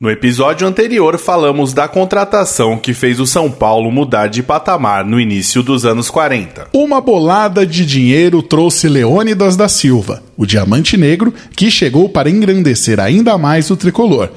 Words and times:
No 0.00 0.08
episódio 0.08 0.64
anterior, 0.64 1.18
falamos 1.18 1.72
da 1.72 1.88
contratação 1.88 2.78
que 2.78 2.94
fez 2.94 3.18
o 3.18 3.26
São 3.26 3.50
Paulo 3.50 3.90
mudar 3.90 4.28
de 4.28 4.44
patamar 4.44 5.04
no 5.04 5.20
início 5.20 5.60
dos 5.60 5.84
anos 5.84 6.08
40. 6.08 6.68
Uma 6.72 7.00
bolada 7.00 7.66
de 7.66 7.84
dinheiro 7.84 8.40
trouxe 8.40 8.88
Leônidas 8.88 9.56
da 9.56 9.68
Silva, 9.68 10.22
o 10.36 10.46
diamante 10.46 10.96
negro, 10.96 11.34
que 11.56 11.68
chegou 11.68 12.08
para 12.08 12.30
engrandecer 12.30 13.00
ainda 13.00 13.36
mais 13.36 13.72
o 13.72 13.76
tricolor. 13.76 14.30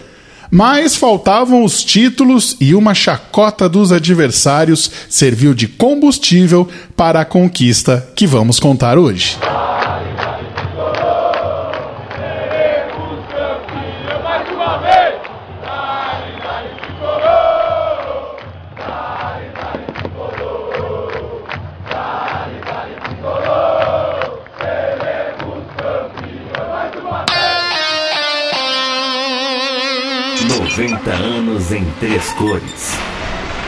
Mas 0.50 0.96
faltavam 0.96 1.64
os 1.64 1.84
títulos 1.84 2.58
e 2.60 2.74
uma 2.74 2.96
chacota 2.96 3.70
dos 3.70 3.92
adversários 3.92 4.92
serviu 5.08 5.54
de 5.54 5.68
combustível 5.68 6.68
para 6.98 7.22
a 7.22 7.26
conquista 7.26 8.12
que 8.16 8.26
vamos 8.26 8.60
contar 8.60 8.98
hoje. 8.98 9.38
Em 31.72 31.86
três 32.00 32.32
cores. 32.34 32.98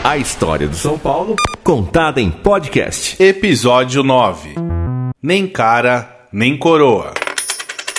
A 0.02 0.18
história 0.18 0.68
do 0.68 0.76
São 0.76 0.98
Paulo 0.98 1.36
contada 1.62 2.20
em 2.20 2.30
podcast. 2.30 3.16
Episódio 3.22 4.02
9. 4.02 4.56
Nem 5.22 5.46
cara, 5.46 6.26
nem 6.30 6.58
coroa. 6.58 7.14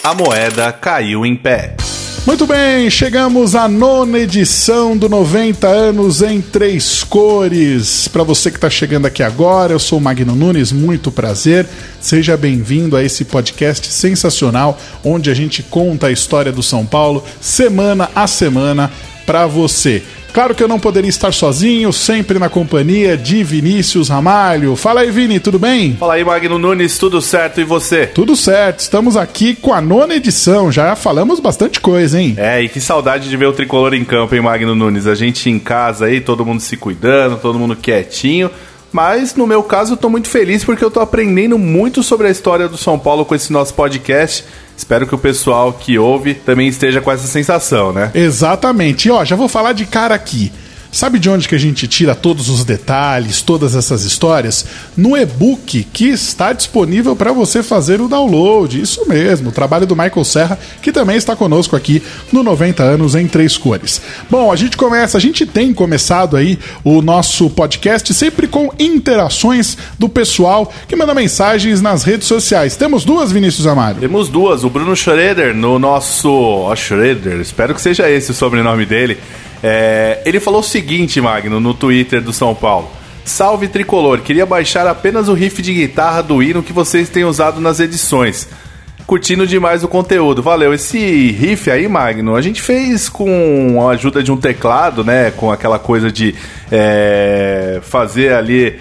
A 0.04 0.14
moeda 0.14 0.72
caiu 0.72 1.26
em 1.26 1.36
pé. 1.36 1.76
Muito 2.28 2.46
bem, 2.46 2.90
chegamos 2.90 3.56
à 3.56 3.68
nona 3.68 4.20
edição 4.20 4.98
do 4.98 5.08
90 5.10 5.68
anos 5.68 6.22
em 6.22 6.42
três 6.42 7.04
cores. 7.04 8.08
Para 8.08 8.24
você 8.24 8.52
que 8.52 8.58
está 8.58 8.70
chegando 8.70 9.06
aqui 9.06 9.24
agora, 9.24 9.74
eu 9.74 9.80
sou 9.80 10.00
o 10.00 10.02
Magno 10.02 10.36
Nunes, 10.36 10.72
muito 10.72 11.12
prazer. 11.12 11.68
Seja 12.00 12.36
bem-vindo 12.36 12.96
a 12.96 13.04
esse 13.04 13.26
podcast 13.26 13.88
sensacional 13.88 14.78
onde 15.04 15.30
a 15.30 15.34
gente 15.34 15.64
conta 15.64 16.08
a 16.08 16.12
história 16.12 16.52
do 16.52 16.62
São 16.62 16.86
Paulo 16.86 17.24
semana 17.40 18.10
a 18.16 18.28
semana 18.28 18.92
para 19.26 19.48
você. 19.48 20.04
Claro 20.36 20.54
que 20.54 20.62
eu 20.62 20.68
não 20.68 20.78
poderia 20.78 21.08
estar 21.08 21.34
sozinho, 21.34 21.94
sempre 21.94 22.38
na 22.38 22.50
companhia 22.50 23.16
de 23.16 23.42
Vinícius 23.42 24.10
Ramalho. 24.10 24.76
Fala 24.76 25.00
aí, 25.00 25.10
Vini, 25.10 25.40
tudo 25.40 25.58
bem? 25.58 25.96
Fala 25.98 26.16
aí, 26.16 26.26
Magno 26.26 26.60
Nunes, 26.60 26.98
tudo 26.98 27.22
certo 27.22 27.62
e 27.62 27.64
você? 27.64 28.06
Tudo 28.08 28.36
certo, 28.36 28.80
estamos 28.80 29.16
aqui 29.16 29.56
com 29.56 29.74
a 29.74 29.80
nona 29.80 30.14
edição, 30.14 30.70
já 30.70 30.94
falamos 30.94 31.40
bastante 31.40 31.80
coisa, 31.80 32.20
hein? 32.20 32.36
É, 32.38 32.62
e 32.62 32.68
que 32.68 32.82
saudade 32.82 33.30
de 33.30 33.38
ver 33.38 33.46
o 33.46 33.54
tricolor 33.54 33.94
em 33.94 34.04
campo, 34.04 34.36
hein, 34.36 34.42
Magno 34.42 34.76
Nunes? 34.76 35.08
A 35.08 35.16
gente 35.16 35.50
em 35.50 35.58
casa 35.58 36.08
aí, 36.08 36.20
todo 36.20 36.46
mundo 36.46 36.60
se 36.60 36.76
cuidando, 36.76 37.40
todo 37.40 37.58
mundo 37.58 37.74
quietinho. 37.74 38.52
Mas 38.96 39.36
no 39.36 39.46
meu 39.46 39.62
caso 39.62 39.92
eu 39.92 39.98
tô 39.98 40.10
muito 40.10 40.30
feliz 40.30 40.64
porque 40.64 40.82
eu 40.82 40.90
tô 40.90 41.02
aprendendo 41.02 41.58
muito 41.58 42.02
sobre 42.02 42.28
a 42.28 42.32
história 42.32 42.70
do 42.70 42.78
São 42.78 42.98
Paulo 42.98 43.26
com 43.26 43.36
esse 43.36 43.52
nosso 43.52 43.74
podcast. 43.74 44.46
Espero 44.78 45.06
que 45.06 45.14
o 45.14 45.18
pessoal 45.18 45.74
que 45.74 46.00
ouve 46.00 46.34
também 46.34 46.70
esteja 46.70 47.02
com 47.02 47.12
essa 47.12 47.28
sensação, 47.28 47.92
né? 47.92 48.10
Exatamente. 48.16 49.10
E 49.10 49.12
ó, 49.12 49.26
já 49.26 49.36
vou 49.36 49.50
falar 49.50 49.74
de 49.74 49.86
cara 49.86 50.16
aqui. 50.16 50.50
Sabe 50.96 51.20
de 51.20 51.30
onde 51.30 51.50
que 51.50 51.56
a 51.56 51.58
gente 51.58 51.90
tira 51.90 52.16
todos 52.16 52.48
os 52.48 52.64
detalhes, 52.64 53.42
todas 53.42 53.76
essas 53.76 54.06
histórias? 54.06 54.66
No 54.96 55.18
e-book 55.18 55.86
que 55.92 56.06
está 56.06 56.54
disponível 56.54 57.18
para 57.18 57.34
você 57.34 57.62
fazer 57.62 58.00
o 58.00 58.08
download. 58.08 58.80
Isso 58.80 59.06
mesmo, 59.06 59.50
o 59.50 59.52
trabalho 59.52 59.86
do 59.86 59.94
Michael 59.94 60.24
Serra, 60.24 60.58
que 60.82 60.94
também 60.94 61.18
está 61.18 61.36
conosco 61.36 61.76
aqui 61.76 62.02
no 62.32 62.44
90 62.44 62.82
anos 62.82 63.14
em 63.14 63.28
três 63.28 63.58
cores. 63.58 64.02
Bom, 64.30 64.50
a 64.50 64.56
gente 64.56 64.78
começa, 64.78 65.18
a 65.18 65.20
gente 65.20 65.46
tem 65.46 65.74
começado 65.74 66.38
aí 66.38 66.58
o 66.82 67.02
nosso 67.02 67.50
podcast 67.50 68.14
sempre 68.14 68.48
com 68.48 68.72
interações 68.80 69.78
do 70.00 70.08
pessoal 70.08 70.72
que 70.88 70.96
manda 70.96 71.14
mensagens 71.14 71.82
nas 71.82 72.04
redes 72.04 72.26
sociais. 72.26 72.78
Temos 72.78 73.04
duas, 73.04 73.34
Vinícius 73.34 73.68
Amado? 73.68 74.00
Temos 74.00 74.30
duas. 74.30 74.64
O 74.64 74.70
Bruno 74.70 74.96
Schroeder 74.96 75.54
no 75.54 75.78
nosso. 75.78 76.30
Oh, 76.30 76.74
Schroeder, 76.74 77.42
espero 77.42 77.76
que 77.76 77.82
seja 77.82 78.10
esse 78.10 78.32
o 78.32 78.34
sobrenome 78.34 78.86
dele 78.86 79.18
é, 79.64 80.22
ele 80.26 80.40
falou 80.40 80.60
o 80.60 80.64
seguinte, 80.64 81.20
Magno, 81.22 81.60
no 81.60 81.74
Twitter 81.74 82.22
do 82.22 82.34
São 82.34 82.54
Paulo. 82.54 82.90
Salve 83.24 83.68
tricolor, 83.68 84.20
queria 84.22 84.46
baixar 84.46 84.86
apenas 84.86 85.28
o 85.28 85.34
riff 85.34 85.62
de 85.62 85.74
guitarra 85.74 86.22
do 86.22 86.44
hino 86.44 86.62
que 86.62 86.72
vocês 86.72 87.10
têm 87.10 87.24
usado 87.24 87.60
nas 87.60 87.80
edições. 87.80 88.48
Curtindo 89.08 89.46
demais 89.46 89.84
o 89.84 89.88
conteúdo. 89.88 90.42
Valeu. 90.42 90.74
Esse 90.74 90.98
riff 91.32 91.70
aí, 91.70 91.88
Magno, 91.88 92.36
a 92.36 92.42
gente 92.42 92.60
fez 92.60 93.08
com 93.08 93.88
a 93.88 93.92
ajuda 93.92 94.24
de 94.24 94.32
um 94.32 94.38
teclado, 94.38 95.04
né? 95.04 95.32
Com 95.32 95.52
aquela 95.52 95.78
coisa 95.78 96.12
de 96.12 96.34
é, 96.72 97.80
fazer 97.84 98.34
ali 98.34 98.80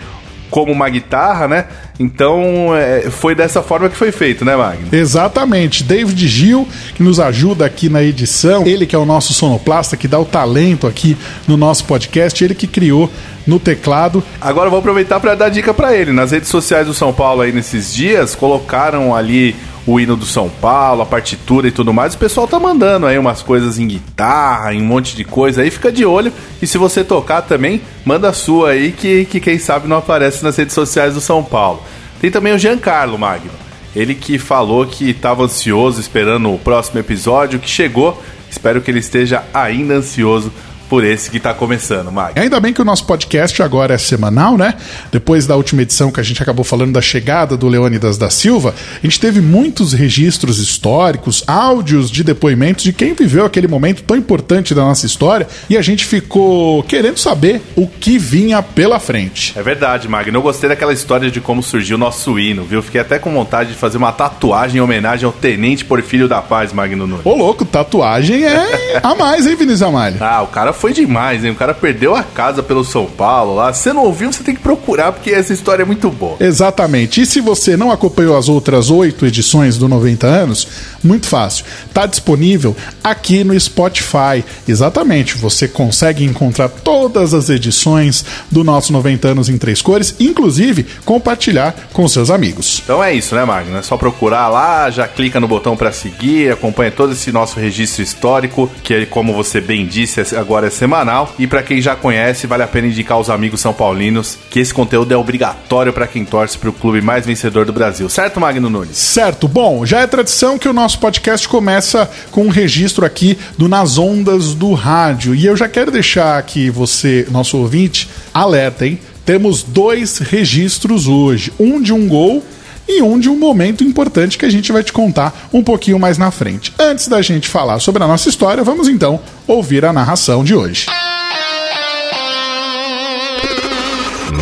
como 0.54 0.70
uma 0.70 0.88
guitarra, 0.88 1.48
né? 1.48 1.65
Então 1.98 2.72
é, 2.76 3.10
foi 3.10 3.34
dessa 3.34 3.60
forma 3.60 3.88
que 3.88 3.97
foi 3.97 4.12
feito, 4.12 4.44
né, 4.44 4.54
Magno? 4.54 4.87
Exatamente. 4.92 5.82
David 5.82 6.28
Gil, 6.28 6.69
que 6.94 7.03
nos 7.03 7.19
ajuda 7.19 7.66
aqui 7.66 7.88
na 7.88 8.00
edição, 8.04 8.64
ele 8.64 8.87
que 8.87 8.94
é 8.94 8.98
o 8.98 9.04
nosso 9.04 9.34
sonoplasta, 9.34 9.97
que 9.97 10.06
dá 10.06 10.16
o 10.16 10.25
talento 10.25 10.87
aqui 10.87 11.16
no 11.48 11.56
nosso 11.56 11.84
podcast, 11.87 12.44
ele 12.44 12.54
que 12.54 12.69
criou 12.69 13.10
no 13.44 13.59
teclado. 13.59 14.22
Agora 14.41 14.69
eu 14.69 14.70
vou 14.70 14.78
aproveitar 14.78 15.19
para 15.19 15.34
dar 15.34 15.48
dica 15.48 15.75
para 15.75 15.93
ele. 15.93 16.12
Nas 16.12 16.31
redes 16.31 16.50
sociais 16.50 16.87
do 16.87 16.94
São 16.94 17.12
Paulo 17.12 17.41
aí 17.41 17.50
nesses 17.50 17.93
dias, 17.93 18.37
colocaram 18.37 19.12
ali 19.12 19.56
o 19.87 20.00
hino 20.00 20.17
do 20.17 20.25
São 20.25 20.49
Paulo, 20.49 21.03
a 21.03 21.06
partitura 21.06 21.69
e 21.69 21.71
tudo 21.71 21.93
mais. 21.93 22.15
O 22.15 22.19
pessoal 22.19 22.47
tá 22.47 22.59
mandando 22.59 23.06
aí 23.06 23.19
umas 23.19 23.43
coisas 23.43 23.78
em 23.78 23.87
guitarra, 23.87 24.72
em 24.72 24.81
um 24.81 24.87
monte 24.87 25.15
de 25.15 25.25
coisa 25.25 25.62
aí, 25.62 25.71
fica 25.71 25.93
de 25.93 26.05
olho. 26.05 26.33
E 26.61 26.67
se 26.67 26.78
você 26.78 27.05
tocar 27.05 27.43
também, 27.43 27.83
manda 28.05 28.28
a 28.28 28.33
sua 28.33 28.71
aí 28.71 28.93
que, 28.93 29.25
que 29.27 29.41
quem 29.41 29.59
sabe 29.59 29.87
não 29.87 29.99
aparece 29.99 30.43
nas 30.43 30.56
redes 30.56 30.75
sociais 30.75 31.15
do 31.15 31.21
São 31.21 31.43
Paulo. 31.43 31.83
Tem 32.21 32.31
também 32.31 32.55
o 32.55 32.59
Giancarlo 32.59 33.19
Magno. 33.19 33.50
Ele 33.94 34.15
que 34.15 34.39
falou 34.39 34.87
que 34.87 35.11
estava 35.11 35.44
ansioso 35.44 36.00
esperando 36.00 36.53
o 36.53 36.59
próximo 36.59 36.99
episódio, 36.99 37.61
que 37.61 37.69
chegou. 37.69 38.21
Espero 38.50 38.81
que 38.81 38.91
ele 38.91 38.99
esteja 38.99 39.44
ainda 39.53 39.94
ansioso 39.94 40.53
por 40.89 41.05
esse 41.05 41.31
que 41.31 41.39
está 41.39 41.53
começando, 41.55 42.11
Mag. 42.11 42.39
Ainda 42.39 42.61
bem 42.61 42.72
que 42.72 42.83
o 42.83 42.84
nosso 42.84 43.05
podcast 43.06 43.62
agora 43.62 43.95
é 43.95 43.99
semanal, 43.99 44.56
né? 44.56 44.75
Depois 45.11 45.47
da 45.47 45.56
última 45.56 45.83
edição 45.83 46.11
que 46.11 46.21
a 46.21 46.22
gente 46.22 46.43
acabou 46.43 46.65
falando 46.65 46.93
da 46.93 47.00
chegada 47.00 47.56
do 47.56 47.69
Leônidas 47.69 48.19
da 48.19 48.31
Silva, 48.31 48.75
a 49.03 49.06
gente 49.06 49.19
teve 49.19 49.41
muitos 49.41 49.93
registros 49.93 50.59
históricos, 50.59 51.43
áudios 51.47 52.11
de 52.11 52.23
depoimentos 52.23 52.84
de 52.84 52.93
quem 52.93 53.15
viveu 53.15 53.44
aquele 53.44 53.67
momento 53.67 54.03
tão 54.03 54.17
importante 54.17 54.75
da 54.75 54.83
nossa 54.83 55.06
história 55.06 55.47
e 55.69 55.77
a 55.77 55.83
gente 55.83 56.05
ficou 56.05 56.83
querendo 56.83 57.19
saber 57.19 57.62
o 57.75 57.87
que 57.87 58.19
vinha 58.19 58.62
pela 58.62 59.00
frente. 59.00 59.53
É 59.56 59.62
verdade, 59.62 60.09
Magno. 60.09 60.39
Eu 60.39 60.43
gostei 60.43 60.69
daquela 60.69 60.93
história 60.93 61.31
de 61.31 61.41
como 61.41 61.62
surgiu 61.62 61.97
o 61.97 62.00
nosso 62.00 62.39
hino, 62.39 62.65
viu? 62.65 62.83
Fiquei 62.83 63.00
até 63.00 63.19
com 63.19 63.33
vontade 63.33 63.71
de 63.71 63.78
fazer 63.78 63.97
uma 63.97 64.12
tatuagem 64.12 64.78
em 64.78 64.81
homenagem 64.81 65.25
ao 65.25 65.33
Tenente 65.33 65.84
Porfírio 65.84 66.28
da 66.28 66.43
Paz, 66.43 66.73
Magno 66.73 67.06
Nunes. 67.06 67.25
Ô, 67.25 67.34
louco, 67.34 67.65
tatuagem 67.65 68.44
é 68.44 69.00
a 69.03 69.15
mais, 69.15 69.47
hein, 69.47 69.56
Vinícius 69.56 69.83
Amalho? 69.83 70.17
Ah, 70.21 70.43
o 70.43 70.49
cara 70.49 70.73
foi 70.75 70.93
demais, 70.93 71.45
hein? 71.45 71.53
O 71.53 71.55
cara 71.55 71.73
perdeu 71.73 72.15
a 72.15 72.23
casa 72.23 72.62
pelo 72.62 72.85
São 72.85 73.07
Paulo 73.07 73.55
lá. 73.55 73.73
Se 73.73 73.93
não 73.93 74.05
ouviu, 74.05 74.33
você 74.33 74.43
tem 74.43 74.55
que 74.55 74.61
procurar, 74.61 75.12
porque 75.12 75.31
essa 75.31 75.53
história 75.53 75.83
é 75.83 75.87
muito 75.87 76.11
boa. 76.11 76.37
Exatamente. 76.41 77.21
E 77.21 77.27
se 77.27 77.41
você 77.41 77.77
não 77.77 77.91
acompanhou 77.91 78.37
as 78.37 78.49
outras 78.49 78.91
oito 78.91 79.25
edições 79.25 79.79
do 79.79 79.89
90 79.89 80.27
anos, 80.27 80.69
muito 81.03 81.27
fácil. 81.27 81.65
Tá 81.93 82.07
disponível 82.07 82.77
aqui 83.03 83.45
no 83.45 83.59
Spotify. 83.59 84.45
Exatamente. 84.67 85.37
Você 85.39 85.69
consegue 85.69 86.25
encontrar 86.25 86.69
todas 86.69 87.33
as 87.33 87.49
edições 87.49 88.25
do 88.51 88.65
nosso 88.65 88.93
90 88.93 89.29
anos 89.29 89.49
em 89.49 89.59
três 89.59 89.81
cores, 89.81 90.15
inclusive 90.19 90.87
compartilhar 91.05 91.75
com 91.93 92.06
seus 92.09 92.31
amigos. 92.31 92.83
Então 92.85 93.03
é 93.03 93.15
isso, 93.15 93.35
né, 93.35 93.45
Magno? 93.45 93.77
É 93.77 93.83
só 93.83 93.97
procurar 93.97 94.49
lá, 94.49 94.91
já 94.91 95.06
clica 95.06 95.39
no 95.41 95.49
botão 95.49 95.77
para 95.77 95.93
seguir, 95.93 96.53
acompanha 96.53 96.91
todo 96.91 97.12
esse 97.12 97.31
nosso 97.33 97.59
registro 97.59 98.03
histórico, 98.03 98.71
que 98.83 99.06
como 99.06 99.33
você 99.33 99.61
bem 99.61 99.87
disse, 99.87 100.21
agora 100.37 100.63
semanal. 100.70 101.34
E 101.38 101.46
para 101.46 101.62
quem 101.62 101.81
já 101.81 101.94
conhece, 101.96 102.46
vale 102.46 102.62
a 102.62 102.66
pena 102.66 102.88
indicar 102.88 103.16
aos 103.16 103.31
amigos 103.31 103.61
são 103.61 103.72
paulinos 103.72 104.38
que 104.50 104.61
esse 104.61 104.72
conteúdo 104.72 105.12
é 105.12 105.16
obrigatório 105.16 105.93
para 105.93 106.06
quem 106.06 106.25
torce 106.25 106.58
para 106.58 106.70
o 106.70 106.72
clube 106.72 107.00
mais 107.00 107.26
vencedor 107.26 107.64
do 107.64 107.72
Brasil. 107.72 108.08
Certo, 108.08 108.40
Magno 108.40 108.69
Nunes? 108.69 108.96
Certo. 108.96 109.49
Bom, 109.49 109.84
já 109.87 110.00
é 110.00 110.06
tradição 110.06 110.58
que 110.58 110.69
o 110.69 110.72
nosso 110.72 110.99
podcast 110.99 111.49
começa 111.49 112.11
com 112.31 112.46
um 112.46 112.50
registro 112.50 113.05
aqui 113.05 113.38
do 113.56 113.69
Nas 113.69 113.99
Ondas 113.99 114.55
do 114.55 114.72
Rádio. 114.72 115.34
E 115.34 115.46
eu 115.46 115.56
já 115.56 115.69
quero 115.69 115.90
deixar 115.90 116.38
aqui 116.38 116.70
você, 116.70 117.26
nosso 117.31 117.58
ouvinte, 117.58 118.08
alerta, 118.32 118.87
hein? 118.87 118.99
Temos 119.25 119.62
dois 119.62 120.19
registros 120.19 121.08
hoje. 121.08 121.52
Um 121.58 121.81
de 121.81 121.93
um 121.93 122.06
gol 122.06 122.43
e 122.88 123.02
um 123.02 123.19
de 123.19 123.28
um 123.28 123.36
momento 123.36 123.82
importante 123.82 124.36
que 124.38 124.44
a 124.44 124.50
gente 124.50 124.72
vai 124.72 124.82
te 124.82 124.92
contar 124.92 125.32
um 125.52 125.62
pouquinho 125.62 125.98
mais 125.98 126.19
na 126.19 126.31
frente. 126.31 126.75
Antes 126.78 127.08
da 127.08 127.22
gente 127.22 127.48
falar 127.48 127.78
sobre 127.78 128.02
a 128.02 128.06
nossa 128.06 128.28
história, 128.28 128.62
vamos 128.62 128.88
então 128.88 129.20
ouvir 129.46 129.84
a 129.84 129.92
narração 129.92 130.44
de 130.44 130.54
hoje. 130.54 130.86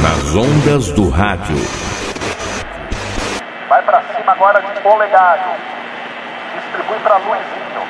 Nas 0.01 0.35
ondas 0.35 0.89
do 0.93 1.09
rádio. 1.09 1.57
Vai 3.69 3.83
para 3.85 4.03
cima 4.15 4.33
agora 4.33 4.61
de 4.61 4.81
polegário. 4.81 5.57
Distribui 6.55 6.99
para 7.01 7.17
Luizinho. 7.19 7.83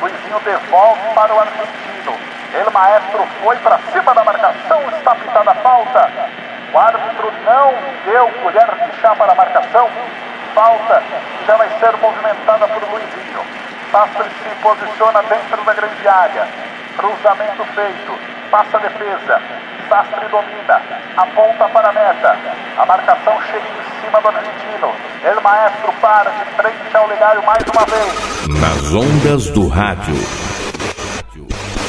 Luizinho 0.00 0.40
devolve 0.44 1.00
para 1.14 1.34
o 1.34 1.40
argentino. 1.40 1.78
Argentino. 1.98 2.14
Ele, 2.54 2.70
maestro, 2.70 3.26
foi 3.42 3.56
para 3.56 3.78
cima 3.92 4.14
da 4.14 4.24
marcação, 4.24 4.80
está 4.96 5.14
pintada 5.14 5.50
a 5.50 5.54
falta. 5.56 6.10
O 6.72 6.78
árbitro 6.78 7.32
não 7.44 7.72
deu 8.04 8.28
colher 8.42 8.68
de 8.84 9.00
chá 9.00 9.14
para 9.16 9.32
a 9.32 9.34
marcação. 9.34 9.88
Falta 10.54 11.02
já 11.46 11.56
vai 11.56 11.68
ser 11.78 11.96
movimentada 11.96 12.68
por 12.68 12.82
Luizinho. 12.90 13.40
Sastre 13.90 14.28
se 14.42 14.54
posiciona 14.62 15.22
dentro 15.22 15.64
da 15.64 15.72
grande 15.72 16.06
área. 16.06 16.46
Cruzamento 16.96 17.64
feito. 17.74 18.12
Passa 18.50 18.76
a 18.76 18.80
defesa. 18.80 19.40
Sastre 19.88 20.28
domina. 20.28 20.82
Aponta 21.16 21.68
para 21.68 21.88
a 21.88 21.92
meta. 21.92 22.36
A 22.76 22.84
marcação 22.84 23.40
chega 23.50 23.66
em 23.66 24.02
cima 24.02 24.20
do 24.20 24.28
argentino. 24.28 24.92
El 25.24 25.40
Maestro 25.40 25.92
para 26.02 26.30
de 26.30 26.44
frente 26.56 26.96
ao 26.96 27.06
legário 27.06 27.42
mais 27.44 27.62
uma 27.62 27.86
vez. 27.86 28.48
Nas 28.60 28.94
ondas 28.94 29.50
do 29.50 29.68
rádio. 29.68 30.57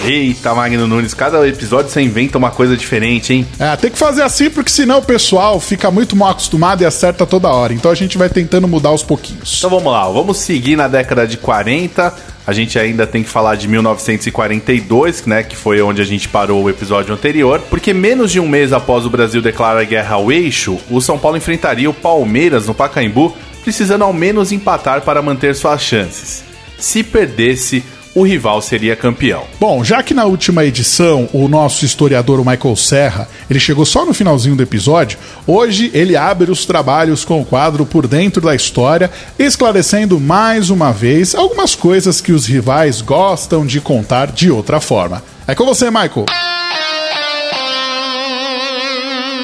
Eita, 0.06 0.56
Magno 0.56 0.88
Nunes, 0.88 1.14
cada 1.14 1.46
episódio 1.48 1.92
você 1.92 2.02
inventa 2.02 2.38
uma 2.38 2.52
coisa 2.52 2.78
diferente, 2.78 3.34
hein? 3.34 3.46
É, 3.60 3.76
tem 3.76 3.92
que 3.92 3.98
fazer 3.98 4.22
assim 4.22 4.50
porque 4.50 4.72
senão 4.72 5.00
o 5.00 5.02
pessoal 5.02 5.60
fica 5.60 5.92
muito 5.92 6.16
mal 6.16 6.30
acostumado 6.30 6.82
e 6.82 6.86
acerta 6.86 7.26
toda 7.26 7.50
hora. 7.50 7.74
Então 7.74 7.92
a 7.92 7.96
gente 7.96 8.18
vai 8.18 8.30
tentando 8.30 8.68
mudar 8.68 8.90
aos 8.90 9.04
pouquinhos. 9.04 9.58
Então 9.58 9.70
vamos 9.70 9.92
lá, 9.92 10.08
vamos 10.08 10.38
seguir 10.38 10.78
na 10.78 10.88
década 10.88 11.28
de 11.28 11.38
40. 11.38 12.14
A 12.48 12.54
gente 12.54 12.80
ainda 12.80 13.06
tem 13.06 13.22
que 13.22 13.30
falar 13.30 13.56
de 13.56 13.68
1942, 13.68 15.26
né, 15.26 15.44
que 15.44 15.56
foi 15.56 15.82
onde 15.82 16.02
a 16.02 16.06
gente 16.06 16.28
parou 16.30 16.64
o 16.64 16.70
episódio 16.70 17.14
anterior, 17.14 17.62
porque 17.70 17.94
menos 17.94 18.32
de 18.32 18.40
um 18.40 18.48
mês 18.48 18.74
após 18.74 19.06
o 19.06 19.10
Brasil 19.10 19.42
declarar 19.42 19.84
guerra 19.84 20.16
ao 20.16 20.32
eixo, 20.32 20.80
o 20.90 21.00
São 21.00 21.20
Paulo 21.20 21.38
enfrentaria 21.38 21.90
o 21.90 21.94
Palmeiras 21.94 22.66
no 22.66 22.74
Pacaembu, 22.74 23.36
precisando 23.64 24.04
ao 24.04 24.14
menos 24.14 24.52
empatar 24.52 25.02
para 25.02 25.22
manter 25.22 25.54
suas 25.54 25.82
chances. 25.82 26.44
Se 26.80 27.04
perdesse, 27.04 27.84
o 28.20 28.24
rival 28.24 28.62
seria 28.62 28.96
campeão. 28.96 29.46
Bom, 29.60 29.84
já 29.84 30.04
que 30.04 30.14
na 30.14 30.26
última 30.26 30.66
edição 30.66 31.30
o 31.32 31.48
nosso 31.48 31.86
historiador 31.86 32.40
o 32.40 32.46
Michael 32.46 32.76
Serra, 32.76 33.30
ele 33.50 33.60
chegou 33.60 33.86
só 33.86 34.06
no 34.06 34.14
finalzinho 34.14 34.56
do 34.58 34.64
episódio, 34.64 35.18
hoje 35.48 35.90
ele 35.94 36.18
abre 36.18 36.52
os 36.52 36.66
trabalhos 36.66 37.24
com 37.24 37.42
o 37.42 37.46
quadro 37.46 37.86
Por 37.86 38.08
Dentro 38.08 38.42
da 38.42 38.54
História, 38.54 39.10
esclarecendo 39.38 40.20
mais 40.20 40.70
uma 40.70 40.92
vez 40.92 41.34
algumas 41.34 41.76
coisas 41.76 42.20
que 42.20 42.34
os 42.34 42.46
rivais 42.46 43.02
gostam 43.02 43.66
de 43.66 43.80
contar 43.80 44.32
de 44.32 44.52
outra 44.52 44.82
forma. 44.82 45.24
É 45.48 45.56
com 45.56 45.66
você, 45.66 45.90
Michael. 45.90 46.26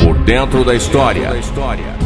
Por 0.04 0.18
dentro 0.26 0.66
da 0.66 0.76
história. 0.76 1.32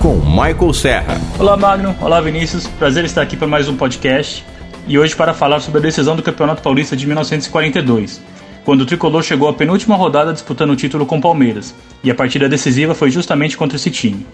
Com 0.01 0.17
Michael 0.17 0.73
Serra. 0.73 1.19
Olá, 1.39 1.57
Magno. 1.57 1.95
Olá, 1.99 2.21
Vinícius. 2.21 2.67
Prazer 2.67 3.05
estar 3.05 3.23
aqui 3.23 3.35
para 3.35 3.47
mais 3.47 3.67
um 3.67 3.75
podcast 3.75 4.45
e 4.89 4.97
hoje 4.97 5.15
para 5.15 5.35
falar 5.35 5.59
sobre 5.59 5.77
a 5.77 5.83
decisão 5.83 6.15
do 6.15 6.23
Campeonato 6.23 6.63
Paulista 6.63 6.97
de 6.97 7.05
1942, 7.05 8.19
quando 8.65 8.81
o 8.81 8.85
tricolor 8.87 9.21
chegou 9.21 9.47
à 9.47 9.53
penúltima 9.53 9.95
rodada 9.95 10.33
disputando 10.33 10.71
o 10.71 10.75
título 10.75 11.05
com 11.05 11.19
o 11.19 11.21
Palmeiras, 11.21 11.75
e 12.03 12.09
a 12.09 12.15
partida 12.15 12.49
decisiva 12.49 12.95
foi 12.95 13.11
justamente 13.11 13.55
contra 13.55 13.75
esse 13.75 13.91
time. 13.91 14.25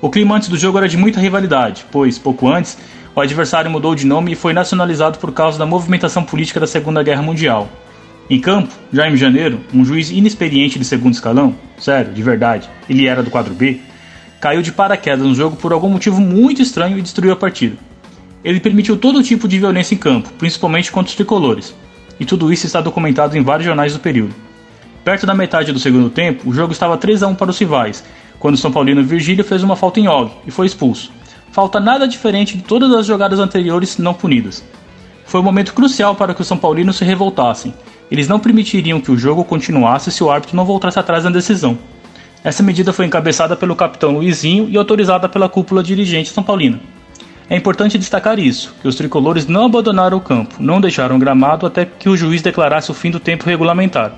O 0.00 0.10
clima 0.10 0.34
antes 0.34 0.48
do 0.48 0.58
jogo 0.58 0.76
era 0.76 0.88
de 0.88 0.96
muita 0.96 1.20
rivalidade, 1.20 1.86
pois, 1.92 2.18
pouco 2.18 2.48
antes, 2.48 2.76
o 3.14 3.20
adversário 3.20 3.70
mudou 3.70 3.94
de 3.94 4.04
nome 4.04 4.32
e 4.32 4.34
foi 4.34 4.52
nacionalizado 4.52 5.18
por 5.18 5.30
causa 5.32 5.56
da 5.56 5.64
movimentação 5.64 6.24
política 6.24 6.58
da 6.58 6.66
Segunda 6.66 7.00
Guerra 7.04 7.22
Mundial. 7.22 7.68
Em 8.28 8.40
campo, 8.40 8.74
em 8.92 9.16
janeiro, 9.16 9.60
um 9.72 9.84
juiz 9.84 10.10
inexperiente 10.10 10.80
de 10.80 10.84
segundo 10.84 11.14
escalão, 11.14 11.54
sério, 11.78 12.12
de 12.12 12.22
verdade, 12.24 12.68
ele 12.90 13.06
era 13.06 13.22
do 13.22 13.30
quadro 13.30 13.54
B, 13.54 13.78
caiu 14.40 14.62
de 14.62 14.72
paraquedas 14.72 15.24
no 15.24 15.34
jogo 15.34 15.54
por 15.54 15.72
algum 15.72 15.88
motivo 15.88 16.20
muito 16.20 16.60
estranho 16.60 16.98
e 16.98 17.02
destruiu 17.02 17.32
a 17.32 17.36
partida. 17.36 17.91
Ele 18.44 18.60
permitiu 18.60 18.96
todo 18.96 19.22
tipo 19.22 19.46
de 19.46 19.58
violência 19.58 19.94
em 19.94 19.98
campo, 19.98 20.32
principalmente 20.38 20.90
contra 20.90 21.10
os 21.10 21.16
tricolores, 21.16 21.74
e 22.18 22.24
tudo 22.24 22.52
isso 22.52 22.66
está 22.66 22.80
documentado 22.80 23.36
em 23.36 23.42
vários 23.42 23.66
jornais 23.66 23.92
do 23.92 24.00
período. 24.00 24.34
Perto 25.04 25.26
da 25.26 25.34
metade 25.34 25.72
do 25.72 25.78
segundo 25.78 26.10
tempo, 26.10 26.48
o 26.48 26.52
jogo 26.52 26.72
estava 26.72 26.96
3 26.96 27.22
a 27.22 27.28
1 27.28 27.34
para 27.34 27.50
os 27.50 27.58
rivais, 27.58 28.04
quando 28.38 28.54
o 28.54 28.58
São 28.58 28.72
Paulino 28.72 29.02
Virgílio 29.04 29.44
fez 29.44 29.62
uma 29.62 29.76
falta 29.76 30.00
em 30.00 30.08
Og 30.08 30.32
e 30.46 30.50
foi 30.50 30.66
expulso. 30.66 31.12
Falta 31.52 31.78
nada 31.78 32.08
diferente 32.08 32.56
de 32.56 32.64
todas 32.64 32.92
as 32.92 33.06
jogadas 33.06 33.38
anteriores 33.38 33.98
não 33.98 34.14
punidas. 34.14 34.64
Foi 35.24 35.40
um 35.40 35.44
momento 35.44 35.74
crucial 35.74 36.14
para 36.14 36.34
que 36.34 36.40
os 36.40 36.46
São 36.46 36.56
Paulinos 36.56 36.96
se 36.96 37.04
revoltassem. 37.04 37.74
Eles 38.10 38.28
não 38.28 38.40
permitiriam 38.40 39.00
que 39.00 39.10
o 39.10 39.18
jogo 39.18 39.44
continuasse 39.44 40.10
se 40.10 40.22
o 40.24 40.30
árbitro 40.30 40.56
não 40.56 40.64
voltasse 40.64 40.98
atrás 40.98 41.24
na 41.24 41.30
decisão. 41.30 41.78
Essa 42.44 42.62
medida 42.62 42.92
foi 42.92 43.06
encabeçada 43.06 43.54
pelo 43.54 43.76
capitão 43.76 44.12
Luizinho 44.12 44.68
e 44.68 44.76
autorizada 44.76 45.28
pela 45.28 45.48
cúpula 45.48 45.82
dirigente 45.82 46.30
São 46.30 46.42
Paulina. 46.42 46.80
É 47.50 47.56
importante 47.56 47.98
destacar 47.98 48.38
isso, 48.38 48.74
que 48.80 48.88
os 48.88 48.94
tricolores 48.94 49.46
não 49.46 49.66
abandonaram 49.66 50.16
o 50.16 50.20
campo, 50.20 50.56
não 50.58 50.80
deixaram 50.80 51.16
o 51.16 51.18
gramado 51.18 51.66
até 51.66 51.84
que 51.84 52.08
o 52.08 52.16
juiz 52.16 52.40
declarasse 52.40 52.90
o 52.90 52.94
fim 52.94 53.10
do 53.10 53.20
tempo 53.20 53.44
regulamentar. 53.44 54.12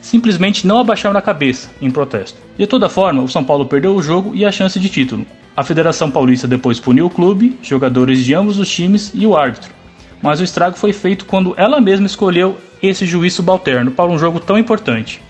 Simplesmente 0.00 0.66
não 0.66 0.78
abaixaram 0.78 1.18
a 1.18 1.22
cabeça, 1.22 1.70
em 1.80 1.90
protesto. 1.90 2.38
De 2.56 2.66
toda 2.66 2.88
forma, 2.88 3.22
o 3.22 3.28
São 3.28 3.44
Paulo 3.44 3.66
perdeu 3.66 3.94
o 3.94 4.02
jogo 4.02 4.34
e 4.34 4.46
a 4.46 4.52
chance 4.52 4.78
de 4.78 4.88
título. 4.88 5.26
A 5.54 5.62
Federação 5.62 6.10
Paulista 6.10 6.48
depois 6.48 6.80
puniu 6.80 7.06
o 7.06 7.10
clube, 7.10 7.58
jogadores 7.62 8.24
de 8.24 8.34
ambos 8.34 8.58
os 8.58 8.70
times 8.70 9.10
e 9.12 9.26
o 9.26 9.36
árbitro. 9.36 9.74
Mas 10.22 10.40
o 10.40 10.44
estrago 10.44 10.76
foi 10.76 10.92
feito 10.92 11.26
quando 11.26 11.54
ela 11.56 11.80
mesma 11.80 12.06
escolheu 12.06 12.56
esse 12.82 13.04
juiz 13.04 13.34
subalterno 13.34 13.90
para 13.90 14.10
um 14.10 14.18
jogo 14.18 14.40
tão 14.40 14.56
importante. 14.56 15.20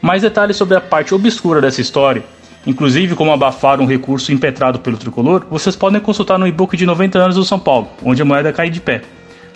Mais 0.00 0.22
detalhes 0.22 0.56
sobre 0.56 0.76
a 0.76 0.80
parte 0.80 1.14
obscura 1.14 1.60
dessa 1.60 1.80
história 1.80 2.24
inclusive 2.66 3.14
como 3.14 3.32
abafar 3.32 3.80
um 3.80 3.86
recurso 3.86 4.32
impetrado 4.32 4.78
pelo 4.78 4.96
tricolor, 4.96 5.46
vocês 5.50 5.76
podem 5.76 6.00
consultar 6.00 6.38
no 6.38 6.46
e-book 6.46 6.76
de 6.76 6.86
90 6.86 7.18
anos 7.18 7.36
do 7.36 7.44
São 7.44 7.58
Paulo, 7.58 7.88
onde 8.04 8.20
a 8.20 8.24
moeda 8.24 8.52
cai 8.52 8.70
de 8.70 8.80
pé, 8.80 9.02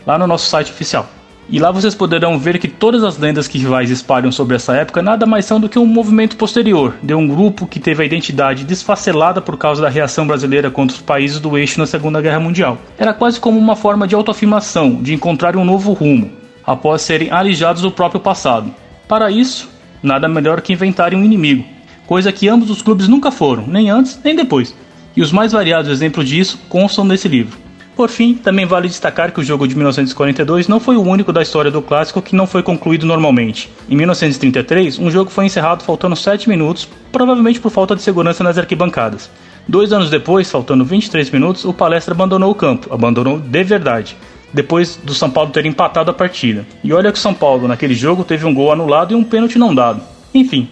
lá 0.06 0.18
no 0.18 0.26
nosso 0.26 0.48
site 0.48 0.70
oficial. 0.70 1.08
E 1.48 1.58
lá 1.58 1.70
vocês 1.70 1.94
poderão 1.94 2.38
ver 2.38 2.58
que 2.58 2.68
todas 2.68 3.02
as 3.02 3.18
lendas 3.18 3.48
que 3.48 3.58
rivais 3.58 3.90
espalham 3.90 4.30
sobre 4.30 4.56
essa 4.56 4.76
época 4.76 5.02
nada 5.02 5.26
mais 5.26 5.44
são 5.44 5.58
do 5.58 5.68
que 5.68 5.78
um 5.78 5.86
movimento 5.86 6.36
posterior 6.36 6.94
de 7.02 7.14
um 7.14 7.26
grupo 7.26 7.66
que 7.66 7.80
teve 7.80 8.02
a 8.02 8.06
identidade 8.06 8.64
desfacelada 8.64 9.40
por 9.40 9.58
causa 9.58 9.82
da 9.82 9.88
reação 9.88 10.26
brasileira 10.26 10.70
contra 10.70 10.96
os 10.96 11.02
países 11.02 11.40
do 11.40 11.58
eixo 11.58 11.80
na 11.80 11.86
Segunda 11.86 12.22
Guerra 12.22 12.38
Mundial. 12.38 12.78
Era 12.96 13.12
quase 13.12 13.40
como 13.40 13.58
uma 13.58 13.74
forma 13.74 14.06
de 14.06 14.14
autoafirmação, 14.14 15.02
de 15.02 15.12
encontrar 15.12 15.56
um 15.56 15.64
novo 15.64 15.92
rumo, 15.92 16.30
após 16.64 17.02
serem 17.02 17.30
alijados 17.30 17.82
do 17.82 17.90
próprio 17.90 18.20
passado. 18.20 18.72
Para 19.08 19.30
isso, 19.30 19.68
nada 20.02 20.28
melhor 20.28 20.60
que 20.60 20.72
inventarem 20.72 21.18
um 21.18 21.24
inimigo, 21.24 21.64
coisa 22.12 22.30
que 22.30 22.46
ambos 22.46 22.68
os 22.68 22.82
clubes 22.82 23.08
nunca 23.08 23.30
foram, 23.30 23.66
nem 23.66 23.88
antes 23.88 24.20
nem 24.22 24.36
depois. 24.36 24.74
E 25.16 25.22
os 25.22 25.32
mais 25.32 25.52
variados 25.52 25.90
exemplos 25.90 26.28
disso 26.28 26.60
constam 26.68 27.06
nesse 27.06 27.26
livro. 27.26 27.56
Por 27.96 28.10
fim, 28.10 28.34
também 28.34 28.66
vale 28.66 28.86
destacar 28.86 29.32
que 29.32 29.40
o 29.40 29.42
jogo 29.42 29.66
de 29.66 29.74
1942 29.74 30.68
não 30.68 30.78
foi 30.78 30.94
o 30.94 31.00
único 31.00 31.32
da 31.32 31.40
história 31.40 31.70
do 31.70 31.80
clássico 31.80 32.20
que 32.20 32.36
não 32.36 32.46
foi 32.46 32.62
concluído 32.62 33.06
normalmente. 33.06 33.70
Em 33.88 33.96
1933, 33.96 34.98
um 34.98 35.10
jogo 35.10 35.30
foi 35.30 35.46
encerrado 35.46 35.84
faltando 35.84 36.14
7 36.14 36.50
minutos, 36.50 36.86
provavelmente 37.10 37.58
por 37.58 37.70
falta 37.70 37.96
de 37.96 38.02
segurança 38.02 38.44
nas 38.44 38.58
arquibancadas. 38.58 39.30
Dois 39.66 39.90
anos 39.90 40.10
depois, 40.10 40.50
faltando 40.50 40.84
23 40.84 41.30
minutos, 41.30 41.64
o 41.64 41.72
Palestra 41.72 42.12
abandonou 42.12 42.50
o 42.50 42.54
campo, 42.54 42.92
abandonou 42.92 43.38
de 43.38 43.64
verdade, 43.64 44.18
depois 44.52 45.00
do 45.02 45.14
São 45.14 45.30
Paulo 45.30 45.50
ter 45.50 45.64
empatado 45.64 46.10
a 46.10 46.14
partida. 46.14 46.66
E 46.84 46.92
olha 46.92 47.10
que 47.10 47.16
o 47.16 47.22
São 47.22 47.32
Paulo, 47.32 47.66
naquele 47.66 47.94
jogo, 47.94 48.22
teve 48.22 48.44
um 48.44 48.52
gol 48.52 48.70
anulado 48.70 49.12
e 49.12 49.16
um 49.16 49.24
pênalti 49.24 49.58
não 49.58 49.74
dado. 49.74 50.02
Enfim, 50.34 50.68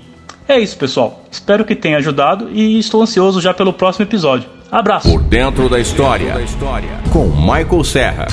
é 0.50 0.58
isso, 0.60 0.76
pessoal. 0.76 1.24
Espero 1.30 1.64
que 1.64 1.74
tenha 1.74 1.98
ajudado 1.98 2.48
e 2.52 2.78
estou 2.78 3.02
ansioso 3.02 3.40
já 3.40 3.54
pelo 3.54 3.72
próximo 3.72 4.04
episódio. 4.04 4.48
Abraço. 4.70 5.10
Por 5.10 5.22
dentro 5.22 5.68
da 5.68 5.80
história. 5.80 6.34
Com 7.10 7.26
Michael 7.26 7.84
Serra. 7.84 8.28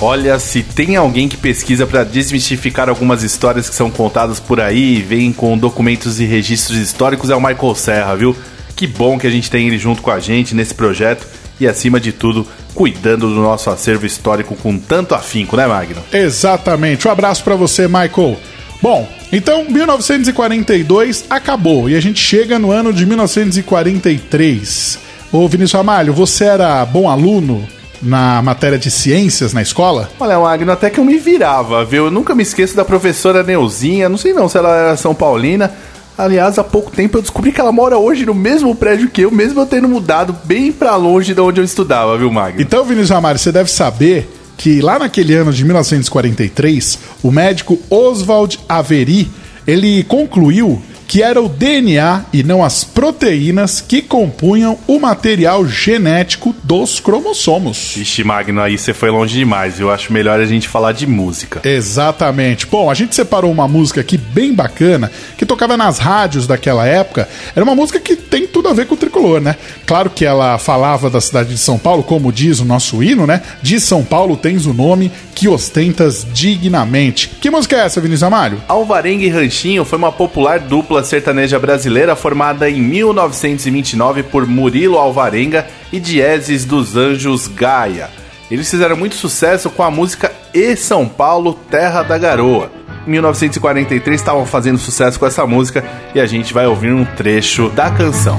Olha, 0.00 0.38
se 0.38 0.62
tem 0.62 0.96
alguém 0.96 1.28
que 1.28 1.36
pesquisa 1.36 1.86
para 1.86 2.04
desmistificar 2.04 2.88
algumas 2.88 3.22
histórias 3.22 3.68
que 3.68 3.74
são 3.74 3.90
contadas 3.90 4.38
por 4.38 4.60
aí 4.60 4.96
e 4.96 5.02
vem 5.02 5.32
com 5.32 5.56
documentos 5.56 6.20
e 6.20 6.24
registros 6.24 6.76
históricos 6.76 7.30
é 7.30 7.36
o 7.36 7.40
Michael 7.40 7.74
Serra, 7.74 8.14
viu? 8.16 8.36
Que 8.74 8.86
bom 8.86 9.18
que 9.18 9.26
a 9.26 9.30
gente 9.30 9.50
tem 9.50 9.66
ele 9.66 9.78
junto 9.78 10.02
com 10.02 10.10
a 10.10 10.20
gente 10.20 10.54
nesse 10.54 10.74
projeto 10.74 11.26
e, 11.58 11.66
acima 11.66 11.98
de 11.98 12.12
tudo, 12.12 12.46
cuidando 12.74 13.28
do 13.32 13.40
nosso 13.40 13.70
acervo 13.70 14.04
histórico 14.04 14.54
com 14.54 14.76
tanto 14.78 15.14
afinco, 15.14 15.56
né, 15.56 15.66
Magno? 15.66 16.02
Exatamente. 16.12 17.08
Um 17.08 17.10
abraço 17.10 17.42
para 17.42 17.56
você, 17.56 17.86
Michael. 17.88 18.36
Bom, 18.82 19.08
então 19.32 19.64
1942 19.68 21.24
acabou 21.28 21.88
e 21.88 21.96
a 21.96 22.00
gente 22.00 22.20
chega 22.20 22.58
no 22.58 22.70
ano 22.70 22.92
de 22.92 23.04
1943. 23.04 24.98
Ô 25.32 25.48
Vinícius 25.48 25.80
Amalho, 25.80 26.12
você 26.12 26.44
era 26.44 26.84
bom 26.86 27.08
aluno 27.08 27.66
na 28.00 28.40
matéria 28.42 28.78
de 28.78 28.90
ciências 28.90 29.52
na 29.52 29.62
escola? 29.62 30.08
Olha, 30.20 30.38
Magno, 30.38 30.70
até 30.72 30.90
que 30.90 31.00
eu 31.00 31.04
me 31.04 31.18
virava, 31.18 31.84
viu? 31.84 32.06
Eu 32.06 32.10
nunca 32.10 32.34
me 32.34 32.42
esqueço 32.42 32.76
da 32.76 32.84
professora 32.84 33.42
Neuzinha, 33.42 34.08
não 34.08 34.16
sei 34.16 34.32
não 34.32 34.48
se 34.48 34.58
ela 34.58 34.74
era 34.76 34.96
São 34.96 35.14
Paulina. 35.14 35.72
Aliás, 36.16 36.58
há 36.58 36.64
pouco 36.64 36.90
tempo 36.90 37.18
eu 37.18 37.22
descobri 37.22 37.52
que 37.52 37.60
ela 37.60 37.72
mora 37.72 37.98
hoje 37.98 38.24
no 38.24 38.34
mesmo 38.34 38.74
prédio 38.74 39.10
que 39.10 39.20
eu, 39.22 39.30
mesmo 39.30 39.60
eu 39.60 39.66
tendo 39.66 39.86
mudado 39.86 40.34
bem 40.44 40.72
para 40.72 40.96
longe 40.96 41.34
de 41.34 41.40
onde 41.40 41.60
eu 41.60 41.64
estudava, 41.64 42.16
viu, 42.16 42.32
Magno? 42.32 42.60
Então, 42.60 42.84
Vinícius 42.84 43.10
Amário, 43.10 43.38
você 43.38 43.52
deve 43.52 43.70
saber 43.70 44.26
que 44.56 44.80
lá 44.80 44.98
naquele 44.98 45.34
ano 45.34 45.52
de 45.52 45.64
1943, 45.64 46.98
o 47.22 47.30
médico 47.30 47.78
Oswald 47.90 48.58
Avery, 48.68 49.30
ele 49.66 50.02
concluiu 50.04 50.80
que 51.06 51.22
era 51.22 51.40
o 51.40 51.48
DNA 51.48 52.24
e 52.32 52.42
não 52.42 52.64
as 52.64 52.84
proteínas 52.84 53.80
que 53.80 54.02
compunham 54.02 54.78
o 54.86 54.98
material 54.98 55.66
genético 55.66 56.54
dos 56.62 57.00
cromossomos. 57.00 57.92
Vixe, 57.94 58.24
Magno, 58.24 58.60
aí 58.60 58.76
você 58.76 58.92
foi 58.92 59.10
longe 59.10 59.38
demais. 59.38 59.78
Eu 59.78 59.90
acho 59.90 60.12
melhor 60.12 60.40
a 60.40 60.46
gente 60.46 60.68
falar 60.68 60.92
de 60.92 61.06
música. 61.06 61.60
Exatamente. 61.64 62.66
Bom, 62.66 62.90
a 62.90 62.94
gente 62.94 63.14
separou 63.14 63.50
uma 63.50 63.68
música 63.68 64.00
aqui 64.00 64.18
bem 64.18 64.52
bacana 64.52 65.10
que 65.36 65.46
tocava 65.46 65.76
nas 65.76 65.98
rádios 65.98 66.46
daquela 66.46 66.86
época. 66.86 67.28
Era 67.54 67.64
uma 67.64 67.74
música 67.74 68.00
que 68.00 68.16
tem 68.16 68.46
tudo 68.46 68.68
a 68.68 68.72
ver 68.72 68.86
com 68.86 68.94
o 68.94 68.98
tricolor, 68.98 69.40
né? 69.40 69.56
Claro 69.86 70.10
que 70.10 70.24
ela 70.24 70.58
falava 70.58 71.08
da 71.08 71.20
cidade 71.20 71.50
de 71.50 71.58
São 71.58 71.78
Paulo, 71.78 72.02
como 72.02 72.32
diz 72.32 72.60
o 72.60 72.64
nosso 72.64 73.02
hino, 73.02 73.26
né? 73.26 73.42
De 73.62 73.80
São 73.80 74.04
Paulo 74.04 74.36
tens 74.36 74.66
o 74.66 74.74
nome 74.74 75.12
que 75.34 75.48
ostentas 75.48 76.26
dignamente. 76.32 77.28
Que 77.40 77.50
música 77.50 77.76
é 77.76 77.80
essa, 77.80 78.00
Vinícius 78.00 78.22
Amário? 78.22 78.60
Alvarenga 78.66 79.24
e 79.24 79.28
Ranchinho 79.28 79.84
foi 79.84 79.98
uma 79.98 80.10
popular 80.10 80.58
dupla 80.58 80.95
sertaneja 81.02 81.58
brasileira 81.58 82.14
formada 82.16 82.68
em 82.68 82.80
1929 82.80 84.22
por 84.24 84.46
Murilo 84.46 84.98
Alvarenga 84.98 85.66
e 85.92 86.00
Dieses 86.00 86.64
dos 86.64 86.96
Anjos 86.96 87.46
Gaia. 87.46 88.10
Eles 88.50 88.70
fizeram 88.70 88.96
muito 88.96 89.16
sucesso 89.16 89.68
com 89.70 89.82
a 89.82 89.90
música 89.90 90.32
E 90.54 90.76
São 90.76 91.08
Paulo, 91.08 91.54
Terra 91.68 92.02
da 92.02 92.16
Garoa. 92.16 92.70
Em 93.06 93.10
1943 93.10 94.20
estavam 94.20 94.46
fazendo 94.46 94.78
sucesso 94.78 95.18
com 95.18 95.26
essa 95.26 95.46
música 95.46 95.84
e 96.14 96.20
a 96.20 96.26
gente 96.26 96.52
vai 96.52 96.66
ouvir 96.66 96.92
um 96.92 97.04
trecho 97.04 97.68
da 97.70 97.90
canção. 97.90 98.38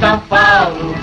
São 0.00 0.18
Paulo, 0.28 0.94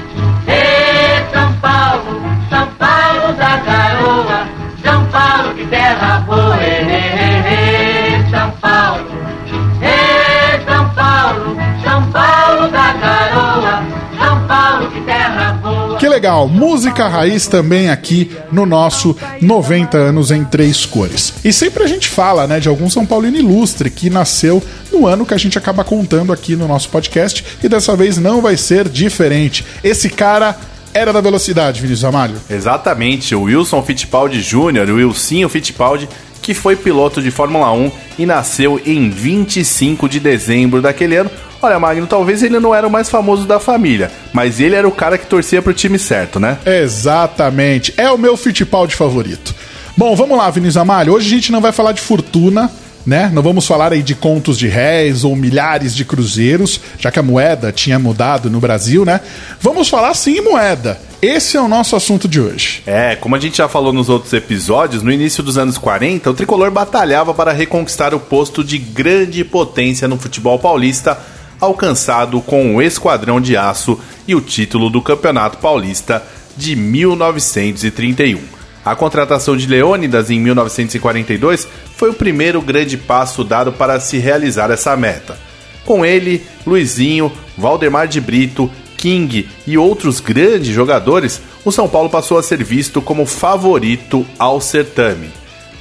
legal, 16.29 16.48
música 16.48 17.07
raiz 17.07 17.48
também 17.48 17.89
aqui 17.89 18.29
no 18.51 18.63
nosso 18.63 19.17
90 19.41 19.98
anos 19.98 20.29
em 20.29 20.45
três 20.45 20.86
cores. 20.86 21.33
E 21.43 21.51
sempre 21.51 21.83
a 21.83 21.88
gente 21.88 22.07
fala, 22.07 22.45
né, 22.45 22.59
de 22.59 22.69
algum 22.69 22.88
São 22.88 23.03
Paulino 23.03 23.36
ilustre 23.36 23.89
que 23.89 24.12
nasceu 24.12 24.62
no 24.91 25.07
ano 25.07 25.25
que 25.25 25.33
a 25.33 25.38
gente 25.38 25.57
acaba 25.57 25.83
contando 25.83 26.31
aqui 26.31 26.55
no 26.55 26.67
nosso 26.67 26.88
podcast 26.89 27.43
e 27.63 27.67
dessa 27.67 27.95
vez 27.95 28.17
não 28.17 28.41
vai 28.41 28.55
ser 28.57 28.88
diferente. 28.88 29.65
Esse 29.83 30.07
cara 30.07 30.55
era 30.93 31.12
da 31.12 31.19
velocidade, 31.19 31.81
Vinícius 31.81 32.05
Amário. 32.05 32.36
Exatamente, 32.48 33.33
o 33.33 33.43
Wilson 33.43 33.81
Fittipaldi 33.81 34.39
Jr., 34.41 34.88
o 34.91 34.95
Wilsinho 34.95 35.50
Fittipaldi, 35.50 36.07
que 36.43 36.53
foi 36.53 36.75
piloto 36.75 37.24
de 37.24 37.31
Fórmula 37.31 37.71
1 37.71 37.91
e 38.19 38.25
nasceu 38.27 38.79
em 38.86 39.09
25 39.09 40.07
de 40.07 40.19
dezembro 40.19 40.79
daquele 40.79 41.15
ano. 41.15 41.31
Olha, 41.62 41.78
Magno, 41.78 42.08
talvez 42.08 42.42
ele 42.42 42.60
não 42.60 42.74
era 42.74 42.88
o 42.88 42.92
mais 42.92 43.10
famoso 43.10 43.46
da 43.46 43.60
família, 43.60 44.10
mas 44.32 44.60
ele 44.60 44.75
era 44.75 44.88
o 44.88 44.92
cara 44.92 45.18
que 45.18 45.25
torcia 45.25 45.62
pro 45.62 45.74
time 45.74 46.00
certo, 46.00 46.39
né? 46.39 46.58
Exatamente, 46.66 47.94
é 47.98 48.10
o 48.10 48.18
meu 48.18 48.38
Fittipaldi 48.38 48.96
favorito. 48.96 49.54
Bom, 49.98 50.16
vamos 50.16 50.38
lá, 50.38 50.50
Vinícius 50.50 50.78
Amário. 50.78 51.13
Hoje 51.13 51.28
a 51.28 51.30
gente 51.30 51.51
não 51.51 51.60
vai 51.60 51.74
falar 51.74 51.92
de 51.92 52.00
fortuna, 52.00 52.72
né? 53.06 53.30
Não 53.34 53.42
vamos 53.42 53.68
falar 53.68 53.92
aí 53.92 54.01
de 54.01 54.16
contos 54.16 54.58
de 54.58 54.68
réis 54.68 55.25
ou 55.25 55.36
milhares 55.36 55.94
de 55.94 56.06
cruzeiros, 56.06 56.80
já 56.98 57.12
que 57.12 57.20
a 57.20 57.24
moeda 57.24 57.72
tinha 57.74 58.00
mudado 58.00 58.50
no 58.50 58.62
Brasil, 58.62 59.04
né? 59.04 59.20
Vamos 59.60 59.89
falar 59.89 60.13
sim 60.13 60.38
em 60.38 60.42
moeda. 60.42 60.98
Esse 61.22 61.58
é 61.58 61.62
o 61.62 61.68
nosso 61.68 61.98
assunto 61.98 62.30
de 62.30 62.39
hoje. 62.39 62.82
É, 62.88 63.18
como 63.18 63.36
a 63.36 63.39
gente 63.39 63.58
já 63.58 63.68
falou 63.68 63.92
nos 63.92 64.08
outros 64.08 64.32
episódios, 64.32 65.04
no 65.04 65.12
início 65.12 65.44
dos 65.44 65.58
anos 65.58 65.78
40, 65.78 66.30
o 66.30 66.34
tricolor 66.34 66.72
batalhava 66.72 67.34
para 67.34 67.51
reconquistar 67.51 68.13
o 68.13 68.20
posto 68.22 68.63
de 68.63 68.78
grande 68.78 69.44
potência 69.44 70.08
no 70.08 70.18
futebol 70.18 70.58
paulista, 70.58 71.20
alcançado 71.60 72.42
com 72.42 72.75
o 72.75 72.82
Esquadrão 72.82 73.42
de 73.42 73.58
Aço 73.58 74.00
e 74.28 74.36
o 74.36 74.42
título 74.42 74.89
do 74.89 75.01
Campeonato 75.01 75.58
Paulista 75.58 76.24
de 76.56 76.75
1931. 76.75 78.39
A 78.84 78.96
contratação 78.96 79.56
de 79.56 79.68
Leônidas 79.68 80.30
em 80.30 80.39
1942 80.39 81.68
foi 81.96 82.10
o 82.10 82.13
primeiro 82.13 82.62
grande 82.62 82.98
passo 82.98 83.44
dado 83.44 83.72
para 83.74 84.00
se 84.00 84.18
realizar 84.18 84.72
essa 84.72 84.96
meta. 84.96 85.38
Com 85.86 86.06
ele, 86.06 86.46
Luizinho, 86.66 87.32
Valdemar 87.58 88.08
de 88.08 88.22
Brito, 88.22 88.70
King 88.98 89.48
e 89.66 89.78
outros 89.78 90.20
grandes 90.20 90.74
jogadores, 90.74 91.42
o 91.63 91.72
São 91.72 91.88
Paulo 91.88 92.10
passou 92.10 92.38
a 92.38 92.44
ser 92.44 92.63
visto 92.63 93.01
como 93.01 93.25
favorito 93.25 94.25
ao 94.38 94.60
certame. 94.60 95.30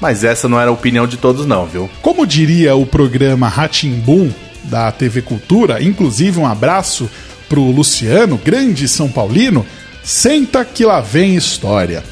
Mas 0.01 0.23
essa 0.23 0.49
não 0.49 0.61
era 0.61 0.71
a 0.71 0.73
opinião 0.73 1.07
de 1.07 1.17
todos 1.17 1.45
não, 1.45 1.67
viu? 1.67 1.91
Como 2.01 2.27
diria 2.27 2.77
o 2.77 2.87
programa 2.87 3.49
Ratimbum 3.49 4.31
da 4.69 4.93
TV 4.93 5.23
Cultura, 5.23 5.83
inclusive 5.83 6.39
um 6.39 6.47
abraço 6.47 7.11
pro 7.49 7.71
Luciano, 7.71 8.39
grande 8.43 8.87
São 8.87 9.09
Paulino, 9.09 9.67
senta 10.05 10.65
que 10.65 10.85
lá 10.85 11.01
vem 11.01 11.35
história. 11.35 12.05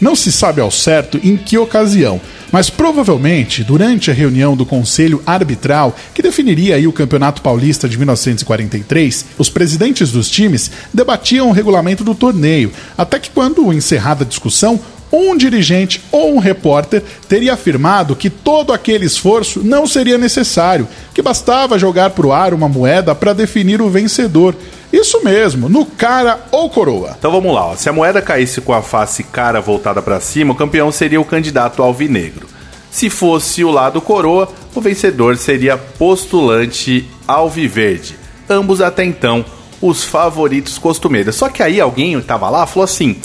Não 0.00 0.14
se 0.14 0.30
sabe 0.32 0.60
ao 0.60 0.70
certo 0.70 1.18
em 1.22 1.36
que 1.36 1.56
ocasião, 1.56 2.20
mas 2.50 2.68
provavelmente 2.68 3.64
durante 3.64 4.10
a 4.10 4.14
reunião 4.14 4.54
do 4.54 4.66
Conselho 4.66 5.22
Arbitral 5.24 5.96
que 6.12 6.20
definiria 6.22 6.76
aí 6.76 6.86
o 6.86 6.92
Campeonato 6.92 7.40
Paulista 7.40 7.88
de 7.88 7.96
1943, 7.96 9.26
os 9.38 9.48
presidentes 9.48 10.12
dos 10.12 10.28
times 10.28 10.70
debatiam 10.92 11.48
o 11.48 11.52
regulamento 11.52 12.04
do 12.04 12.14
torneio, 12.14 12.70
até 12.98 13.18
que 13.18 13.30
quando 13.30 13.72
encerrada 13.72 14.24
a 14.24 14.26
discussão, 14.26 14.78
um 15.12 15.36
dirigente 15.36 16.02
ou 16.10 16.34
um 16.34 16.38
repórter 16.38 17.02
teria 17.28 17.52
afirmado 17.52 18.16
que 18.16 18.30
todo 18.30 18.72
aquele 18.72 19.04
esforço 19.04 19.60
não 19.62 19.86
seria 19.86 20.16
necessário, 20.16 20.88
que 21.12 21.20
bastava 21.20 21.78
jogar 21.78 22.10
para 22.10 22.26
o 22.26 22.32
ar 22.32 22.54
uma 22.54 22.68
moeda 22.68 23.14
para 23.14 23.34
definir 23.34 23.82
o 23.82 23.90
vencedor. 23.90 24.54
Isso 24.90 25.22
mesmo, 25.22 25.68
no 25.68 25.84
cara 25.84 26.40
ou 26.50 26.68
coroa. 26.70 27.14
Então 27.18 27.30
vamos 27.30 27.54
lá, 27.54 27.66
ó. 27.66 27.76
se 27.76 27.88
a 27.88 27.92
moeda 27.92 28.22
caísse 28.22 28.60
com 28.60 28.72
a 28.72 28.82
face 28.82 29.22
cara 29.24 29.60
voltada 29.60 30.00
para 30.00 30.20
cima, 30.20 30.52
o 30.52 30.56
campeão 30.56 30.90
seria 30.90 31.20
o 31.20 31.24
candidato 31.24 31.82
alvinegro. 31.82 32.46
Se 32.90 33.08
fosse 33.08 33.64
o 33.64 33.70
lado 33.70 34.00
coroa, 34.00 34.48
o 34.74 34.80
vencedor 34.80 35.36
seria 35.36 35.78
postulante 35.78 37.08
alviverde. 37.26 38.16
Ambos 38.48 38.80
até 38.82 39.04
então 39.04 39.44
os 39.80 40.04
favoritos 40.04 40.78
costumeiros. 40.78 41.36
Só 41.36 41.48
que 41.48 41.62
aí 41.62 41.80
alguém 41.80 42.18
estava 42.18 42.50
lá 42.50 42.66
falou 42.66 42.84
assim: 42.84 43.16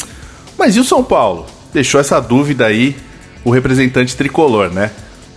"Mas 0.58 0.78
e 0.78 0.80
o 0.80 0.86
São 0.86 1.04
Paulo?" 1.04 1.46
Deixou 1.78 2.02
essa 2.02 2.20
dúvida 2.20 2.66
aí 2.66 2.96
o 3.46 3.52
representante 3.52 4.16
tricolor, 4.16 4.72
né? 4.74 4.90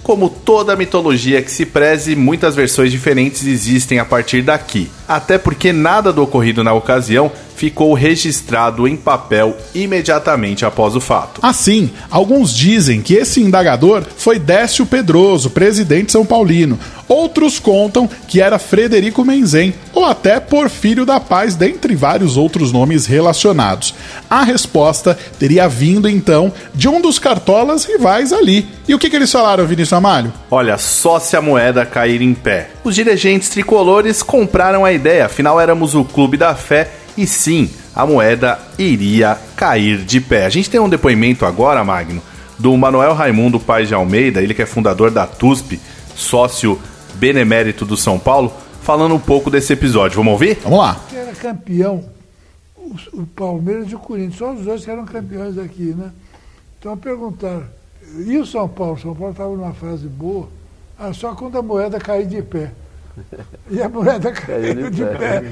Como 0.02 0.30
toda 0.30 0.74
mitologia 0.74 1.42
que 1.42 1.50
se 1.50 1.66
preze, 1.66 2.16
muitas 2.16 2.56
versões 2.56 2.90
diferentes 2.90 3.46
existem 3.46 3.98
a 3.98 4.06
partir 4.06 4.40
daqui. 4.40 4.90
Até 5.10 5.38
porque 5.38 5.72
nada 5.72 6.12
do 6.12 6.22
ocorrido 6.22 6.62
na 6.62 6.72
ocasião 6.72 7.32
ficou 7.56 7.92
registrado 7.94 8.86
em 8.86 8.96
papel 8.96 9.56
imediatamente 9.74 10.64
após 10.64 10.94
o 10.94 11.00
fato. 11.00 11.40
Assim, 11.42 11.90
alguns 12.08 12.54
dizem 12.54 13.02
que 13.02 13.14
esse 13.14 13.42
indagador 13.42 14.02
foi 14.16 14.38
Décio 14.38 14.86
Pedroso, 14.86 15.50
presidente 15.50 16.12
São 16.12 16.24
Paulino. 16.24 16.78
Outros 17.06 17.58
contam 17.58 18.08
que 18.28 18.40
era 18.40 18.56
Frederico 18.56 19.24
Menzen 19.24 19.74
ou 19.92 20.04
até 20.04 20.38
Porfírio 20.38 21.04
da 21.04 21.18
Paz, 21.18 21.56
dentre 21.56 21.96
vários 21.96 22.36
outros 22.36 22.70
nomes 22.70 23.04
relacionados. 23.04 23.94
A 24.30 24.44
resposta 24.44 25.18
teria 25.38 25.68
vindo 25.68 26.08
então 26.08 26.52
de 26.72 26.88
um 26.88 27.00
dos 27.00 27.18
cartolas 27.18 27.84
rivais 27.84 28.32
ali. 28.32 28.66
E 28.86 28.94
o 28.94 28.98
que, 28.98 29.10
que 29.10 29.16
eles 29.16 29.32
falaram, 29.32 29.66
Vinícius 29.66 29.92
Amalho? 29.92 30.32
Olha, 30.50 30.78
só 30.78 31.18
se 31.18 31.36
a 31.36 31.42
moeda 31.42 31.84
cair 31.84 32.22
em 32.22 32.32
pé. 32.32 32.70
Os 32.82 32.94
dirigentes 32.94 33.50
tricolores 33.50 34.22
compraram 34.22 34.84
a 34.86 34.92
ideia, 34.92 35.26
afinal 35.26 35.60
éramos 35.60 35.94
o 35.94 36.02
clube 36.02 36.38
da 36.38 36.54
fé 36.54 36.90
e 37.16 37.26
sim, 37.26 37.68
a 37.94 38.06
moeda 38.06 38.58
iria 38.78 39.38
cair 39.54 39.98
de 39.98 40.18
pé. 40.18 40.46
A 40.46 40.48
gente 40.48 40.70
tem 40.70 40.80
um 40.80 40.88
depoimento 40.88 41.44
agora, 41.44 41.84
Magno, 41.84 42.22
do 42.58 42.74
Manuel 42.78 43.12
Raimundo 43.12 43.60
Paz 43.60 43.86
de 43.86 43.94
Almeida, 43.94 44.40
ele 44.42 44.54
que 44.54 44.62
é 44.62 44.66
fundador 44.66 45.10
da 45.10 45.26
TUSP, 45.26 45.78
sócio 46.14 46.80
benemérito 47.16 47.84
do 47.84 47.98
São 47.98 48.18
Paulo, 48.18 48.50
falando 48.82 49.14
um 49.14 49.20
pouco 49.20 49.50
desse 49.50 49.74
episódio. 49.74 50.16
Vamos 50.16 50.32
ouvir? 50.32 50.58
Vamos 50.62 50.78
lá. 50.78 51.00
que 51.06 51.16
era 51.16 51.32
campeão, 51.32 52.04
o, 53.12 53.26
Palmeiras 53.26 53.90
e 53.90 53.94
o 53.94 53.98
Corinthians, 53.98 54.36
só 54.36 54.52
os 54.52 54.64
dois 54.64 54.84
que 54.84 54.90
eram 54.90 55.04
campeões 55.04 55.58
aqui, 55.58 55.94
né? 55.94 56.10
Então 56.78 56.96
perguntaram, 56.96 57.64
e 58.26 58.38
o 58.38 58.46
São 58.46 58.66
Paulo? 58.66 58.94
O 58.94 58.98
São 58.98 59.14
Paulo 59.14 59.32
estava 59.32 59.54
numa 59.54 59.74
fase 59.74 60.06
boa, 60.06 60.48
só 61.14 61.34
quando 61.34 61.58
a 61.58 61.62
moeda 61.62 61.98
cair 61.98 62.26
de 62.26 62.42
pé. 62.42 62.70
E 63.70 63.80
a 63.80 63.88
moeda 63.88 64.32
caiu 64.32 64.90
de 64.90 65.04
pé. 65.04 65.42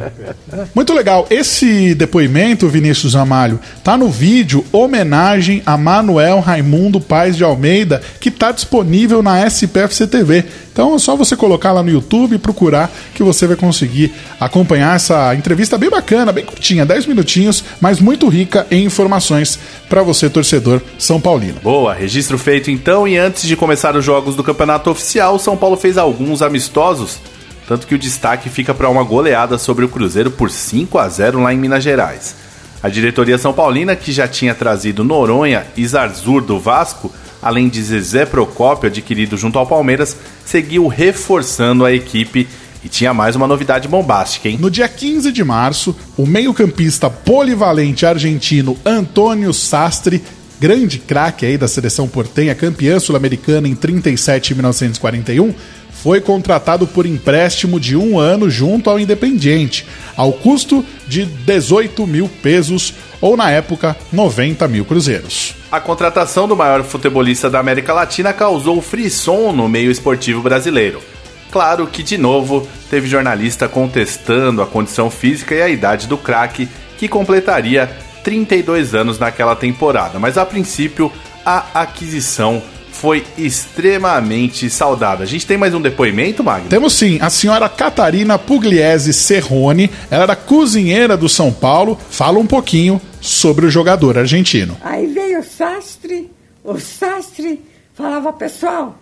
Muito 0.74 0.92
legal. 0.92 1.26
Esse 1.30 1.94
depoimento, 1.94 2.68
Vinícius 2.68 3.14
Amalho, 3.14 3.60
tá 3.84 3.96
no 3.96 4.08
vídeo 4.08 4.64
homenagem 4.72 5.62
a 5.64 5.76
Manuel 5.76 6.40
Raimundo 6.40 7.00
Paz 7.00 7.36
de 7.36 7.44
Almeida, 7.44 8.02
que 8.20 8.30
tá 8.30 8.50
disponível 8.50 9.22
na 9.22 9.46
SPFC 9.46 10.06
TV. 10.06 10.44
Então 10.72 10.94
é 10.94 10.98
só 10.98 11.16
você 11.16 11.36
colocar 11.36 11.72
lá 11.72 11.82
no 11.82 11.90
YouTube 11.90 12.36
e 12.36 12.38
procurar 12.38 12.90
que 13.12 13.22
você 13.22 13.46
vai 13.46 13.56
conseguir 13.56 14.12
acompanhar 14.38 14.94
essa 14.94 15.34
entrevista 15.34 15.76
bem 15.76 15.90
bacana, 15.90 16.30
bem 16.30 16.44
curtinha, 16.44 16.86
10 16.86 17.06
minutinhos, 17.06 17.64
mas 17.80 18.00
muito 18.00 18.28
rica 18.28 18.64
em 18.70 18.84
informações 18.84 19.58
para 19.88 20.02
você, 20.04 20.30
torcedor 20.30 20.80
São 20.96 21.20
Paulino. 21.20 21.58
Boa, 21.62 21.94
registro 21.94 22.38
feito 22.38 22.70
então. 22.70 23.08
E 23.08 23.16
antes 23.18 23.42
de 23.42 23.56
começar 23.56 23.96
os 23.96 24.04
jogos 24.04 24.36
do 24.36 24.44
campeonato 24.44 24.88
oficial, 24.90 25.34
o 25.34 25.38
São 25.38 25.56
Paulo 25.56 25.76
fez 25.76 25.98
alguns 25.98 26.42
amistosos. 26.42 27.18
Tanto 27.68 27.86
que 27.86 27.94
o 27.94 27.98
destaque 27.98 28.48
fica 28.48 28.72
para 28.72 28.88
uma 28.88 29.04
goleada 29.04 29.58
sobre 29.58 29.84
o 29.84 29.88
Cruzeiro 29.90 30.30
por 30.30 30.50
5 30.50 30.98
a 30.98 31.06
0 31.06 31.42
lá 31.42 31.52
em 31.52 31.58
Minas 31.58 31.84
Gerais. 31.84 32.34
A 32.82 32.88
diretoria 32.88 33.36
São 33.36 33.52
Paulina, 33.52 33.94
que 33.94 34.10
já 34.10 34.26
tinha 34.26 34.54
trazido 34.54 35.04
Noronha 35.04 35.66
e 35.76 35.86
Zarzur 35.86 36.40
do 36.40 36.58
Vasco, 36.58 37.12
além 37.42 37.68
de 37.68 37.82
Zezé 37.82 38.24
Procópio, 38.24 38.88
adquirido 38.88 39.36
junto 39.36 39.58
ao 39.58 39.66
Palmeiras, 39.66 40.16
seguiu 40.46 40.86
reforçando 40.86 41.84
a 41.84 41.92
equipe 41.92 42.48
e 42.82 42.88
tinha 42.88 43.12
mais 43.12 43.36
uma 43.36 43.46
novidade 43.46 43.86
bombástica, 43.86 44.48
hein? 44.48 44.56
No 44.58 44.70
dia 44.70 44.88
15 44.88 45.30
de 45.30 45.44
março, 45.44 45.94
o 46.16 46.24
meio-campista 46.24 47.10
polivalente 47.10 48.06
argentino 48.06 48.78
Antônio 48.82 49.52
Sastre, 49.52 50.22
grande 50.58 50.98
craque 50.98 51.44
aí 51.44 51.58
da 51.58 51.68
seleção 51.68 52.08
portenha, 52.08 52.54
campeã 52.54 52.98
sul-americana 52.98 53.68
em 53.68 53.74
37 53.74 54.52
e 54.52 54.54
1941, 54.54 55.54
foi 56.02 56.20
contratado 56.20 56.86
por 56.86 57.06
empréstimo 57.06 57.80
de 57.80 57.96
um 57.96 58.18
ano 58.18 58.48
junto 58.48 58.88
ao 58.88 58.98
Independiente, 58.98 59.86
ao 60.16 60.32
custo 60.32 60.84
de 61.06 61.24
18 61.24 62.06
mil 62.06 62.28
pesos, 62.28 62.94
ou 63.20 63.36
na 63.36 63.50
época 63.50 63.96
90 64.12 64.68
mil 64.68 64.84
cruzeiros. 64.84 65.54
A 65.70 65.80
contratação 65.80 66.46
do 66.46 66.56
maior 66.56 66.82
futebolista 66.84 67.50
da 67.50 67.58
América 67.58 67.92
Latina 67.92 68.32
causou 68.32 68.80
frisson 68.80 69.52
no 69.52 69.68
meio 69.68 69.90
esportivo 69.90 70.40
brasileiro. 70.40 71.02
Claro 71.50 71.86
que, 71.86 72.02
de 72.02 72.16
novo, 72.16 72.66
teve 72.90 73.08
jornalista 73.08 73.68
contestando 73.68 74.62
a 74.62 74.66
condição 74.66 75.10
física 75.10 75.54
e 75.54 75.62
a 75.62 75.68
idade 75.68 76.06
do 76.06 76.16
craque, 76.16 76.68
que 76.96 77.08
completaria 77.08 77.90
32 78.22 78.94
anos 78.94 79.18
naquela 79.18 79.56
temporada, 79.56 80.18
mas 80.18 80.36
a 80.36 80.44
princípio 80.44 81.10
a 81.44 81.64
aquisição 81.74 82.62
foi 83.00 83.24
extremamente 83.36 84.68
saudada. 84.68 85.22
A 85.22 85.26
gente 85.26 85.46
tem 85.46 85.56
mais 85.56 85.72
um 85.72 85.80
depoimento, 85.80 86.42
Magno? 86.42 86.68
Temos 86.68 86.94
sim, 86.94 87.18
a 87.20 87.30
senhora 87.30 87.68
Catarina 87.68 88.38
Pugliese 88.38 89.12
Serrone, 89.12 89.90
ela 90.10 90.24
era 90.24 90.36
cozinheira 90.36 91.16
do 91.16 91.28
São 91.28 91.52
Paulo, 91.52 91.96
fala 92.10 92.38
um 92.38 92.46
pouquinho 92.46 93.00
sobre 93.20 93.66
o 93.66 93.70
jogador 93.70 94.18
argentino. 94.18 94.76
Aí 94.82 95.06
veio 95.06 95.40
o 95.40 95.44
sastre, 95.44 96.30
o 96.64 96.78
sastre 96.78 97.64
falava, 97.94 98.32
pessoal, 98.32 98.98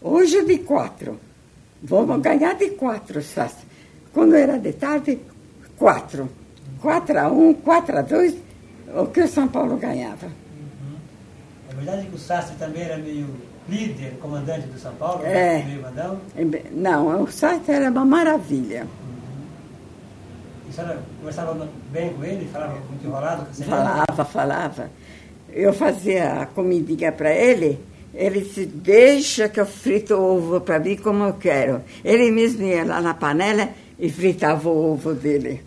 hoje 0.00 0.38
é 0.38 0.44
de 0.44 0.58
quatro, 0.58 1.20
vamos 1.82 2.20
ganhar 2.20 2.54
de 2.54 2.70
quatro, 2.70 3.22
sastre. 3.22 3.66
Quando 4.12 4.34
era 4.34 4.58
de 4.58 4.72
tarde, 4.72 5.18
quatro. 5.78 6.28
4 6.82 7.16
a 7.16 7.28
1, 7.28 7.54
4 7.54 7.98
a 7.98 8.02
2, 8.02 8.34
o 8.96 9.06
que 9.06 9.20
o 9.20 9.28
São 9.28 9.46
Paulo 9.46 9.76
ganhava. 9.76 10.26
É 11.72 11.74
verdade 11.74 12.06
que 12.06 12.14
o 12.14 12.18
Sastre 12.18 12.56
também 12.56 12.82
era 12.82 12.98
meio 12.98 13.26
líder, 13.68 14.18
comandante 14.20 14.66
do 14.66 14.78
São 14.78 14.92
Paulo, 14.94 15.24
É. 15.24 15.62
meio 15.62 15.82
mandão. 15.82 16.18
Não, 16.72 17.22
o 17.22 17.30
sastre 17.30 17.72
era 17.74 17.90
uma 17.90 18.04
maravilha. 18.04 18.86
E 20.66 20.70
a 20.70 20.72
senhora 20.72 20.98
conversava 21.18 21.68
bem 21.90 22.12
com 22.12 22.24
ele, 22.24 22.48
falava 22.52 22.74
muito 22.74 23.06
enrolado? 23.06 23.46
Falava, 23.64 24.24
falava. 24.24 24.90
Eu 25.50 25.72
fazia 25.72 26.42
a 26.42 26.46
comidinha 26.46 27.12
para 27.12 27.32
ele, 27.32 27.78
ele 28.14 28.40
disse, 28.40 28.66
deixa 28.66 29.48
que 29.48 29.60
eu 29.60 29.66
frito 29.66 30.14
o 30.14 30.36
ovo 30.36 30.60
para 30.60 30.78
mim 30.78 30.96
como 30.96 31.24
eu 31.24 31.34
quero. 31.34 31.82
Ele 32.04 32.30
mesmo 32.30 32.62
ia 32.64 32.84
lá 32.84 33.00
na 33.00 33.14
panela 33.14 33.68
e 33.98 34.10
fritava 34.10 34.68
o 34.68 34.92
ovo 34.92 35.14
dele. 35.14 35.62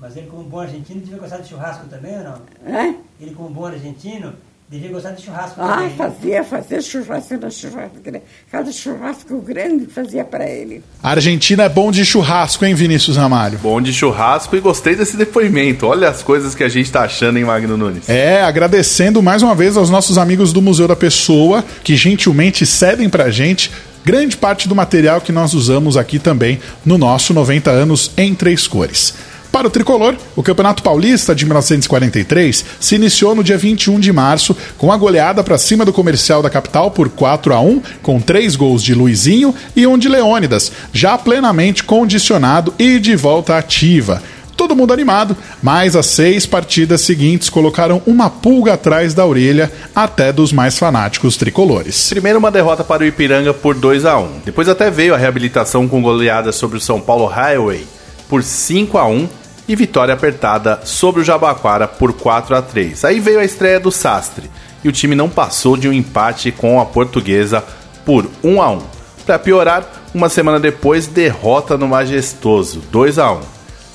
Mas 0.00 0.16
ele, 0.16 0.28
como 0.28 0.44
bom 0.44 0.60
argentino, 0.60 1.00
devia 1.00 1.18
gostar 1.18 1.38
de 1.38 1.48
churrasco 1.48 1.88
também 1.88 2.16
ou 2.18 2.24
não? 2.24 2.38
Né? 2.62 2.96
Ele, 3.20 3.34
como 3.34 3.48
bom 3.50 3.66
argentino, 3.66 4.32
devia 4.70 4.90
gostar 4.90 5.12
de 5.12 5.22
churrasco 5.24 5.60
Ah, 5.60 5.76
também. 5.76 5.90
fazia, 5.96 6.44
fazia 6.44 6.80
churrasco, 6.80 7.34
era 7.34 7.50
churrasco 7.50 7.96
grande. 8.04 8.24
Cada 8.52 8.70
churrasco 8.70 9.40
grande 9.40 9.86
fazia 9.86 10.24
para 10.24 10.48
ele. 10.48 10.82
A 11.02 11.10
Argentina 11.10 11.62
é 11.64 11.68
bom 11.68 11.90
de 11.90 12.04
churrasco, 12.04 12.64
hein, 12.66 12.74
Vinícius 12.74 13.16
Ramalho? 13.16 13.58
Bom 13.58 13.80
de 13.80 13.92
churrasco 13.92 14.54
e 14.56 14.60
gostei 14.60 14.94
desse 14.94 15.16
depoimento. 15.16 15.86
Olha 15.86 16.08
as 16.08 16.22
coisas 16.22 16.54
que 16.54 16.62
a 16.62 16.68
gente 16.68 16.92
tá 16.92 17.02
achando, 17.02 17.38
hein, 17.38 17.44
Magno 17.44 17.76
Nunes? 17.78 18.08
É, 18.08 18.42
agradecendo 18.42 19.22
mais 19.22 19.42
uma 19.42 19.54
vez 19.54 19.76
aos 19.76 19.88
nossos 19.88 20.18
amigos 20.18 20.52
do 20.52 20.60
Museu 20.60 20.86
da 20.86 20.96
Pessoa, 20.96 21.64
que 21.82 21.96
gentilmente 21.96 22.66
cedem 22.66 23.08
pra 23.08 23.30
gente 23.30 23.70
grande 24.04 24.36
parte 24.36 24.68
do 24.68 24.74
material 24.74 25.20
que 25.20 25.32
nós 25.32 25.52
usamos 25.54 25.96
aqui 25.96 26.18
também 26.18 26.58
no 26.84 26.96
nosso 26.96 27.34
90 27.34 27.70
anos 27.70 28.10
em 28.16 28.34
três 28.34 28.66
cores. 28.66 29.14
Para 29.50 29.66
o 29.66 29.70
tricolor, 29.70 30.14
o 30.36 30.42
Campeonato 30.42 30.82
Paulista 30.82 31.34
de 31.34 31.44
1943 31.44 32.64
se 32.78 32.94
iniciou 32.94 33.34
no 33.34 33.42
dia 33.42 33.56
21 33.56 33.98
de 33.98 34.12
março 34.12 34.56
com 34.76 34.92
a 34.92 34.96
goleada 34.96 35.42
para 35.42 35.58
cima 35.58 35.84
do 35.84 35.92
comercial 35.92 36.42
da 36.42 36.50
capital 36.50 36.90
por 36.90 37.08
4 37.08 37.54
a 37.54 37.60
1, 37.60 37.82
com 38.02 38.20
três 38.20 38.54
gols 38.54 38.82
de 38.82 38.94
Luizinho 38.94 39.54
e 39.74 39.86
um 39.86 39.96
de 39.96 40.08
Leônidas, 40.08 40.70
já 40.92 41.16
plenamente 41.16 41.82
condicionado 41.82 42.74
e 42.78 42.98
de 42.98 43.16
volta 43.16 43.56
ativa. 43.56 44.22
Todo 44.54 44.74
mundo 44.74 44.92
animado, 44.92 45.36
mas 45.62 45.94
as 45.94 46.06
seis 46.06 46.44
partidas 46.44 47.00
seguintes 47.02 47.48
colocaram 47.48 48.02
uma 48.04 48.28
pulga 48.28 48.74
atrás 48.74 49.14
da 49.14 49.24
orelha 49.24 49.72
até 49.94 50.32
dos 50.32 50.52
mais 50.52 50.76
fanáticos 50.76 51.36
tricolores. 51.36 52.08
Primeiro 52.10 52.40
uma 52.40 52.50
derrota 52.50 52.82
para 52.82 53.04
o 53.04 53.06
Ipiranga 53.06 53.54
por 53.54 53.76
2 53.76 54.04
a 54.04 54.18
1 54.18 54.40
Depois 54.44 54.68
até 54.68 54.90
veio 54.90 55.14
a 55.14 55.16
reabilitação 55.16 55.86
com 55.86 56.02
goleada 56.02 56.50
sobre 56.50 56.76
o 56.76 56.80
São 56.80 57.00
Paulo 57.00 57.26
Highway 57.26 57.86
por 58.28 58.42
5 58.42 58.98
a 58.98 59.06
1 59.06 59.28
e 59.68 59.76
vitória 59.76 60.14
apertada 60.14 60.80
sobre 60.82 61.20
o 61.20 61.24
Jabaquara 61.24 61.86
por 61.86 62.14
4 62.14 62.56
a 62.56 62.62
3 62.62 63.04
Aí 63.04 63.20
veio 63.20 63.38
a 63.38 63.44
estreia 63.44 63.78
do 63.78 63.92
Sastre 63.92 64.50
e 64.82 64.88
o 64.88 64.92
time 64.92 65.14
não 65.14 65.28
passou 65.28 65.76
de 65.76 65.88
um 65.88 65.92
empate 65.92 66.50
com 66.50 66.80
a 66.80 66.86
Portuguesa 66.86 67.62
por 68.04 68.26
1 68.42 68.62
a 68.62 68.70
1 68.70 68.82
Para 69.26 69.38
piorar, 69.38 69.86
uma 70.14 70.30
semana 70.30 70.58
depois, 70.58 71.06
derrota 71.06 71.76
no 71.76 71.86
Majestoso 71.86 72.82
2 72.90 73.18
a 73.18 73.32
1 73.32 73.40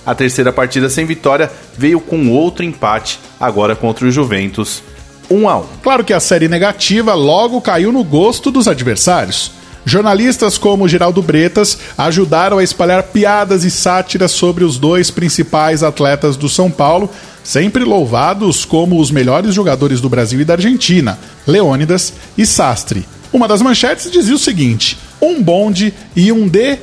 A 0.05 0.13
terceira 0.13 0.53
partida 0.53 0.89
sem 0.89 1.05
vitória 1.05 1.51
veio 1.75 1.99
com 1.99 2.29
outro 2.29 2.63
empate, 2.63 3.19
agora 3.39 3.75
contra 3.75 4.05
o 4.05 4.11
Juventus 4.11 4.83
1 5.29 5.49
a 5.49 5.57
1 5.57 5.65
Claro 5.81 6.03
que 6.03 6.13
a 6.13 6.19
série 6.19 6.47
negativa 6.47 7.15
logo 7.15 7.59
caiu 7.59 7.91
no 7.91 8.03
gosto 8.03 8.51
dos 8.51 8.67
adversários. 8.67 9.62
Jornalistas 9.85 10.57
como 10.57 10.87
Geraldo 10.87 11.21
Bretas 11.21 11.77
ajudaram 11.97 12.57
a 12.57 12.63
espalhar 12.63 13.03
piadas 13.03 13.63
e 13.63 13.71
sátiras 13.71 14.31
sobre 14.31 14.63
os 14.63 14.77
dois 14.77 15.11
principais 15.11 15.83
atletas 15.83 16.37
do 16.37 16.47
São 16.47 16.71
Paulo, 16.71 17.09
sempre 17.43 17.83
louvados 17.83 18.63
como 18.63 18.99
os 18.99 19.11
melhores 19.11 19.53
jogadores 19.53 19.99
do 19.99 20.09
Brasil 20.09 20.39
e 20.39 20.45
da 20.45 20.53
Argentina, 20.53 21.19
Leônidas 21.45 22.13
e 22.37 22.45
Sastre. 22.45 23.05
Uma 23.31 23.47
das 23.47 23.61
manchetes 23.61 24.09
dizia 24.09 24.35
o 24.35 24.39
seguinte: 24.39 24.97
um 25.21 25.41
bonde 25.41 25.93
e 26.15 26.31
um 26.31 26.47
de 26.47 26.77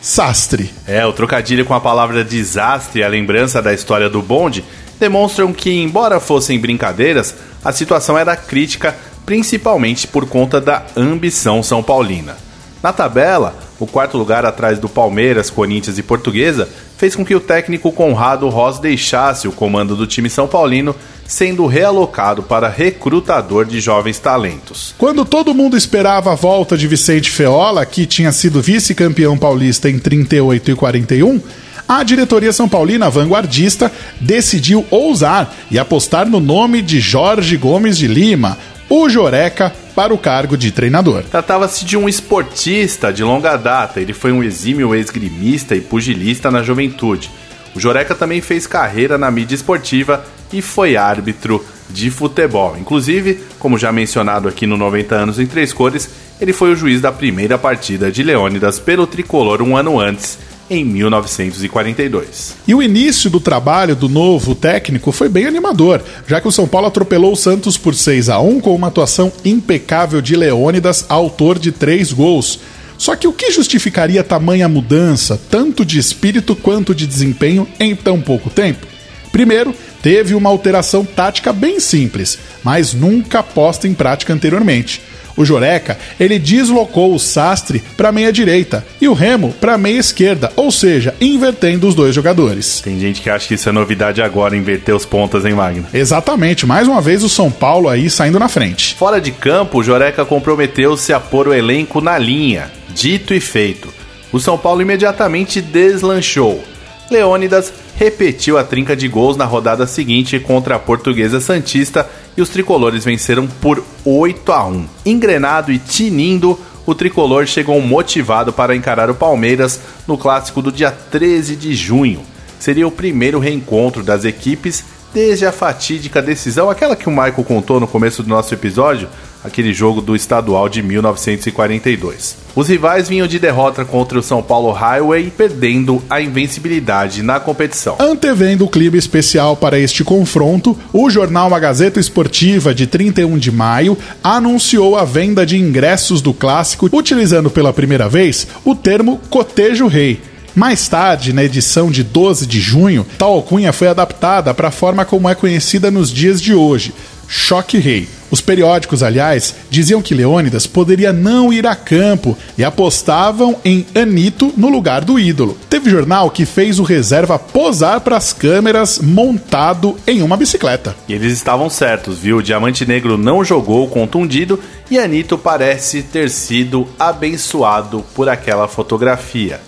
Sastre. 0.00 0.70
É, 0.86 1.04
o 1.04 1.12
trocadilho 1.12 1.66
com 1.66 1.74
a 1.74 1.80
palavra 1.80 2.24
desastre 2.24 3.00
e 3.00 3.04
a 3.04 3.08
lembrança 3.08 3.60
da 3.60 3.74
história 3.74 4.08
do 4.08 4.22
bonde 4.22 4.64
demonstram 4.98 5.52
que, 5.52 5.70
embora 5.70 6.20
fossem 6.20 6.58
brincadeiras, 6.58 7.34
a 7.64 7.72
situação 7.72 8.16
era 8.16 8.36
crítica 8.36 8.96
principalmente 9.28 10.06
por 10.06 10.26
conta 10.26 10.58
da 10.58 10.86
ambição 10.96 11.62
são 11.62 11.82
paulina. 11.82 12.34
Na 12.82 12.94
tabela, 12.94 13.54
o 13.78 13.86
quarto 13.86 14.16
lugar 14.16 14.46
atrás 14.46 14.78
do 14.78 14.88
Palmeiras, 14.88 15.50
Corinthians 15.50 15.98
e 15.98 16.02
Portuguesa 16.02 16.66
fez 16.96 17.14
com 17.14 17.22
que 17.22 17.34
o 17.34 17.40
técnico 17.40 17.92
Conrado 17.92 18.48
Ross 18.48 18.78
deixasse 18.78 19.46
o 19.46 19.52
comando 19.52 19.94
do 19.94 20.06
time 20.06 20.30
são 20.30 20.48
paulino, 20.48 20.96
sendo 21.26 21.66
realocado 21.66 22.42
para 22.42 22.70
recrutador 22.70 23.66
de 23.66 23.82
jovens 23.82 24.18
talentos. 24.18 24.94
Quando 24.96 25.26
todo 25.26 25.52
mundo 25.52 25.76
esperava 25.76 26.32
a 26.32 26.34
volta 26.34 26.74
de 26.74 26.88
Vicente 26.88 27.30
Feola, 27.30 27.84
que 27.84 28.06
tinha 28.06 28.32
sido 28.32 28.62
vice-campeão 28.62 29.36
paulista 29.36 29.90
em 29.90 29.98
38 29.98 30.70
e 30.70 30.74
41, 30.74 31.42
a 31.86 32.02
diretoria 32.02 32.52
São 32.52 32.66
Paulina 32.66 33.10
vanguardista 33.10 33.92
decidiu 34.18 34.86
ousar 34.90 35.54
e 35.70 35.78
apostar 35.78 36.26
no 36.26 36.40
nome 36.40 36.80
de 36.80 36.98
Jorge 36.98 37.58
Gomes 37.58 37.98
de 37.98 38.06
Lima, 38.06 38.56
o 38.88 39.08
Joreca, 39.08 39.72
para 39.94 40.14
o 40.14 40.18
cargo 40.18 40.56
de 40.56 40.72
treinador. 40.72 41.22
Tratava-se 41.24 41.84
de 41.84 41.96
um 41.96 42.08
esportista 42.08 43.12
de 43.12 43.22
longa 43.22 43.56
data, 43.56 44.00
ele 44.00 44.12
foi 44.12 44.32
um 44.32 44.42
exímio 44.42 44.94
esgrimista 44.94 45.76
e 45.76 45.80
pugilista 45.80 46.50
na 46.50 46.62
juventude. 46.62 47.30
O 47.74 47.80
Joreca 47.80 48.14
também 48.14 48.40
fez 48.40 48.66
carreira 48.66 49.18
na 49.18 49.30
mídia 49.30 49.54
esportiva 49.54 50.24
e 50.52 50.62
foi 50.62 50.96
árbitro 50.96 51.64
de 51.90 52.10
futebol. 52.10 52.76
Inclusive, 52.78 53.40
como 53.58 53.78
já 53.78 53.92
mencionado 53.92 54.48
aqui 54.48 54.66
no 54.66 54.76
90 54.76 55.14
anos 55.14 55.38
em 55.38 55.46
três 55.46 55.72
cores, 55.72 56.08
ele 56.40 56.52
foi 56.52 56.72
o 56.72 56.76
juiz 56.76 57.00
da 57.00 57.12
primeira 57.12 57.58
partida 57.58 58.10
de 58.10 58.22
Leônidas 58.22 58.78
pelo 58.78 59.06
tricolor 59.06 59.60
um 59.60 59.76
ano 59.76 60.00
antes, 60.00 60.38
em 60.70 60.84
1942. 60.84 62.56
E 62.66 62.74
o 62.74 62.82
início 62.82 63.30
do 63.30 63.40
trabalho 63.40 63.96
do 63.96 64.08
novo 64.08 64.54
técnico 64.54 65.12
foi 65.12 65.28
bem 65.28 65.46
animador, 65.46 66.02
já 66.26 66.40
que 66.40 66.48
o 66.48 66.52
São 66.52 66.68
Paulo 66.68 66.86
atropelou 66.86 67.32
o 67.32 67.36
Santos 67.36 67.76
por 67.76 67.94
6 67.94 68.28
a 68.28 68.38
1 68.38 68.60
com 68.60 68.74
uma 68.74 68.88
atuação 68.88 69.32
impecável 69.44 70.20
de 70.20 70.36
Leônidas, 70.36 71.04
autor 71.08 71.58
de 71.58 71.72
três 71.72 72.12
gols. 72.12 72.60
Só 72.98 73.14
que 73.14 73.28
o 73.28 73.32
que 73.32 73.52
justificaria 73.52 74.24
tamanha 74.24 74.68
mudança, 74.68 75.40
tanto 75.48 75.84
de 75.84 75.98
espírito 75.98 76.56
quanto 76.56 76.94
de 76.94 77.06
desempenho, 77.06 77.66
em 77.78 77.94
tão 77.94 78.20
pouco 78.20 78.50
tempo? 78.50 78.86
Primeiro, 79.30 79.74
teve 80.02 80.34
uma 80.34 80.50
alteração 80.50 81.04
tática 81.04 81.52
bem 81.52 81.78
simples, 81.78 82.38
mas 82.64 82.92
nunca 82.92 83.42
posta 83.42 83.86
em 83.86 83.94
prática 83.94 84.32
anteriormente. 84.32 85.00
O 85.38 85.44
Joreca, 85.44 85.96
ele 86.18 86.36
deslocou 86.36 87.14
o 87.14 87.18
Sastre 87.18 87.80
para 87.96 88.10
meia 88.10 88.32
direita 88.32 88.84
e 89.00 89.06
o 89.06 89.12
Remo 89.12 89.54
para 89.60 89.78
meia 89.78 90.00
esquerda, 90.00 90.52
ou 90.56 90.72
seja, 90.72 91.14
invertendo 91.20 91.86
os 91.86 91.94
dois 91.94 92.12
jogadores. 92.12 92.80
Tem 92.80 92.98
gente 92.98 93.22
que 93.22 93.30
acha 93.30 93.46
que 93.46 93.54
isso 93.54 93.68
é 93.68 93.72
novidade 93.72 94.20
agora, 94.20 94.56
inverter 94.56 94.96
os 94.96 95.06
pontas, 95.06 95.44
hein, 95.44 95.54
Magno? 95.54 95.86
Exatamente, 95.94 96.66
mais 96.66 96.88
uma 96.88 97.00
vez 97.00 97.22
o 97.22 97.28
São 97.28 97.52
Paulo 97.52 97.88
aí 97.88 98.10
saindo 98.10 98.36
na 98.40 98.48
frente. 98.48 98.96
Fora 98.96 99.20
de 99.20 99.30
campo, 99.30 99.78
o 99.78 99.82
Joreca 99.84 100.24
comprometeu-se 100.24 101.12
a 101.12 101.20
pôr 101.20 101.46
o 101.46 101.54
elenco 101.54 102.00
na 102.00 102.18
linha. 102.18 102.72
Dito 102.92 103.32
e 103.32 103.38
feito. 103.38 103.94
O 104.32 104.40
São 104.40 104.58
Paulo 104.58 104.82
imediatamente 104.82 105.60
deslanchou. 105.60 106.64
Leônidas 107.08 107.72
repetiu 107.98 108.56
a 108.56 108.62
trinca 108.62 108.94
de 108.94 109.08
gols 109.08 109.36
na 109.36 109.44
rodada 109.44 109.84
seguinte 109.84 110.38
contra 110.38 110.76
a 110.76 110.78
Portuguesa 110.78 111.40
Santista 111.40 112.08
e 112.36 112.40
os 112.40 112.48
tricolores 112.48 113.04
venceram 113.04 113.48
por 113.48 113.82
8 114.04 114.52
a 114.52 114.64
1. 114.64 114.86
Engrenado 115.04 115.72
e 115.72 115.80
tinindo, 115.80 116.56
o 116.86 116.94
tricolor 116.94 117.44
chegou 117.46 117.80
motivado 117.82 118.52
para 118.52 118.76
encarar 118.76 119.10
o 119.10 119.16
Palmeiras 119.16 119.80
no 120.06 120.16
clássico 120.16 120.62
do 120.62 120.70
dia 120.70 120.92
13 120.92 121.56
de 121.56 121.74
junho. 121.74 122.20
Seria 122.60 122.86
o 122.86 122.92
primeiro 122.92 123.40
reencontro 123.40 124.04
das 124.04 124.24
equipes 124.24 124.84
desde 125.12 125.44
a 125.44 125.50
fatídica 125.50 126.22
decisão, 126.22 126.70
aquela 126.70 126.94
que 126.94 127.08
o 127.08 127.12
Michael 127.12 127.44
contou 127.44 127.80
no 127.80 127.88
começo 127.88 128.22
do 128.22 128.28
nosso 128.28 128.54
episódio, 128.54 129.08
aquele 129.42 129.72
jogo 129.72 130.00
do 130.00 130.16
estadual 130.16 130.68
de 130.68 130.82
1942. 130.82 132.36
Os 132.54 132.68
rivais 132.68 133.08
vinham 133.08 133.26
de 133.26 133.38
derrota 133.38 133.84
contra 133.84 134.18
o 134.18 134.22
São 134.22 134.42
Paulo 134.42 134.72
Highway, 134.72 135.32
perdendo 135.36 136.02
a 136.10 136.20
invencibilidade 136.20 137.22
na 137.22 137.38
competição. 137.38 137.96
Antevendo 138.00 138.64
o 138.64 138.68
clima 138.68 138.96
especial 138.96 139.56
para 139.56 139.78
este 139.78 140.02
confronto, 140.02 140.76
o 140.92 141.08
jornal 141.08 141.54
A 141.54 141.58
Gazeta 141.58 142.00
Esportiva, 142.00 142.74
de 142.74 142.86
31 142.86 143.38
de 143.38 143.52
maio, 143.52 143.96
anunciou 144.22 144.96
a 144.96 145.04
venda 145.04 145.46
de 145.46 145.56
ingressos 145.56 146.20
do 146.20 146.34
clássico, 146.34 146.88
utilizando 146.92 147.50
pela 147.50 147.72
primeira 147.72 148.08
vez 148.08 148.46
o 148.64 148.74
termo 148.74 149.20
cotejo 149.30 149.86
rei. 149.86 150.20
Mais 150.54 150.88
tarde, 150.88 151.32
na 151.32 151.44
edição 151.44 151.88
de 151.88 152.02
12 152.02 152.44
de 152.44 152.58
junho, 152.58 153.06
tal 153.16 153.32
alcunha 153.32 153.72
foi 153.72 153.86
adaptada 153.86 154.52
para 154.52 154.68
a 154.68 154.72
forma 154.72 155.04
como 155.04 155.28
é 155.28 155.34
conhecida 155.34 155.88
nos 155.88 156.10
dias 156.12 156.42
de 156.42 156.52
hoje, 156.52 156.92
Choque 157.28 157.78
Rei. 157.78 158.17
Os 158.30 158.40
periódicos, 158.40 159.02
aliás, 159.02 159.54
diziam 159.70 160.02
que 160.02 160.14
Leônidas 160.14 160.66
poderia 160.66 161.12
não 161.12 161.52
ir 161.52 161.66
a 161.66 161.74
campo 161.74 162.36
e 162.58 162.64
apostavam 162.64 163.56
em 163.64 163.86
Anito 163.94 164.52
no 164.56 164.68
lugar 164.68 165.04
do 165.04 165.18
ídolo. 165.18 165.56
Teve 165.70 165.90
jornal 165.90 166.30
que 166.30 166.44
fez 166.44 166.78
o 166.78 166.82
reserva 166.82 167.38
posar 167.38 168.00
para 168.00 168.16
as 168.16 168.32
câmeras 168.32 168.98
montado 168.98 169.96
em 170.06 170.20
uma 170.22 170.36
bicicleta. 170.36 170.94
E 171.08 171.14
eles 171.14 171.32
estavam 171.32 171.70
certos, 171.70 172.18
viu? 172.18 172.38
O 172.38 172.42
Diamante 172.42 172.86
Negro 172.86 173.16
não 173.16 173.42
jogou 173.42 173.88
contundido 173.88 174.60
e 174.90 174.98
Anito 174.98 175.38
parece 175.38 176.02
ter 176.02 176.28
sido 176.28 176.86
abençoado 176.98 178.04
por 178.14 178.28
aquela 178.28 178.68
fotografia. 178.68 179.60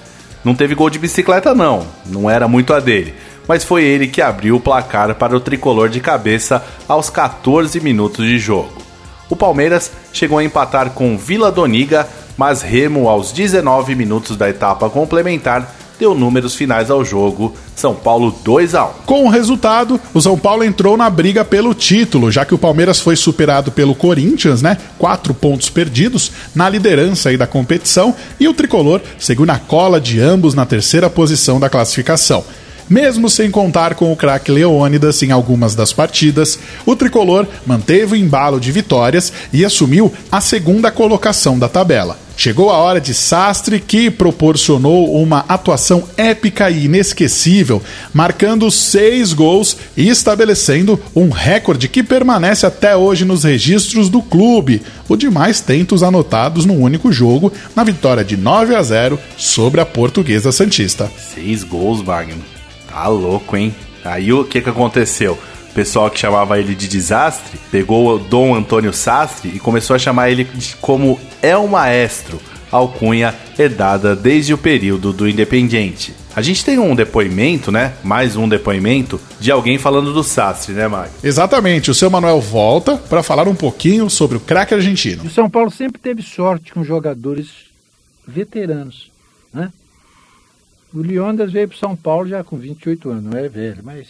Não 0.45 0.55
teve 0.55 0.75
gol 0.75 0.89
de 0.89 0.99
bicicleta, 0.99 1.55
não, 1.55 1.87
não 2.07 2.29
era 2.29 2.49
muito 2.49 2.73
a 2.73 2.81
dele 2.81 3.15
mas 3.51 3.65
foi 3.65 3.83
ele 3.83 4.07
que 4.07 4.23
abriu 4.23 4.55
o 4.55 4.61
placar 4.61 5.13
para 5.17 5.37
o 5.37 5.41
tricolor 5.41 5.89
de 5.89 5.99
cabeça 5.99 6.65
aos 6.87 7.11
14 7.11 7.81
minutos 7.81 8.25
de 8.25 8.39
jogo. 8.39 8.71
O 9.29 9.35
Palmeiras 9.35 9.91
chegou 10.13 10.39
a 10.39 10.45
empatar 10.45 10.91
com 10.91 11.19
Vila 11.19 11.51
Doniga, 11.51 12.07
mas 12.37 12.63
Remo, 12.63 13.09
aos 13.09 13.33
19 13.33 13.97
minutos 13.97 14.37
da 14.37 14.49
etapa 14.49 14.89
complementar, 14.89 15.69
deu 15.99 16.15
números 16.15 16.55
finais 16.55 16.93
ao 16.93 17.05
jogo. 17.05 17.53
São 17.75 17.93
Paulo 17.93 18.33
2 18.45 18.77
a 18.77 18.85
1. 18.85 18.89
Com 19.05 19.27
o 19.27 19.29
resultado, 19.29 20.01
o 20.15 20.21
São 20.21 20.39
Paulo 20.39 20.63
entrou 20.63 20.97
na 20.97 21.11
briga 21.11 21.45
pelo 21.45 21.75
título, 21.75 22.31
já 22.31 22.45
que 22.45 22.55
o 22.55 22.59
Palmeiras 22.59 23.01
foi 23.01 23.17
superado 23.17 23.73
pelo 23.73 23.97
Corinthians, 23.97 24.63
né? 24.63 24.79
Quatro 24.97 25.35
pontos 25.35 25.69
perdidos 25.69 26.31
na 26.55 26.69
liderança 26.69 27.31
aí 27.31 27.37
da 27.37 27.49
competição 27.49 28.15
e 28.39 28.47
o 28.47 28.55
tricolor 28.55 29.01
seguiu 29.19 29.45
na 29.45 29.59
cola 29.59 30.01
de 30.01 30.21
ambos 30.21 30.55
na 30.55 30.65
terceira 30.65 31.11
posição 31.11 31.59
da 31.59 31.69
classificação. 31.69 32.45
Mesmo 32.91 33.31
sem 33.31 33.53
contar 33.53 33.95
com 33.95 34.13
o 34.13 34.17
craque 34.17 34.51
Leônidas 34.51 35.23
em 35.23 35.31
algumas 35.31 35.77
das 35.77 35.93
partidas, 35.93 36.59
o 36.85 36.97
tricolor 36.97 37.47
manteve 37.65 38.15
o 38.15 38.17
embalo 38.17 38.59
de 38.59 38.73
vitórias 38.73 39.33
e 39.53 39.65
assumiu 39.65 40.13
a 40.31 40.41
segunda 40.41 40.91
colocação 40.91 41.57
da 41.57 41.69
tabela. 41.69 42.19
Chegou 42.37 42.69
a 42.71 42.79
hora 42.79 43.01
de 43.01 43.15
Sastre, 43.15 43.79
que 43.79 44.11
proporcionou 44.11 45.15
uma 45.23 45.45
atuação 45.49 46.03
épica 46.17 46.69
e 46.69 46.87
inesquecível, 46.87 47.81
marcando 48.13 48.69
seis 48.73 49.33
gols 49.33 49.77
e 49.97 50.09
estabelecendo 50.09 50.99
um 51.15 51.29
recorde 51.29 51.87
que 51.87 52.03
permanece 52.03 52.67
até 52.67 52.97
hoje 52.97 53.25
nos 53.25 53.45
registros 53.45 54.09
do 54.09 54.21
clube, 54.21 54.83
o 55.09 55.17
de 55.17 55.31
mais 55.31 55.61
tentos 55.61 56.03
anotados 56.03 56.65
num 56.67 56.81
único 56.81 57.13
jogo, 57.13 57.53
na 57.77 57.85
vitória 57.85 58.25
de 58.25 58.37
9 58.37 58.75
a 58.75 58.83
0 58.83 59.17
sobre 59.37 59.81
a 59.81 59.87
Portuguesa 59.87 60.51
Santista. 60.51 61.09
Seis 61.33 61.63
gols, 61.63 62.01
Wagner. 62.01 62.60
Tá 62.91 63.07
louco, 63.09 63.57
hein? 63.57 63.75
Aí 64.05 64.33
o 64.33 64.45
que 64.45 64.61
que 64.61 64.69
aconteceu? 64.71 65.39
O 65.71 65.73
pessoal 65.73 66.11
que 66.11 66.19
chamava 66.19 66.59
ele 66.59 66.75
de 66.75 66.89
desastre 66.89 67.59
pegou 67.71 68.09
o 68.09 68.19
Dom 68.19 68.55
Antônio 68.55 68.93
Sastre 68.93 69.53
e 69.55 69.61
começou 69.61 69.95
a 69.95 69.99
chamar 69.99 70.31
ele 70.31 70.45
de 70.45 70.75
como 70.77 71.19
é 71.41 71.57
o 71.57 71.69
maestro, 71.69 72.41
alcunha 72.73 73.35
herdada 73.59 74.17
desde 74.17 74.53
o 74.53 74.59
período 74.59 75.13
do 75.13 75.29
Independiente. 75.29 76.15
A 76.35 76.43
gente 76.43 76.65
tem 76.65 76.79
um 76.79 76.95
depoimento, 76.95 77.71
né? 77.71 77.95
Mais 78.03 78.37
um 78.37 78.49
depoimento 78.49 79.21
de 79.39 79.51
alguém 79.51 79.79
falando 79.79 80.13
do 80.13 80.23
Sastre, 80.23 80.75
né, 80.75 80.89
Mag? 80.89 81.11
Exatamente. 81.23 81.91
O 81.91 81.95
seu 81.95 82.11
Manuel 82.11 82.41
volta 82.41 82.97
para 82.97 83.23
falar 83.23 83.49
um 83.49 83.55
pouquinho 83.55 84.09
sobre 84.09 84.37
o 84.37 84.41
craque 84.41 84.75
argentino. 84.75 85.25
O 85.25 85.31
São 85.31 85.51
Paulo 85.51 85.71
sempre 85.71 86.01
teve 86.01 86.23
sorte 86.23 86.73
com 86.73 86.85
jogadores 86.85 87.49
veteranos, 88.27 89.11
né? 89.53 89.73
O 90.93 90.99
Leondas 90.99 91.53
veio 91.53 91.69
para 91.69 91.79
São 91.79 91.95
Paulo 91.95 92.29
já 92.29 92.43
com 92.43 92.57
28 92.57 93.11
anos, 93.11 93.25
não 93.25 93.39
é 93.39 93.49
velho, 93.49 93.81
mas 93.85 94.09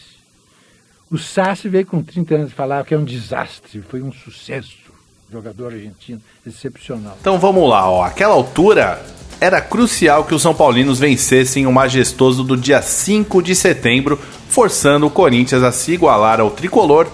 o 1.11 1.19
Sassi 1.19 1.69
veio 1.69 1.87
com 1.87 2.03
30 2.03 2.35
anos 2.35 2.53
e 2.53 2.55
falava 2.55 2.85
que 2.85 2.95
é 2.95 2.99
um 2.99 3.05
desastre, 3.05 3.83
foi 3.83 4.01
um 4.01 4.13
sucesso. 4.13 4.91
Jogador 5.33 5.73
argentino, 5.73 6.21
excepcional. 6.45 7.17
Então 7.21 7.39
vamos 7.39 7.69
lá, 7.69 7.89
ó. 7.89 8.03
Aquela 8.03 8.35
altura 8.35 9.01
era 9.41 9.61
crucial 9.61 10.25
que 10.25 10.35
os 10.35 10.43
São 10.43 10.53
Paulinos 10.53 10.99
vencessem 10.99 11.67
o 11.67 11.73
majestoso 11.73 12.43
do 12.43 12.57
dia 12.57 12.83
5 12.83 13.41
de 13.41 13.55
setembro, 13.55 14.19
forçando 14.49 15.07
o 15.07 15.11
Corinthians 15.11 15.63
a 15.63 15.71
se 15.71 15.93
igualar 15.93 16.41
ao 16.41 16.51
tricolor 16.51 17.09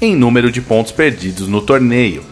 em 0.00 0.16
número 0.16 0.50
de 0.50 0.60
pontos 0.60 0.90
perdidos 0.90 1.46
no 1.46 1.62
torneio. 1.62 2.24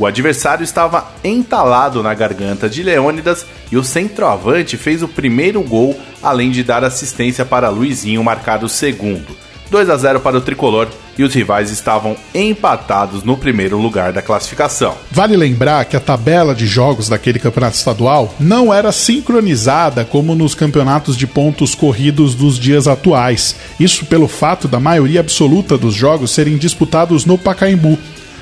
O 0.00 0.06
adversário 0.06 0.64
estava 0.64 1.06
entalado 1.22 2.02
na 2.02 2.14
garganta 2.14 2.70
de 2.70 2.82
Leônidas 2.82 3.44
e 3.70 3.76
o 3.76 3.84
centroavante 3.84 4.78
fez 4.78 5.02
o 5.02 5.08
primeiro 5.08 5.62
gol, 5.62 5.94
além 6.22 6.50
de 6.50 6.64
dar 6.64 6.82
assistência 6.82 7.44
para 7.44 7.68
Luizinho 7.68 8.24
marcar 8.24 8.64
o 8.64 8.68
segundo. 8.68 9.36
2 9.70 9.90
a 9.90 9.96
0 9.98 10.20
para 10.20 10.38
o 10.38 10.40
tricolor 10.40 10.88
e 11.18 11.22
os 11.22 11.34
rivais 11.34 11.70
estavam 11.70 12.16
empatados 12.34 13.22
no 13.22 13.36
primeiro 13.36 13.76
lugar 13.76 14.10
da 14.10 14.22
classificação. 14.22 14.96
Vale 15.10 15.36
lembrar 15.36 15.84
que 15.84 15.96
a 15.96 16.00
tabela 16.00 16.54
de 16.54 16.66
jogos 16.66 17.10
daquele 17.10 17.38
campeonato 17.38 17.76
estadual 17.76 18.34
não 18.40 18.72
era 18.72 18.90
sincronizada 18.92 20.02
como 20.02 20.34
nos 20.34 20.54
campeonatos 20.54 21.14
de 21.14 21.26
pontos 21.26 21.74
corridos 21.74 22.34
dos 22.34 22.58
dias 22.58 22.88
atuais. 22.88 23.54
Isso 23.78 24.06
pelo 24.06 24.26
fato 24.26 24.66
da 24.66 24.80
maioria 24.80 25.20
absoluta 25.20 25.76
dos 25.76 25.94
jogos 25.94 26.30
serem 26.30 26.56
disputados 26.56 27.26
no 27.26 27.36
Pacaembu, 27.36 27.98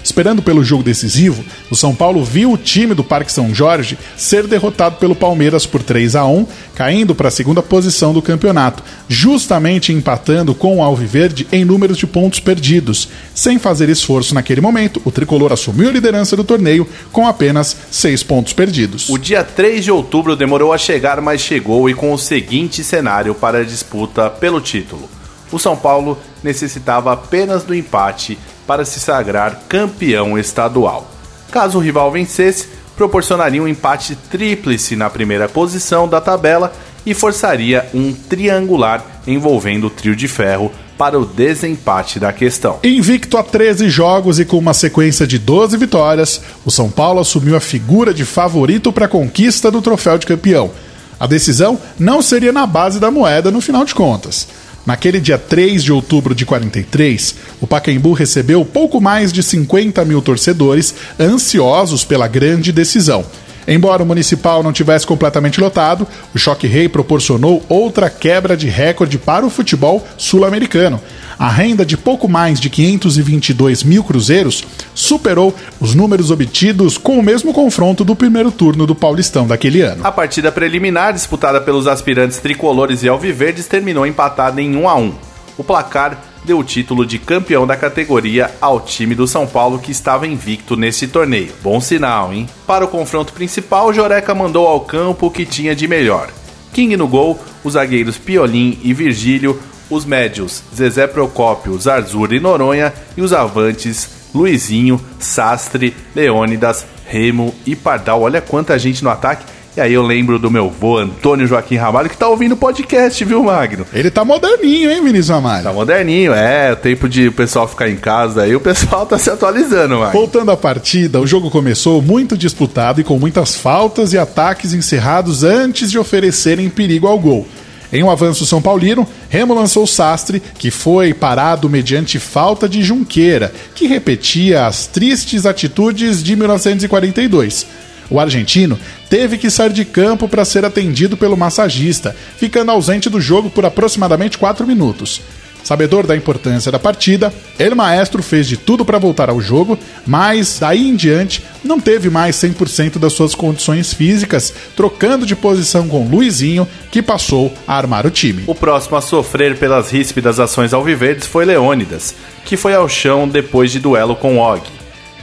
Esperando 0.09 0.41
pelo 0.41 0.65
jogo 0.65 0.83
decisivo, 0.83 1.45
o 1.71 1.77
São 1.77 1.95
Paulo 1.95 2.25
viu 2.25 2.51
o 2.51 2.57
time 2.57 2.95
do 2.95 3.05
Parque 3.05 3.31
São 3.31 3.55
Jorge 3.55 3.99
ser 4.17 4.47
derrotado 4.47 4.97
pelo 4.97 5.15
Palmeiras 5.15 5.67
por 5.67 5.83
3 5.83 6.17
a 6.17 6.25
1, 6.25 6.47
caindo 6.75 7.15
para 7.15 7.29
a 7.29 7.31
segunda 7.31 7.63
posição 7.63 8.15
do 8.15 8.23
campeonato, 8.23 8.83
justamente 9.07 9.93
empatando 9.93 10.55
com 10.55 10.79
o 10.79 10.83
Alviverde 10.83 11.47
em 11.53 11.63
números 11.63 11.99
de 11.99 12.07
pontos 12.07 12.41
perdidos. 12.41 13.11
Sem 13.35 13.59
fazer 13.59 13.91
esforço 13.91 14.35
naquele 14.35 14.63
momento, 14.63 14.99
o 15.05 15.13
tricolor 15.13 15.53
assumiu 15.53 15.91
a 15.91 15.93
liderança 15.93 16.35
do 16.35 16.43
torneio 16.43 16.89
com 17.13 17.29
apenas 17.29 17.77
seis 17.91 18.23
pontos 18.23 18.55
perdidos. 18.55 19.11
O 19.11 19.19
dia 19.19 19.45
3 19.45 19.85
de 19.85 19.91
outubro 19.91 20.35
demorou 20.35 20.73
a 20.73 20.79
chegar, 20.79 21.21
mas 21.21 21.43
chegou 21.43 21.91
e 21.91 21.93
com 21.93 22.15
o 22.15 22.19
seguinte 22.19 22.83
cenário 22.83 23.35
para 23.35 23.59
a 23.59 23.65
disputa 23.65 24.31
pelo 24.31 24.59
título. 24.59 25.18
O 25.51 25.59
São 25.59 25.77
Paulo 25.77 26.19
necessitava 26.43 27.13
apenas 27.13 27.65
do 27.65 27.75
empate 27.75 28.39
para 28.67 28.85
se 28.85 29.01
sagrar 29.01 29.63
campeão 29.69 30.39
estadual. 30.39 31.11
Caso 31.51 31.79
o 31.79 31.81
rival 31.81 32.11
vencesse, 32.13 32.69
proporcionaria 32.97 33.63
um 33.63 33.69
empate 33.69 34.17
tríplice 34.31 34.97
na 34.97 35.09
primeira 35.09 35.49
posição 35.49 36.09
da 36.09 36.21
tabela 36.21 36.73
e 37.07 37.15
forçaria 37.15 37.89
um 37.95 38.13
triangular 38.13 39.03
envolvendo 39.27 39.87
o 39.87 39.91
trio 39.91 40.15
de 40.15 40.29
ferro 40.29 40.71
para 40.99 41.19
o 41.19 41.25
desempate 41.25 42.19
da 42.19 42.33
questão. 42.33 42.81
Invicto 42.83 43.39
a 43.39 43.43
13 43.43 43.89
jogos 43.89 44.41
e 44.41 44.45
com 44.45 44.59
uma 44.59 44.75
sequência 44.75 45.27
de 45.27 45.39
12 45.39 45.77
vitórias, 45.77 46.41
o 46.67 46.71
São 46.71 46.91
Paulo 46.91 47.21
assumiu 47.21 47.57
a 47.57 47.61
figura 47.61 48.13
de 48.13 48.25
favorito 48.25 48.93
para 48.93 49.07
a 49.07 49.09
conquista 49.09 49.71
do 49.71 49.81
troféu 49.81 50.19
de 50.19 50.27
campeão. 50.27 50.73
A 51.21 51.27
decisão 51.27 51.79
não 51.99 52.21
seria 52.21 52.53
na 52.53 52.67
base 52.67 52.99
da 52.99 53.11
moeda 53.11 53.51
no 53.51 53.61
final 53.61 53.85
de 53.85 53.95
contas. 53.95 54.49
Naquele 54.89 55.21
dia 55.21 55.37
3 55.37 55.85
de 55.85 55.93
outubro 55.93 56.35
de 56.35 56.47
43, 56.47 57.35
o 57.61 57.67
Pacaembu 57.67 58.15
recebeu 58.15 58.65
pouco 58.65 59.03
mais 59.03 59.31
de 59.31 59.43
50 59.43 60.03
mil 60.07 60.23
torcedores 60.23 60.95
ansiosos 61.21 62.07
pela 62.07 62.27
grande 62.27 62.73
decisão. 62.73 63.23
Embora 63.69 64.03
o 64.03 64.07
municipal 64.07 64.63
não 64.63 64.73
tivesse 64.73 65.07
completamente 65.07 65.61
lotado, 65.61 66.09
o 66.35 66.39
Choque 66.39 66.67
Rei 66.67 66.89
proporcionou 66.89 67.63
outra 67.69 68.09
quebra 68.09 68.57
de 68.57 68.67
recorde 68.67 69.19
para 69.19 69.45
o 69.45 69.51
futebol 69.51 70.09
sul-americano. 70.17 70.99
A 71.39 71.49
renda 71.49 71.85
de 71.85 71.95
pouco 71.95 72.27
mais 72.27 72.59
de 72.59 72.71
522 72.71 73.85
mil 73.85 74.03
cruzeiros 74.03 74.65
superou 74.95 75.55
os 75.79 75.95
números 75.95 76.31
obtidos 76.31 76.97
com 76.97 77.19
o 77.19 77.23
mesmo 77.23 77.53
confronto 77.53 78.07
do 78.07 78.17
primeiro 78.17 78.51
turno 78.51 78.87
do 78.87 78.95
Paulistão 78.95 79.47
daquele 79.47 79.83
ano. 79.83 80.01
A 80.03 80.11
partida 80.11 80.51
preliminar, 80.51 81.13
disputada 81.13 81.61
pelos 81.61 81.87
aspirantes 81.87 82.39
tricolores 82.39 83.03
e 83.03 83.09
alviverdes, 83.09 83.67
terminou 83.67 84.07
empatada 84.07 84.63
em 84.63 84.75
1 84.77 84.89
a 84.89 84.95
1. 84.97 85.15
O 85.59 85.63
placar 85.65 86.19
deu 86.49 86.59
o 86.59 86.65
título 86.65 87.05
de 87.05 87.19
campeão 87.19 87.67
da 87.67 87.77
categoria 87.77 88.51
ao 88.59 88.81
time 88.81 89.15
do 89.15 89.27
São 89.27 89.47
Paulo 89.47 89.79
que 89.79 89.91
estava 89.93 90.27
invicto 90.27 90.77
nesse 90.77 91.07
torneio. 91.07 91.53
Bom 91.63 91.79
sinal, 91.79 92.33
hein? 92.33 92.49
Para 92.67 92.87
o 92.87 92.89
confronto 92.89 93.35
principal, 93.35 93.93
Joreca 93.93 94.35
mandou 94.35 94.67
ao 94.67 94.81
campo 94.81 95.27
o 95.27 95.31
que 95.31 95.45
tinha 95.45 95.77
de 95.77 95.87
melhor. 95.87 96.31
King 96.73 96.97
no 96.97 97.07
gol, 97.07 97.39
os 97.63 97.75
zagueiros 97.75 98.17
Piolim 98.17 98.79
e 98.83 98.95
Virgílio, 98.95 99.61
os 99.91 100.07
médios 100.07 100.63
Zezé 100.75 101.07
Procópio, 101.07 101.79
Zarzur 101.79 102.33
e 102.33 102.41
Noronha 102.41 102.95
e 103.15 103.21
os 103.21 103.35
avantes 103.35 104.09
Luizinho, 104.35 104.99
Sastre, 105.19 105.95
Leônidas, 106.17 106.87
Remo 107.07 107.55
e 107.67 107.77
Pardal. 107.77 108.23
Olha 108.23 108.41
quanta 108.41 108.79
gente 108.79 109.05
no 109.05 109.11
ataque 109.11 109.45
e 109.79 109.81
aí 109.81 109.95
eu 109.95 110.03
lembro 110.03 110.41
do 110.41 110.51
meu 110.51 110.69
vô 110.69 110.99
Antônio 110.99 111.47
Joaquim 111.47 111.77
Ramalho, 111.77 112.11
que 112.11 112.17
tá 112.17 112.27
ouvindo 112.27 112.53
o 112.53 112.57
podcast, 112.57 113.25
viu, 113.25 113.45
Magno? 113.45 113.87
Ele 113.93 114.11
tá 114.11 114.25
moderninho, 114.25 114.91
hein, 114.91 115.01
Vinícius 115.05 115.29
Ramalho? 115.29 115.63
Tá 115.63 115.73
moderninho, 115.73 116.35
é. 116.35 116.73
O 116.73 116.77
tempo 116.77 117.09
de 117.09 117.29
o 117.29 117.33
pessoal 117.33 117.69
ficar 117.69 117.89
em 117.89 117.95
casa 117.95 118.43
aí, 118.43 118.57
o 118.57 118.61
pessoal 118.61 119.07
tá 119.07 119.17
se 119.17 119.31
atualizando, 119.31 120.01
Magno. 120.01 120.13
Voltando 120.13 120.51
à 120.51 120.57
partida, 120.57 121.21
o 121.21 121.27
jogo 121.29 121.49
começou 121.49 122.03
muito 122.03 122.37
disputado 122.37 123.01
e 123.01 123.05
com 123.05 123.21
muitas 123.21 123.55
faltas 123.55 124.13
e 124.13 124.19
ataques 124.19 124.75
encerrados 124.75 125.45
antes 125.45 125.93
de 125.93 125.97
oferecerem 125.97 126.69
perigo 126.69 127.07
ao 127.07 127.17
gol. 127.17 127.47
Em 127.93 128.03
um 128.03 128.11
avanço 128.11 128.45
São 128.45 128.61
Paulino, 128.61 129.07
Remo 129.29 129.55
lançou 129.55 129.87
Sastre, 129.87 130.43
que 130.59 130.73
foi 130.73 131.15
parado 131.15 131.71
mediante 131.71 132.19
falta 132.19 132.69
de 132.69 132.83
Junqueira, 132.83 133.53
que 133.77 133.87
repetia 133.87 134.67
as 134.67 134.89
tristes 134.89 135.47
atitudes 135.47 136.21
de 136.21 136.35
1942. 136.35 137.88
O 138.11 138.19
argentino 138.19 138.79
teve 139.09 139.37
que 139.39 139.51
sair 139.51 139.73
de 139.73 139.85
campo 139.85 140.29
para 140.29 140.45
ser 140.45 140.65
atendido 140.65 141.17
pelo 141.17 141.37
massagista, 141.37 142.17
ficando 142.37 142.71
ausente 142.71 143.11
do 143.11 143.21
jogo 143.21 143.51
por 143.51 143.65
aproximadamente 143.65 144.39
4 144.39 144.67
minutos. 144.67 145.21
Sabedor 145.63 146.07
da 146.07 146.17
importância 146.17 146.73
da 146.73 146.79
partida, 146.79 147.33
El 147.59 147.75
Maestro 147.75 148.23
fez 148.23 148.47
de 148.49 148.57
tudo 148.57 148.85
para 148.85 148.99
voltar 148.99 149.29
ao 149.29 149.39
jogo, 149.39 149.79
mas 150.07 150.59
daí 150.61 150.89
em 150.89 150.97
diante 150.97 151.45
não 151.63 151.79
teve 151.79 152.09
mais 152.09 152.37
100% 152.37 152.99
das 152.99 153.13
suas 153.13 153.35
condições 153.35 153.93
físicas, 153.93 154.55
trocando 154.75 155.27
de 155.27 155.37
posição 155.37 155.87
com 155.87 156.09
Luizinho, 156.09 156.67
que 156.91 157.03
passou 157.03 157.53
a 157.67 157.77
armar 157.77 158.07
o 158.07 158.11
time. 158.11 158.45
O 158.47 158.55
próximo 158.55 158.97
a 158.97 159.03
sofrer 159.03 159.59
pelas 159.59 159.91
ríspidas 159.91 160.41
ações 160.41 160.73
alviverdes 160.73 161.27
foi 161.27 161.45
Leônidas, 161.45 162.15
que 162.47 162.57
foi 162.57 162.73
ao 162.73 162.89
chão 162.89 163.29
depois 163.29 163.71
de 163.71 163.79
duelo 163.79 164.17
com 164.17 164.39
Og. 164.39 164.63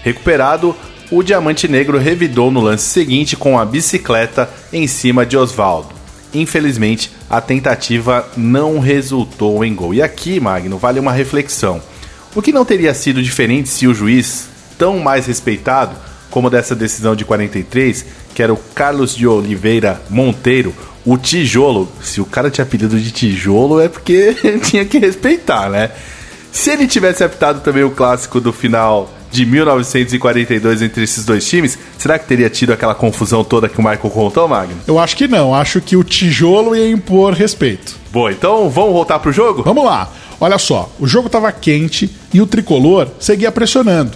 Recuperado, 0.03 0.75
o 1.11 1.21
Diamante 1.21 1.67
Negro 1.67 1.97
revidou 1.97 2.49
no 2.49 2.61
lance 2.61 2.85
seguinte 2.85 3.35
com 3.35 3.59
a 3.59 3.65
bicicleta 3.65 4.49
em 4.73 4.87
cima 4.87 5.25
de 5.25 5.37
Oswaldo. 5.37 5.89
Infelizmente, 6.33 7.11
a 7.29 7.39
tentativa 7.39 8.27
não 8.35 8.79
resultou 8.79 9.63
em 9.63 9.73
gol. 9.73 9.93
E 9.93 10.01
aqui, 10.01 10.39
Magno, 10.39 10.77
vale 10.77 10.99
uma 10.99 11.11
reflexão. 11.11 11.81
O 12.35 12.41
que 12.41 12.51
não 12.51 12.65
teria 12.65 12.93
sido 12.93 13.23
diferente 13.23 13.69
se 13.69 13.87
o 13.87 13.93
juiz, 13.93 14.47
tão 14.77 14.99
mais 14.99 15.25
respeitado 15.25 15.95
como 16.29 16.49
dessa 16.49 16.75
decisão 16.75 17.15
de 17.15 17.23
43, 17.23 18.05
que 18.33 18.43
era 18.43 18.53
o 18.53 18.57
Carlos 18.57 19.15
de 19.15 19.25
Oliveira 19.25 20.01
Monteiro, 20.09 20.75
o 21.05 21.17
tijolo, 21.17 21.89
se 22.01 22.19
o 22.19 22.25
cara 22.25 22.49
tinha 22.49 22.65
apelido 22.65 22.99
de 22.99 23.11
tijolo 23.11 23.79
é 23.79 23.87
porque 23.87 24.35
tinha 24.63 24.83
que 24.83 24.97
respeitar, 24.97 25.69
né? 25.69 25.91
Se 26.51 26.71
ele 26.71 26.87
tivesse 26.87 27.23
apitado 27.23 27.61
também 27.61 27.83
o 27.83 27.91
clássico 27.91 28.41
do 28.41 28.51
final 28.51 29.09
de 29.35 29.45
1942 29.45 30.81
entre 30.81 31.03
esses 31.03 31.25
dois 31.25 31.47
times, 31.47 31.77
será 31.97 32.17
que 32.17 32.25
teria 32.25 32.49
tido 32.49 32.71
aquela 32.71 32.95
confusão 32.95 33.43
toda 33.43 33.67
que 33.67 33.77
o 33.77 33.83
Michael 33.83 34.09
contou, 34.09 34.47
Magno? 34.47 34.77
Eu 34.87 34.97
acho 34.97 35.17
que 35.17 35.27
não. 35.27 35.53
Acho 35.53 35.81
que 35.81 35.97
o 35.97 36.03
tijolo 36.03 36.75
ia 36.75 36.89
impor 36.89 37.33
respeito. 37.33 37.95
Boa, 38.11 38.31
então 38.31 38.69
vamos 38.69 38.93
voltar 38.93 39.19
pro 39.19 39.33
jogo? 39.33 39.61
Vamos 39.61 39.83
lá. 39.83 40.09
Olha 40.39 40.57
só, 40.57 40.89
o 40.99 41.05
jogo 41.05 41.27
estava 41.27 41.51
quente 41.51 42.09
e 42.33 42.41
o 42.41 42.47
tricolor 42.47 43.09
seguia 43.19 43.51
pressionando. 43.51 44.11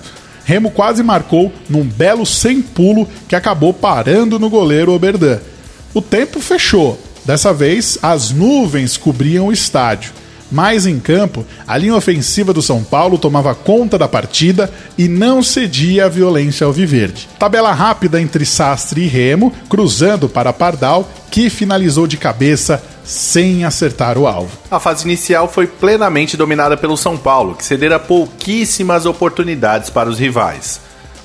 Remo 0.45 0.71
quase 0.71 1.03
marcou 1.03 1.51
num 1.69 1.83
belo 1.83 2.25
sem 2.25 2.61
pulo 2.61 3.07
que 3.27 3.35
acabou 3.35 3.73
parando 3.73 4.39
no 4.39 4.49
goleiro 4.49 4.93
Oberdan. 4.93 5.39
O 5.93 6.01
tempo 6.01 6.39
fechou. 6.39 6.99
Dessa 7.25 7.53
vez, 7.53 7.99
as 8.01 8.31
nuvens 8.31 8.97
cobriam 8.97 9.47
o 9.47 9.53
estádio. 9.53 10.11
Mais 10.51 10.85
em 10.85 10.99
campo, 10.99 11.45
a 11.67 11.77
linha 11.77 11.95
ofensiva 11.95 12.51
do 12.51 12.61
São 12.61 12.83
Paulo 12.83 13.17
tomava 13.17 13.53
conta 13.53 13.97
da 13.97 14.07
partida 14.07 14.71
e 14.97 15.07
não 15.07 15.43
cedia 15.43 16.05
à 16.05 16.09
violência 16.09 16.65
alviverde. 16.65 17.29
Tabela 17.37 17.71
rápida 17.71 18.19
entre 18.19 18.45
Sastre 18.45 19.01
e 19.01 19.07
Remo, 19.07 19.53
cruzando 19.69 20.27
para 20.27 20.51
Pardal, 20.51 21.07
que 21.29 21.49
finalizou 21.49 22.07
de 22.07 22.17
cabeça 22.17 22.81
sem 23.03 23.63
acertar 23.63 24.17
o 24.17 24.27
alvo. 24.27 24.57
A 24.69 24.79
fase 24.79 25.05
inicial 25.05 25.47
foi 25.47 25.67
plenamente 25.67 26.35
dominada 26.35 26.75
pelo 26.75 26.97
São 26.97 27.17
Paulo, 27.17 27.55
que 27.55 27.65
cedera 27.65 27.99
pouquíssimas 27.99 29.05
oportunidades 29.05 29.89
para 29.89 30.09
os 30.09 30.19
rivais. 30.19 30.79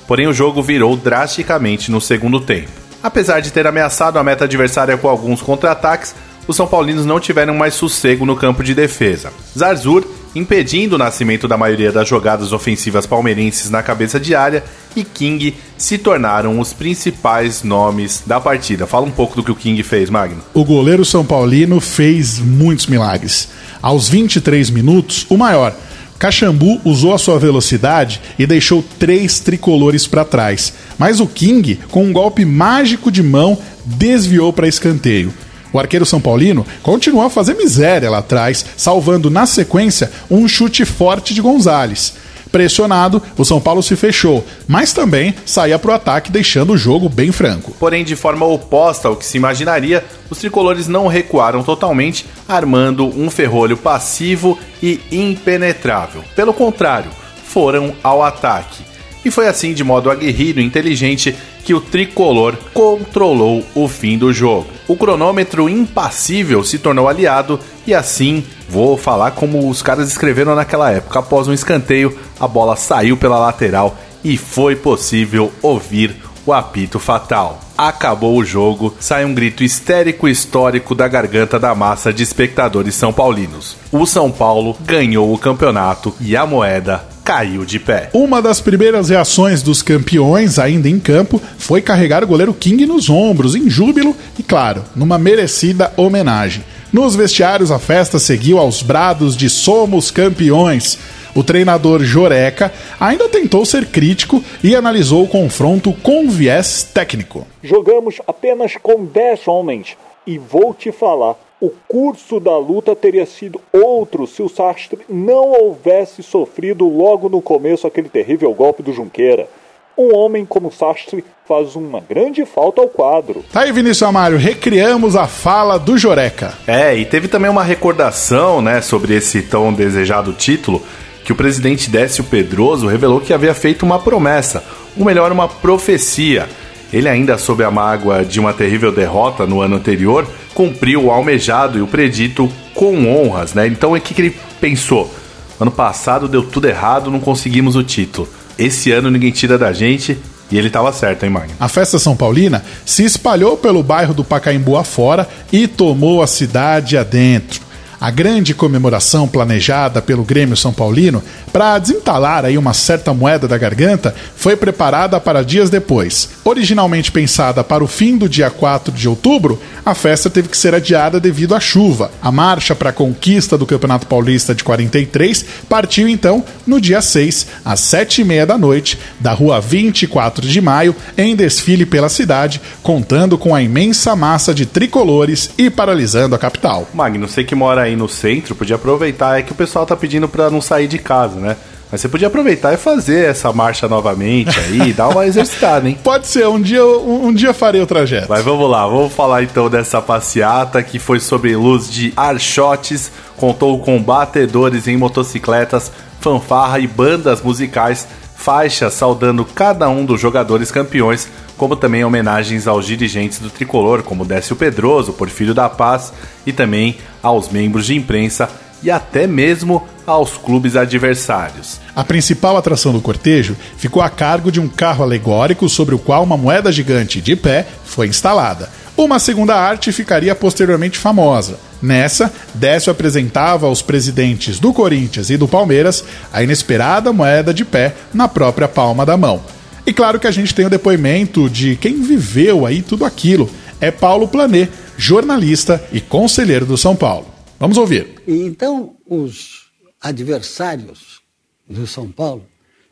Porém, 0.07 0.27
o 0.27 0.33
jogo 0.33 0.61
virou 0.61 0.95
drasticamente 0.95 1.89
no 1.89 1.99
segundo 1.99 2.39
tempo. 2.39 2.69
Apesar 3.01 3.39
de 3.39 3.51
ter 3.51 3.67
ameaçado 3.67 4.17
a 4.17 4.23
meta 4.23 4.45
adversária 4.45 4.97
com 4.97 5.07
alguns 5.07 5.41
contra-ataques, 5.41 6.15
os 6.47 6.55
São 6.55 6.67
Paulinos 6.67 7.05
não 7.05 7.19
tiveram 7.19 7.55
mais 7.55 7.73
sossego 7.73 8.25
no 8.25 8.35
campo 8.35 8.63
de 8.63 8.73
defesa. 8.73 9.31
Zarzur 9.57 10.05
impedindo 10.35 10.95
o 10.95 10.97
nascimento 10.97 11.47
da 11.47 11.57
maioria 11.57 11.91
das 11.91 12.07
jogadas 12.07 12.51
ofensivas 12.51 13.05
palmeirenses 13.05 13.69
na 13.69 13.81
cabeça 13.81 14.19
de 14.19 14.35
área 14.35 14.63
e 14.95 15.03
King 15.03 15.55
se 15.77 15.97
tornaram 15.97 16.59
os 16.59 16.73
principais 16.73 17.63
nomes 17.63 18.21
da 18.25 18.39
partida. 18.39 18.85
Fala 18.85 19.05
um 19.05 19.11
pouco 19.11 19.37
do 19.37 19.43
que 19.43 19.51
o 19.51 19.55
King 19.55 19.81
fez, 19.81 20.09
Magno. 20.09 20.43
O 20.53 20.65
goleiro 20.65 21.05
São 21.05 21.25
Paulino 21.25 21.79
fez 21.79 22.39
muitos 22.39 22.87
milagres. 22.87 23.47
Aos 23.81 24.09
23 24.09 24.69
minutos, 24.69 25.25
o 25.29 25.37
maior. 25.37 25.73
Caxambu 26.19 26.79
usou 26.85 27.13
a 27.13 27.17
sua 27.17 27.37
velocidade 27.37 28.21
e 28.39 28.47
deixou 28.47 28.83
três 28.97 29.39
tricolores 29.39 30.07
para 30.07 30.23
trás, 30.23 30.73
mas 30.97 31.19
o 31.19 31.27
King, 31.27 31.77
com 31.91 32.05
um 32.05 32.13
golpe 32.13 32.45
mágico 32.45 33.11
de 33.11 33.21
mão, 33.21 33.57
desviou 33.85 34.53
para 34.53 34.67
escanteio. 34.67 35.33
O 35.75 35.79
arqueiro 35.79 36.05
São 36.05 36.21
Paulino 36.21 36.65
continuou 36.81 37.25
a 37.25 37.29
fazer 37.29 37.53
miséria 37.55 38.09
lá 38.09 38.19
atrás, 38.19 38.65
salvando 38.77 39.29
na 39.29 39.45
sequência 39.45 40.09
um 40.31 40.47
chute 40.47 40.85
forte 40.85 41.33
de 41.33 41.41
Gonzalez. 41.41 42.13
Pressionado, 42.49 43.21
o 43.37 43.43
São 43.43 43.59
Paulo 43.59 43.83
se 43.83 43.93
fechou, 43.97 44.45
mas 44.65 44.93
também 44.93 45.35
saía 45.45 45.77
para 45.77 45.91
o 45.91 45.93
ataque, 45.93 46.31
deixando 46.31 46.71
o 46.71 46.77
jogo 46.77 47.09
bem 47.09 47.29
franco. 47.29 47.75
Porém, 47.77 48.05
de 48.05 48.15
forma 48.15 48.45
oposta 48.45 49.09
ao 49.09 49.17
que 49.17 49.25
se 49.25 49.35
imaginaria, 49.35 50.01
os 50.29 50.37
tricolores 50.37 50.87
não 50.87 51.07
recuaram 51.07 51.61
totalmente, 51.61 52.25
armando 52.47 53.07
um 53.07 53.29
ferrolho 53.29 53.75
passivo 53.75 54.57
e 54.81 55.01
impenetrável. 55.11 56.23
Pelo 56.37 56.53
contrário, 56.53 57.11
foram 57.43 57.93
ao 58.01 58.23
ataque. 58.23 58.94
E 59.25 59.31
foi 59.31 59.47
assim, 59.47 59.73
de 59.73 59.83
modo 59.83 60.11
aguerrido 60.11 60.61
e 60.61 60.63
inteligente, 60.63 61.35
que 61.63 61.73
o 61.73 61.81
tricolor 61.81 62.55
controlou 62.75 63.65
o 63.73 63.87
fim 63.87 64.19
do 64.19 64.31
jogo. 64.31 64.67
O 64.87 64.95
cronômetro 64.95 65.67
impassível 65.67 66.63
se 66.63 66.77
tornou 66.77 67.09
aliado 67.09 67.59
e 67.87 67.93
assim, 67.93 68.43
vou 68.69 68.95
falar 68.95 69.31
como 69.31 69.67
os 69.67 69.81
caras 69.81 70.07
escreveram 70.09 70.53
naquela 70.53 70.91
época, 70.91 71.17
após 71.17 71.47
um 71.47 71.53
escanteio, 71.53 72.15
a 72.39 72.47
bola 72.47 72.75
saiu 72.75 73.17
pela 73.17 73.39
lateral 73.39 73.97
e 74.23 74.37
foi 74.37 74.75
possível 74.75 75.51
ouvir 75.59 76.15
o 76.45 76.53
apito 76.53 76.99
fatal. 76.99 77.59
acabou 77.75 78.37
o 78.37 78.45
jogo, 78.45 78.95
sai 78.99 79.25
um 79.25 79.33
grito 79.33 79.63
histérico 79.63 80.27
histórico 80.27 80.93
da 80.93 81.07
garganta 81.07 81.59
da 81.59 81.73
massa 81.73 82.13
de 82.13 82.21
espectadores 82.21 82.93
são 82.93 83.11
paulinos. 83.11 83.75
O 83.91 84.05
São 84.05 84.31
Paulo 84.31 84.77
ganhou 84.81 85.33
o 85.33 85.37
campeonato 85.37 86.13
e 86.21 86.37
a 86.37 86.45
moeda 86.45 87.14
caiu 87.25 87.65
de 87.65 87.79
pé. 87.79 88.11
Uma 88.13 88.39
das 88.39 88.61
primeiras 88.61 89.09
reações 89.09 89.63
dos 89.63 89.81
campeões, 89.81 90.59
ainda 90.59 90.87
em 90.87 90.99
campo, 90.99 91.41
foi 91.57 91.81
carregar 91.81 92.23
o 92.23 92.27
goleiro 92.27 92.53
King 92.53 92.85
nos 92.85 93.09
ombros, 93.09 93.55
em 93.55 93.67
júbilo 93.67 94.15
e, 94.37 94.43
claro, 94.43 94.83
numa 94.95 95.17
merecida 95.17 95.91
homenagem. 95.97 96.63
Nos 96.93 97.15
vestiários, 97.15 97.71
a 97.71 97.79
festa 97.79 98.19
seguiu 98.19 98.59
aos 98.59 98.83
brados 98.83 99.35
de 99.35 99.49
Somos 99.49 100.11
Campeões. 100.11 100.99
O 101.33 101.43
treinador 101.43 102.03
Joreca 102.03 102.71
ainda 102.99 103.27
tentou 103.27 103.65
ser 103.65 103.87
crítico 103.87 104.41
e 104.63 104.75
analisou 104.75 105.23
o 105.23 105.27
confronto 105.27 105.91
com 105.91 106.29
viés 106.29 106.83
técnico. 106.83 107.45
Jogamos 107.63 108.21
apenas 108.27 108.73
com 108.81 109.03
10 109.03 109.47
homens 109.47 109.97
e 110.27 110.37
vou 110.37 110.75
te 110.75 110.91
falar, 110.91 111.35
o 111.65 111.73
curso 111.87 112.39
da 112.39 112.55
luta 112.57 112.95
teria 112.95 113.25
sido 113.25 113.59
outro 113.73 114.27
se 114.27 114.43
o 114.43 114.49
Sastre 114.49 114.99
não 115.09 115.51
houvesse 115.51 116.21
sofrido 116.21 116.87
logo 116.87 117.27
no 117.27 117.41
começo 117.41 117.87
aquele 117.87 118.07
terrível 118.07 118.53
golpe 118.53 118.83
do 118.83 118.93
Junqueira. 118.93 119.49
Um 119.97 120.13
homem 120.13 120.45
como 120.45 120.71
Sastre 120.71 121.23
faz 121.47 121.75
uma 121.75 121.99
grande 121.99 122.45
falta 122.45 122.81
ao 122.81 122.87
quadro. 122.87 123.43
Tá 123.51 123.61
aí, 123.61 123.71
Vinícius 123.71 124.03
Amário, 124.03 124.37
recriamos 124.37 125.15
a 125.15 125.25
fala 125.25 125.79
do 125.79 125.97
Joreca. 125.97 126.53
É, 126.67 126.95
e 126.95 127.03
teve 127.05 127.27
também 127.27 127.49
uma 127.49 127.63
recordação, 127.63 128.61
né, 128.61 128.81
sobre 128.81 129.15
esse 129.15 129.41
tão 129.41 129.73
desejado 129.73 130.33
título, 130.33 130.83
que 131.23 131.31
o 131.31 131.35
presidente 131.35 131.89
Décio 131.89 132.25
Pedroso 132.25 132.87
revelou 132.87 133.19
que 133.19 133.33
havia 133.33 133.55
feito 133.55 133.83
uma 133.83 133.97
promessa, 133.97 134.63
ou 134.95 135.03
melhor, 135.03 135.31
uma 135.31 135.47
profecia. 135.47 136.47
Ele 136.95 137.09
ainda 137.09 137.37
sob 137.37 137.61
a 137.61 137.69
mágoa 137.69 138.23
de 138.23 138.39
uma 138.39 138.53
terrível 138.53 138.89
derrota 138.89 139.45
no 139.45 139.59
ano 139.59 139.75
anterior, 139.75 140.25
cumpriu 140.53 141.03
o 141.03 141.11
almejado 141.11 141.77
e 141.77 141.81
o 141.81 141.87
predito 141.87 142.49
com 142.73 143.05
honras, 143.05 143.53
né? 143.53 143.67
Então 143.67 143.91
o 143.91 143.99
que, 143.99 144.13
que 144.13 144.21
ele 144.21 144.37
pensou? 144.61 145.13
Ano 145.59 145.71
passado 145.71 146.25
deu 146.25 146.41
tudo 146.41 146.69
errado, 146.69 147.11
não 147.11 147.19
conseguimos 147.19 147.75
o 147.75 147.83
título. 147.83 148.29
Esse 148.57 148.93
ano 148.93 149.11
ninguém 149.11 149.29
tira 149.29 149.57
da 149.57 149.73
gente 149.73 150.17
e 150.49 150.57
ele 150.57 150.67
estava 150.67 150.89
certo, 150.93 151.25
hein, 151.25 151.29
Magno? 151.31 151.53
A 151.59 151.67
festa 151.67 151.99
São 151.99 152.15
Paulina 152.15 152.63
se 152.85 153.03
espalhou 153.03 153.57
pelo 153.57 153.83
bairro 153.83 154.13
do 154.13 154.23
Pacaembu 154.23 154.77
afora 154.77 155.27
e 155.51 155.67
tomou 155.67 156.23
a 156.23 156.27
cidade 156.27 156.97
adentro. 156.97 157.64
A 158.05 158.11
grande 158.11 158.53
comemoração 158.53 159.27
planejada 159.27 159.99
pelo 159.99 160.23
Grêmio 160.23 160.55
São 160.55 160.71
Paulino 160.71 161.23
para 161.51 161.79
desentalar 161.79 162.45
aí 162.45 162.55
uma 162.55 162.71
certa 162.71 163.11
moeda 163.15 163.47
da 163.47 163.57
garganta 163.57 164.13
foi 164.35 164.55
preparada 164.55 165.19
para 165.19 165.43
dias 165.43 165.71
depois. 165.71 166.29
Originalmente 166.43 167.11
pensada 167.11 167.63
para 167.63 167.83
o 167.83 167.87
fim 167.87 168.15
do 168.15 168.29
dia 168.29 168.51
4 168.51 168.93
de 168.93 169.09
outubro, 169.09 169.59
a 169.85 169.93
festa 169.93 170.29
teve 170.29 170.49
que 170.49 170.57
ser 170.57 170.73
adiada 170.73 171.19
devido 171.19 171.53
à 171.53 171.59
chuva. 171.59 172.09
A 172.21 172.31
marcha 172.31 172.73
para 172.73 172.89
a 172.89 172.93
conquista 172.93 173.57
do 173.57 173.65
Campeonato 173.65 174.07
Paulista 174.07 174.55
de 174.55 174.63
43 174.63 175.45
partiu 175.69 176.09
então 176.09 176.43
no 176.65 176.81
dia 176.81 177.01
6, 177.01 177.47
às 177.63 177.81
7h30 177.81 178.45
da 178.45 178.57
noite, 178.57 178.97
da 179.19 179.31
rua 179.31 179.61
24 179.61 180.47
de 180.47 180.59
maio, 180.59 180.95
em 181.15 181.35
desfile 181.35 181.85
pela 181.85 182.09
cidade, 182.09 182.59
contando 182.81 183.37
com 183.37 183.53
a 183.53 183.61
imensa 183.61 184.15
massa 184.15 184.53
de 184.53 184.65
tricolores 184.65 185.51
e 185.57 185.69
paralisando 185.69 186.33
a 186.33 186.39
capital. 186.39 186.87
Magno, 186.93 187.27
sei 187.27 187.43
que 187.43 187.53
mora 187.53 187.83
aí 187.83 187.95
no 187.95 188.09
centro, 188.09 188.55
podia 188.55 188.77
aproveitar, 188.77 189.39
é 189.39 189.43
que 189.43 189.51
o 189.51 189.55
pessoal 189.55 189.85
tá 189.85 189.95
pedindo 189.95 190.27
para 190.27 190.49
não 190.49 190.61
sair 190.61 190.87
de 190.87 190.97
casa, 190.97 191.39
né? 191.39 191.55
Mas 191.91 192.01
você 192.01 192.09
podia 192.09 192.27
aproveitar 192.27 192.73
e 192.73 192.77
fazer 192.77 193.25
essa 193.25 193.53
marcha 193.53 193.87
novamente 193.87 194.59
aí, 194.59 194.91
dar 194.93 195.09
uma 195.09 195.25
exercitada, 195.25 195.87
hein? 195.87 195.97
Pode 196.03 196.27
ser, 196.27 196.47
um 196.47 196.59
dia, 196.59 196.85
um, 196.85 197.27
um 197.27 197.33
dia 197.33 197.53
farei 197.53 197.81
o 197.81 197.85
trajeto. 197.85 198.27
Mas 198.29 198.43
vamos 198.43 198.69
lá, 198.69 198.87
vamos 198.87 199.13
falar 199.13 199.43
então 199.43 199.69
dessa 199.69 200.01
passeata 200.01 200.81
que 200.81 200.97
foi 200.97 201.19
sobre 201.19 201.55
luz 201.55 201.89
de 201.89 202.11
archotes, 202.17 203.11
contou 203.37 203.79
com 203.79 204.01
batedores 204.01 204.87
em 204.87 204.97
motocicletas, 204.97 205.91
fanfarra 206.19 206.79
e 206.79 206.87
bandas 206.87 207.41
musicais, 207.41 208.07
faixas 208.35 208.93
saudando 208.93 209.45
cada 209.45 209.87
um 209.87 210.03
dos 210.03 210.19
jogadores 210.19 210.71
campeões, 210.71 211.27
como 211.55 211.75
também 211.75 212.03
homenagens 212.03 212.67
aos 212.67 212.85
dirigentes 212.85 213.39
do 213.39 213.49
tricolor, 213.49 214.03
como 214.03 214.25
Décio 214.25 214.55
Pedroso, 214.55 215.13
Porfírio 215.13 215.53
da 215.53 215.69
Paz, 215.69 216.11
e 216.45 216.51
também 216.51 216.97
aos 217.23 217.49
membros 217.49 217.85
de 217.85 217.95
imprensa 217.95 218.49
e 218.85 218.91
até 218.91 219.25
mesmo 219.25 219.83
aos 220.05 220.37
clubes 220.37 220.75
adversários. 220.75 221.81
A 221.95 222.03
principal 222.03 222.55
atração 222.55 222.93
do 222.93 223.01
cortejo 223.01 223.57
ficou 223.77 224.01
a 224.01 224.09
cargo 224.09 224.51
de 224.51 224.59
um 224.59 224.67
carro 224.67 225.03
alegórico 225.03 225.67
sobre 225.67 225.95
o 225.95 225.99
qual 225.99 226.23
uma 226.23 226.37
moeda 226.37 226.71
gigante 226.71 227.19
de 227.19 227.35
pé 227.35 227.65
foi 227.83 228.07
instalada. 228.07 228.69
Uma 228.95 229.17
segunda 229.17 229.55
arte 229.55 229.91
ficaria 229.91 230.33
posteriormente 230.35 230.99
famosa. 230.99 231.59
Nessa, 231.81 232.31
Décio 232.53 232.91
apresentava 232.91 233.65
aos 233.65 233.81
presidentes 233.81 234.59
do 234.59 234.71
Corinthians 234.71 235.29
e 235.29 235.37
do 235.37 235.47
Palmeiras 235.47 236.05
a 236.31 236.43
inesperada 236.43 237.11
moeda 237.11 237.53
de 237.53 237.65
pé 237.65 237.95
na 238.13 238.27
própria 238.27 238.67
palma 238.67 239.05
da 239.05 239.17
mão. 239.17 239.41
E 239.85 239.91
claro 239.91 240.19
que 240.19 240.27
a 240.27 240.31
gente 240.31 240.53
tem 240.53 240.65
o 240.65 240.69
depoimento 240.69 241.49
de 241.49 241.75
quem 241.75 242.01
viveu 242.01 242.65
aí 242.65 242.81
tudo 242.81 243.03
aquilo. 243.03 243.49
É 243.81 243.91
Paulo 243.91 244.27
Planê, 244.27 244.67
jornalista 244.95 245.83
e 245.91 245.99
conselheiro 245.99 246.65
do 246.65 246.77
São 246.77 246.95
Paulo. 246.95 247.34
Vamos 247.65 247.77
ouvir. 247.79 248.21
Então 248.27 248.95
os 249.09 249.71
adversários 249.99 251.19
do 251.67 251.87
São 251.87 252.11
Paulo 252.11 252.45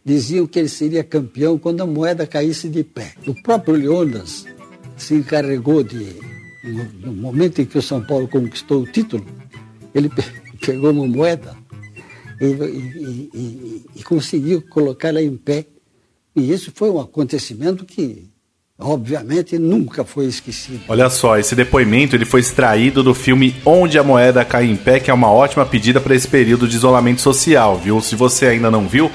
diziam 0.03 0.47
que 0.47 0.57
ele 0.57 0.67
seria 0.67 1.03
campeão 1.03 1.59
quando 1.59 1.81
a 1.81 1.85
moeda 1.85 2.25
caísse 2.25 2.67
de 2.67 2.83
pé. 2.83 3.13
O 3.27 3.35
próprio 3.43 3.75
Leônidas 3.75 4.45
se 4.97 5.13
encarregou 5.13 5.83
de, 5.83 6.15
no, 7.03 7.13
momento 7.13 7.61
em 7.61 7.65
que 7.65 7.77
o 7.77 7.83
São 7.83 8.03
Paulo 8.03 8.27
conquistou 8.27 8.81
o 8.81 8.91
título, 8.91 9.23
ele 9.93 10.09
pe- 10.09 10.23
pegou 10.65 10.89
uma 10.89 11.05
moeda 11.05 11.55
e, 12.41 12.45
e- 12.45 13.29
e- 13.31 13.85
e 13.97 14.03
conseguiu 14.03 14.59
colocá-la 14.69 15.21
em 15.21 15.37
pé. 15.37 15.67
E 16.35 16.51
isso 16.51 16.71
foi 16.73 16.89
um 16.89 16.99
acontecimento 16.99 17.85
que, 17.85 18.27
obviamente, 18.83 19.57
nunca 19.57 20.03
foi 20.03 20.25
esquecido. 20.25 20.81
Olha 20.87 21.09
só, 21.09 21.37
esse 21.37 21.55
depoimento 21.55 22.15
ele 22.15 22.25
foi 22.25 22.41
extraído 22.41 23.01
do 23.01 23.13
filme 23.13 23.55
Onde 23.65 23.97
a 23.97 24.03
Moeda 24.03 24.43
Cai 24.43 24.65
em 24.65 24.75
Pé, 24.75 24.99
que 24.99 25.09
é 25.09 25.13
uma 25.13 25.31
ótima 25.31 25.65
pedida 25.65 26.01
para 26.01 26.13
esse 26.13 26.27
período 26.27 26.67
de 26.67 26.75
isolamento 26.75 27.21
social, 27.21 27.77
viu? 27.77 28.01
Se 28.01 28.15
você 28.15 28.47
ainda 28.47 28.69
não 28.69 28.87
viu, 28.87 29.09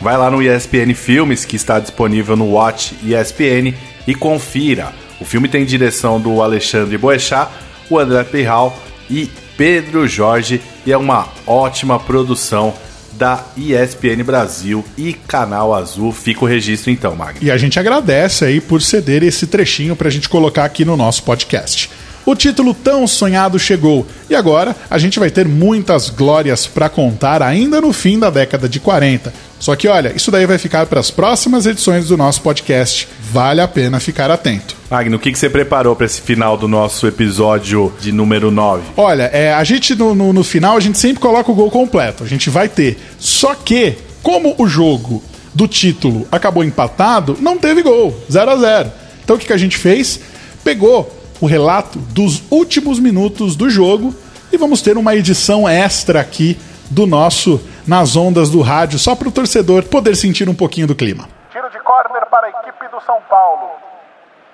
vai 0.00 0.16
lá 0.16 0.30
no 0.30 0.42
ESPN 0.42 0.94
Filmes, 0.94 1.44
que 1.44 1.56
está 1.56 1.78
disponível 1.78 2.36
no 2.36 2.52
Watch 2.52 2.96
ESPN, 3.04 3.74
e 4.06 4.14
confira. 4.14 4.92
O 5.20 5.24
filme 5.24 5.48
tem 5.48 5.64
direção 5.64 6.20
do 6.20 6.40
Alexandre 6.40 6.96
Boechat, 6.96 7.50
o 7.90 7.98
André 7.98 8.24
Pirral 8.24 8.76
e 9.08 9.30
Pedro 9.56 10.08
Jorge, 10.08 10.60
e 10.86 10.92
é 10.92 10.96
uma 10.96 11.28
ótima 11.46 11.98
produção 11.98 12.72
da 13.20 13.44
ESPN 13.54 14.24
Brasil 14.24 14.82
e 14.96 15.12
Canal 15.12 15.74
Azul. 15.74 16.10
Fica 16.10 16.42
o 16.42 16.48
registro 16.48 16.90
então, 16.90 17.14
Magno. 17.14 17.40
E 17.42 17.50
a 17.50 17.58
gente 17.58 17.78
agradece 17.78 18.46
aí 18.46 18.62
por 18.62 18.80
ceder 18.80 19.22
esse 19.22 19.46
trechinho 19.46 19.94
pra 19.94 20.08
gente 20.08 20.26
colocar 20.26 20.64
aqui 20.64 20.86
no 20.86 20.96
nosso 20.96 21.22
podcast. 21.22 21.90
O 22.24 22.34
título 22.34 22.72
tão 22.72 23.06
sonhado 23.06 23.58
chegou 23.58 24.06
e 24.28 24.34
agora 24.34 24.74
a 24.88 24.96
gente 24.96 25.18
vai 25.18 25.30
ter 25.30 25.46
muitas 25.46 26.08
glórias 26.08 26.66
pra 26.66 26.88
contar 26.88 27.42
ainda 27.42 27.78
no 27.78 27.92
fim 27.92 28.18
da 28.18 28.30
década 28.30 28.66
de 28.66 28.80
40. 28.80 29.32
Só 29.60 29.76
que 29.76 29.86
olha, 29.86 30.12
isso 30.16 30.30
daí 30.30 30.46
vai 30.46 30.56
ficar 30.56 30.86
para 30.86 30.98
as 30.98 31.10
próximas 31.10 31.66
edições 31.66 32.08
do 32.08 32.16
nosso 32.16 32.40
podcast. 32.40 33.06
Vale 33.30 33.60
a 33.60 33.68
pena 33.68 34.00
ficar 34.00 34.30
atento. 34.30 34.74
Magno, 34.90 35.18
o 35.18 35.20
que, 35.20 35.30
que 35.30 35.38
você 35.38 35.50
preparou 35.50 35.94
para 35.94 36.06
esse 36.06 36.22
final 36.22 36.56
do 36.56 36.66
nosso 36.66 37.06
episódio 37.06 37.92
de 38.00 38.10
número 38.10 38.50
9? 38.50 38.82
Olha, 38.96 39.24
é, 39.24 39.52
a 39.52 39.62
gente 39.62 39.94
no, 39.94 40.14
no, 40.14 40.32
no 40.32 40.42
final 40.42 40.78
a 40.78 40.80
gente 40.80 40.98
sempre 40.98 41.20
coloca 41.20 41.52
o 41.52 41.54
gol 41.54 41.70
completo. 41.70 42.24
A 42.24 42.26
gente 42.26 42.48
vai 42.48 42.70
ter. 42.70 42.98
Só 43.18 43.54
que, 43.54 43.98
como 44.22 44.54
o 44.56 44.66
jogo 44.66 45.22
do 45.54 45.68
título 45.68 46.26
acabou 46.32 46.64
empatado, 46.64 47.36
não 47.38 47.58
teve 47.58 47.82
gol. 47.82 48.18
0 48.32 48.50
a 48.50 48.56
0 48.56 48.92
Então 49.22 49.36
o 49.36 49.38
que, 49.38 49.46
que 49.46 49.52
a 49.52 49.58
gente 49.58 49.76
fez? 49.76 50.20
Pegou 50.64 51.14
o 51.38 51.46
relato 51.46 51.98
dos 51.98 52.42
últimos 52.50 52.98
minutos 52.98 53.56
do 53.56 53.68
jogo 53.68 54.14
e 54.50 54.56
vamos 54.56 54.80
ter 54.80 54.96
uma 54.96 55.14
edição 55.14 55.68
extra 55.68 56.20
aqui 56.20 56.56
do 56.90 57.06
nosso 57.06 57.60
Nas 57.90 58.14
Ondas 58.14 58.50
do 58.50 58.62
Rádio, 58.62 59.00
só 59.00 59.16
para 59.16 59.26
o 59.26 59.32
torcedor 59.32 59.82
poder 59.82 60.14
sentir 60.14 60.48
um 60.48 60.54
pouquinho 60.54 60.86
do 60.86 60.94
clima. 60.94 61.26
Tiro 61.50 61.68
de 61.70 61.80
córner 61.80 62.24
para 62.26 62.46
a 62.46 62.50
equipe 62.50 62.86
do 62.86 63.00
São 63.00 63.20
Paulo. 63.22 63.68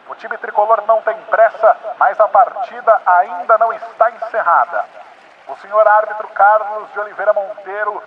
O 0.09 0.15
time 0.15 0.39
tricolor 0.39 0.83
não 0.89 1.03
tem 1.03 1.15
pressa, 1.29 1.77
mas 1.99 2.19
a 2.19 2.27
partida 2.29 2.99
ainda 3.05 3.59
não 3.59 3.75
está 3.75 4.11
encerrada. 4.11 4.87
O 5.49 5.57
senhor 5.57 5.87
árbitro 5.87 6.27
Carlos 6.29 6.89
de 6.95 6.99
Oliveira 6.99 7.35
Monteiro 7.35 8.03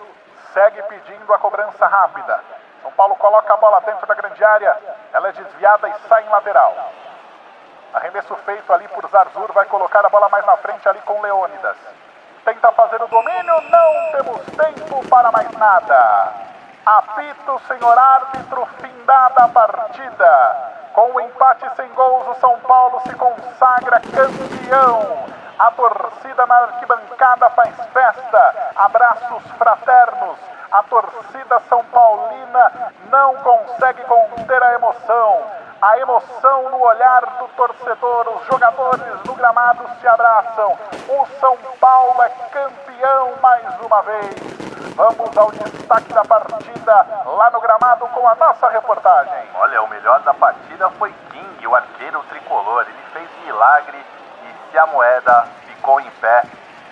segue 0.51 0.81
pedindo 0.89 1.31
a 1.31 1.37
cobrança 1.37 1.85
rápida. 1.85 2.39
São 2.81 2.91
Paulo 2.93 3.15
coloca 3.17 3.53
a 3.53 3.57
bola 3.57 3.81
dentro 3.81 4.07
da 4.07 4.15
grande 4.15 4.43
área, 4.43 4.75
ela 5.13 5.29
é 5.29 5.31
desviada 5.33 5.89
e 5.89 5.93
sai 6.09 6.25
em 6.25 6.29
lateral. 6.29 6.75
Arremesso 7.93 8.35
feito 8.47 8.73
ali 8.73 8.87
por 8.87 9.07
Zarzur, 9.07 9.53
vai 9.53 9.67
colocar 9.67 10.03
a 10.03 10.09
bola 10.09 10.27
mais 10.29 10.43
na 10.47 10.57
frente 10.57 10.89
ali 10.89 10.99
com 11.05 11.21
Leônidas. 11.21 11.77
Tenta 12.49 12.71
fazer 12.71 12.99
o 12.99 13.07
domínio, 13.07 13.61
não 13.69 14.11
temos 14.11 14.41
tempo 14.57 15.07
para 15.07 15.31
mais 15.31 15.51
nada. 15.51 16.33
Apita 16.83 17.51
o 17.51 17.59
senhor 17.59 17.95
árbitro, 17.95 18.67
findada 18.81 19.43
a 19.43 19.47
partida. 19.49 20.57
Com 20.93 21.11
o 21.13 21.21
empate 21.21 21.69
sem 21.75 21.87
gols, 21.89 22.27
o 22.27 22.39
São 22.39 22.59
Paulo 22.61 23.01
se 23.05 23.13
consagra 23.13 24.01
campeão. 24.01 25.25
A 25.59 25.69
torcida 25.69 26.47
na 26.47 26.55
arquibancada 26.55 27.51
faz 27.51 27.75
festa, 27.93 28.71
abraços 28.77 29.43
fraternos. 29.51 30.39
A 30.71 30.81
torcida 30.81 31.61
São 31.69 31.85
Paulina 31.85 32.93
não 33.11 33.35
consegue 33.43 34.01
conter 34.05 34.63
a 34.63 34.73
emoção. 34.73 35.43
A 35.81 35.97
emoção 35.97 36.69
no 36.71 36.81
olhar 36.81 37.21
do 37.39 37.47
torcedor, 37.55 38.27
os 38.35 38.45
jogadores 38.47 39.23
no 39.23 39.33
gramado 39.33 39.89
se 40.01 40.07
abraçam. 40.09 40.77
O 41.07 41.25
São 41.39 41.55
Paulo 41.79 42.21
é 42.21 42.29
campeão 42.51 43.35
mais 43.41 43.79
uma 43.79 44.01
vez. 44.01 44.35
Vamos 44.93 45.37
ao 45.37 45.49
destaque 45.51 46.11
da 46.11 46.25
partida 46.25 47.07
lá 47.25 47.49
no 47.51 47.61
gramado 47.61 48.05
com 48.09 48.27
a 48.27 48.35
nossa 48.35 48.67
reportagem. 48.67 49.49
Olha, 49.53 49.81
o 49.81 49.87
melhor 49.87 50.19
da 50.19 50.33
partida 50.33 50.89
foi 50.91 51.13
King, 51.31 51.67
o 51.67 51.73
arqueiro 51.73 52.21
tricolor. 52.23 52.81
Ele 52.81 53.03
fez 53.13 53.29
milagre 53.45 54.05
e 54.43 54.71
se 54.71 54.77
a 54.77 54.85
moeda 54.85 55.47
ficou 55.65 56.01
em 56.01 56.11
pé, 56.19 56.43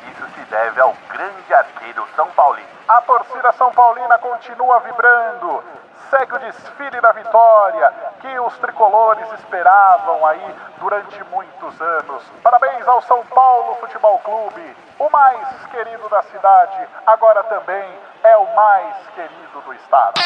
isso 0.09 0.25
se 0.33 0.45
deve 0.45 0.79
ao 0.79 0.95
grande 1.09 1.53
arqueiro 1.53 2.07
São 2.15 2.27
Paulino. 2.27 2.69
A 2.87 3.01
torcida 3.01 3.51
São 3.51 3.69
Paulina 3.73 4.17
continua 4.17 4.79
vibrando. 4.79 5.61
Segue 6.09 6.35
o 6.35 6.39
desfile 6.39 7.01
da 7.01 7.11
vitória 7.11 7.93
que 8.21 8.39
os 8.39 8.57
tricolores 8.59 9.27
esperavam 9.33 10.25
aí 10.25 10.55
durante 10.79 11.21
muitos 11.25 11.81
anos. 11.81 12.23
Parabéns 12.41 12.87
ao 12.87 13.01
São 13.01 13.25
Paulo 13.25 13.75
Futebol 13.75 14.17
Clube, 14.19 14.75
o 14.99 15.09
mais 15.09 15.65
querido 15.69 16.07
da 16.07 16.21
cidade, 16.23 16.87
agora 17.05 17.43
também 17.43 17.85
é 18.23 18.37
o 18.37 18.55
mais 18.55 18.95
querido 19.15 19.61
do 19.65 19.73
estado. 19.73 20.21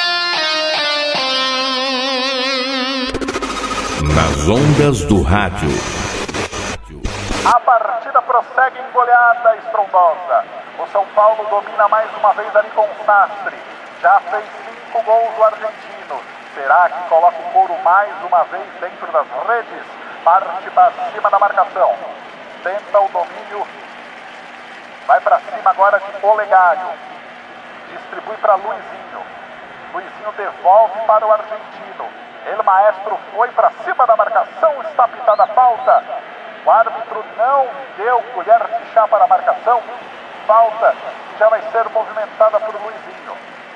Nas 4.15 4.47
ondas 4.47 5.01
do 5.05 5.23
rádio. 5.23 5.69
A 7.43 7.59
partida 7.59 8.21
prossegue 8.21 8.79
em 8.79 8.91
goleada 8.91 9.55
estrondosa. 9.57 10.45
O 10.77 10.87
São 10.91 11.05
Paulo 11.15 11.43
domina 11.49 11.87
mais 11.87 12.09
uma 12.17 12.33
vez 12.33 12.55
ali 12.55 12.69
com 12.69 12.83
o 12.83 13.05
Sastre. 13.05 13.80
Já 14.01 14.19
fez 14.19 14.43
cinco 14.65 15.03
gols 15.03 15.37
o 15.37 15.43
argentino. 15.43 16.19
Será 16.55 16.89
que 16.89 17.07
coloca 17.07 17.37
o 17.37 17.51
couro 17.51 17.77
mais 17.83 18.11
uma 18.23 18.43
vez 18.45 18.67
dentro 18.79 19.11
das 19.11 19.27
redes? 19.47 19.83
Parte 20.23 20.71
para 20.71 20.91
cima 21.11 21.29
da 21.29 21.37
marcação. 21.37 21.95
Tenta 22.63 22.99
o 22.99 23.07
domínio. 23.09 23.67
Vai 25.05 25.21
para 25.21 25.39
cima 25.39 25.69
agora 25.69 25.99
de 25.99 26.25
Olegário. 26.25 26.87
Distribui 27.89 28.37
para 28.37 28.55
Luizinho. 28.55 29.23
Luizinho 29.93 30.31
devolve 30.31 30.99
para 31.01 31.27
o 31.27 31.31
argentino. 31.31 32.09
Ele, 32.47 32.63
maestro, 32.63 33.19
foi 33.35 33.49
para 33.49 33.69
cima 33.83 34.07
da 34.07 34.15
marcação. 34.15 34.81
Está 34.81 35.07
pitada 35.07 35.43
a 35.43 35.47
falta. 35.47 36.03
O 36.65 36.71
árbitro 36.71 37.23
não 37.37 37.67
deu 37.97 38.19
colher 38.33 38.59
de 38.79 38.93
chá 38.93 39.07
para 39.07 39.25
a 39.25 39.27
marcação. 39.27 39.79
Falta 40.47 40.95
já 41.37 41.49
vai 41.49 41.61
ser 41.71 41.87
movimentada 41.89 42.59
por 42.59 42.73
Luizinho. 42.81 43.20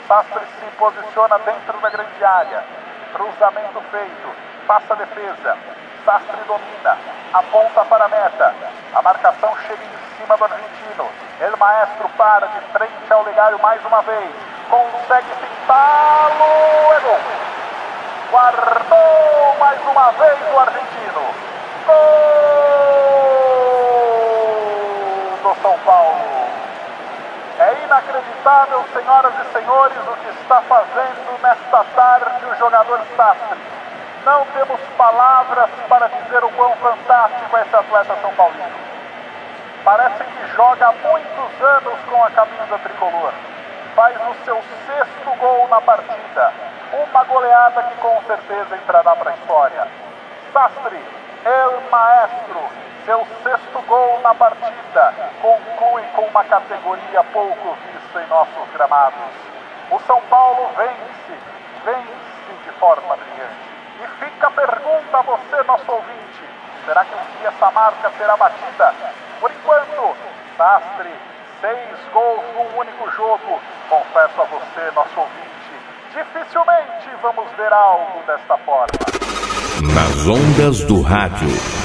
Sastre 0.07 0.45
se 0.59 0.65
posiciona 0.77 1.39
dentro 1.39 1.79
da 1.79 1.89
grande 1.89 2.23
área. 2.23 2.63
Cruzamento 3.13 3.81
feito. 3.89 4.35
Passa 4.67 4.93
a 4.93 4.97
defesa. 4.97 5.57
Sastre 6.05 6.37
domina. 6.45 6.97
Aponta 7.33 7.83
para 7.85 8.05
a 8.05 8.07
meta. 8.07 8.53
A 8.93 9.01
marcação 9.01 9.57
chega 9.67 9.83
em 9.83 9.89
cima 10.17 10.37
do 10.37 10.43
argentino. 10.43 11.09
El 11.39 11.57
Maestro 11.57 12.07
para 12.09 12.45
de 12.47 12.61
frente 12.71 13.11
ao 13.11 13.23
Legário 13.23 13.59
mais 13.63 13.83
uma 13.83 14.03
vez. 14.03 14.29
Consegue 14.69 15.33
pintá-lo. 15.41 16.93
É 16.93 16.99
gol. 16.99 17.19
Guardou 18.29 19.55
mais 19.59 19.81
uma 19.87 20.11
vez 20.11 20.39
o 20.53 20.59
argentino. 20.59 21.21
Gol 21.87 21.95
do 25.41 25.61
São 25.61 25.79
Paulo. 25.79 26.34
Inacreditável, 27.85 28.83
senhoras 28.93 29.33
e 29.39 29.53
senhores, 29.53 29.97
o 30.07 30.17
que 30.17 30.29
está 30.41 30.59
fazendo 30.61 31.39
nesta 31.43 31.83
tarde 31.95 32.45
o 32.45 32.55
jogador 32.57 32.99
Sastre. 33.15 33.59
Não 34.25 34.43
temos 34.47 34.81
palavras 34.97 35.69
para 35.87 36.07
dizer 36.07 36.43
o 36.43 36.49
quão 36.49 36.75
fantástico 36.77 37.55
é 37.55 37.61
esse 37.61 37.75
atleta 37.75 38.17
São 38.21 38.33
Paulino. 38.33 38.75
Parece 39.83 40.23
que 40.23 40.47
joga 40.55 40.87
há 40.87 40.91
muitos 40.93 41.61
anos 41.61 41.99
com 42.09 42.23
a 42.23 42.31
camisa 42.31 42.79
tricolor. 42.79 43.31
Faz 43.95 44.17
o 44.29 44.45
seu 44.45 44.63
sexto 44.87 45.37
gol 45.39 45.67
na 45.67 45.79
partida. 45.79 46.53
Uma 46.91 47.23
goleada 47.25 47.83
que 47.83 47.95
com 47.97 48.19
certeza 48.23 48.77
entrará 48.77 49.15
para 49.15 49.29
a 49.29 49.35
história. 49.35 49.87
Sastre, 50.51 50.99
El 51.45 51.81
Maestro, 51.91 52.63
seu 53.05 53.25
sexto 53.43 53.81
gol 53.87 54.19
na 54.21 54.33
partida, 54.33 55.13
conclui 55.41 56.01
com 56.15 56.23
uma 56.23 56.43
categoria 56.43 57.23
pouco 57.31 57.77
vista 57.85 58.21
em 58.21 58.27
nossos 58.27 58.67
gramados. 58.73 59.31
O 59.91 59.99
São 60.01 60.19
Paulo 60.21 60.69
vence, 60.75 61.39
vence 61.85 62.63
de 62.63 62.71
forma 62.79 63.15
brilhante. 63.15 63.75
E 64.03 64.25
fica 64.25 64.47
a 64.47 64.51
pergunta 64.51 65.17
a 65.17 65.21
você, 65.21 65.63
nosso 65.67 65.91
ouvinte: 65.91 66.49
será 66.85 67.05
que 67.05 67.13
um 67.13 67.39
dia 67.39 67.49
essa 67.49 67.71
marca 67.71 68.11
será 68.17 68.35
batida? 68.35 68.93
Por 69.39 69.51
enquanto, 69.51 70.15
Sastre, 70.57 71.13
seis 71.61 71.99
gols 72.11 72.43
num 72.55 72.79
único 72.79 73.11
jogo. 73.11 73.61
Confesso 73.87 74.41
a 74.41 74.45
você, 74.45 74.91
nosso 74.95 75.19
ouvinte, 75.19 75.71
dificilmente 76.11 77.09
vamos 77.21 77.51
ver 77.51 77.71
algo 77.71 78.23
desta 78.25 78.57
forma. 78.57 78.87
Nas 79.93 80.27
ondas 80.27 80.83
do 80.85 81.03
rádio. 81.03 81.84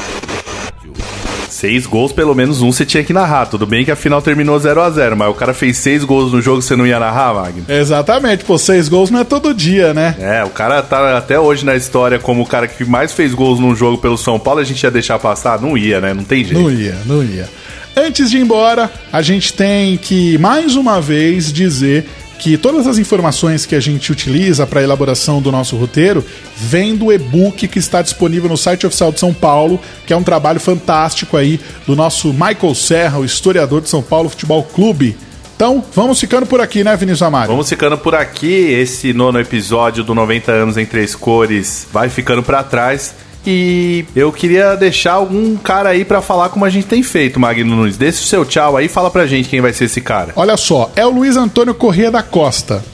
Seis 1.60 1.84
gols, 1.84 2.10
pelo 2.10 2.34
menos 2.34 2.62
um 2.62 2.72
você 2.72 2.86
tinha 2.86 3.04
que 3.04 3.12
narrar. 3.12 3.44
Tudo 3.44 3.66
bem 3.66 3.84
que 3.84 3.90
a 3.90 3.96
final 3.96 4.22
terminou 4.22 4.58
0 4.58 4.80
a 4.80 4.88
0 4.88 5.14
mas 5.14 5.28
o 5.28 5.34
cara 5.34 5.52
fez 5.52 5.76
seis 5.76 6.04
gols 6.04 6.32
no 6.32 6.40
jogo 6.40 6.62
você 6.62 6.74
não 6.74 6.86
ia 6.86 6.98
narrar, 6.98 7.34
Wagner? 7.34 7.64
Exatamente, 7.68 8.44
pô, 8.44 8.56
seis 8.56 8.88
gols 8.88 9.10
não 9.10 9.20
é 9.20 9.24
todo 9.24 9.52
dia, 9.52 9.92
né? 9.92 10.16
É, 10.18 10.42
o 10.42 10.48
cara 10.48 10.82
tá 10.82 11.18
até 11.18 11.38
hoje 11.38 11.66
na 11.66 11.76
história 11.76 12.18
como 12.18 12.40
o 12.40 12.46
cara 12.46 12.66
que 12.66 12.82
mais 12.82 13.12
fez 13.12 13.34
gols 13.34 13.60
num 13.60 13.76
jogo 13.76 13.98
pelo 13.98 14.16
São 14.16 14.38
Paulo, 14.38 14.60
a 14.60 14.64
gente 14.64 14.82
ia 14.82 14.90
deixar 14.90 15.18
passar? 15.18 15.60
Não 15.60 15.76
ia, 15.76 16.00
né? 16.00 16.14
Não 16.14 16.24
tem 16.24 16.42
jeito. 16.42 16.58
Não 16.58 16.70
ia, 16.70 16.96
não 17.04 17.22
ia. 17.22 17.46
Antes 17.94 18.30
de 18.30 18.38
ir 18.38 18.40
embora, 18.40 18.90
a 19.12 19.20
gente 19.20 19.52
tem 19.52 19.98
que 19.98 20.38
mais 20.38 20.76
uma 20.76 20.98
vez 20.98 21.52
dizer 21.52 22.06
que 22.40 22.56
todas 22.56 22.86
as 22.86 22.96
informações 22.96 23.66
que 23.66 23.74
a 23.74 23.80
gente 23.80 24.10
utiliza 24.10 24.66
para 24.66 24.80
a 24.80 24.82
elaboração 24.82 25.42
do 25.42 25.52
nosso 25.52 25.76
roteiro 25.76 26.24
vem 26.56 26.96
do 26.96 27.12
e-book 27.12 27.68
que 27.68 27.78
está 27.78 28.00
disponível 28.00 28.48
no 28.48 28.56
site 28.56 28.86
oficial 28.86 29.12
de 29.12 29.20
São 29.20 29.34
Paulo, 29.34 29.78
que 30.06 30.12
é 30.14 30.16
um 30.16 30.22
trabalho 30.22 30.58
fantástico 30.58 31.36
aí 31.36 31.60
do 31.86 31.94
nosso 31.94 32.32
Michael 32.32 32.74
Serra, 32.74 33.18
o 33.18 33.26
historiador 33.26 33.82
de 33.82 33.90
São 33.90 34.00
Paulo 34.00 34.30
Futebol 34.30 34.62
Clube. 34.62 35.14
Então, 35.54 35.84
vamos 35.94 36.18
ficando 36.18 36.46
por 36.46 36.62
aqui, 36.62 36.82
né, 36.82 36.96
Vinícius 36.96 37.20
Amaro? 37.20 37.50
Vamos 37.50 37.68
ficando 37.68 37.98
por 37.98 38.14
aqui. 38.14 38.72
Esse 38.72 39.12
nono 39.12 39.38
episódio 39.38 40.02
do 40.02 40.14
90 40.14 40.50
anos 40.50 40.78
em 40.78 40.86
três 40.86 41.14
cores 41.14 41.86
vai 41.92 42.08
ficando 42.08 42.42
para 42.42 42.62
trás. 42.62 43.14
E 43.46 44.04
eu 44.14 44.30
queria 44.32 44.76
deixar 44.76 45.12
algum 45.12 45.56
cara 45.56 45.88
aí 45.88 46.04
para 46.04 46.20
falar 46.20 46.50
como 46.50 46.64
a 46.64 46.70
gente 46.70 46.86
tem 46.86 47.02
feito, 47.02 47.40
Magno 47.40 47.74
Nunes. 47.74 47.96
Deixa 47.96 48.22
o 48.22 48.26
seu 48.26 48.44
tchau 48.44 48.76
aí, 48.76 48.88
fala 48.88 49.10
pra 49.10 49.26
gente 49.26 49.48
quem 49.48 49.60
vai 49.60 49.72
ser 49.72 49.84
esse 49.84 50.00
cara. 50.00 50.32
Olha 50.36 50.56
só, 50.56 50.90
é 50.94 51.06
o 51.06 51.10
Luiz 51.10 51.36
Antônio 51.36 51.74
Corrêa 51.74 52.10
da 52.10 52.22
Costa. 52.22 52.84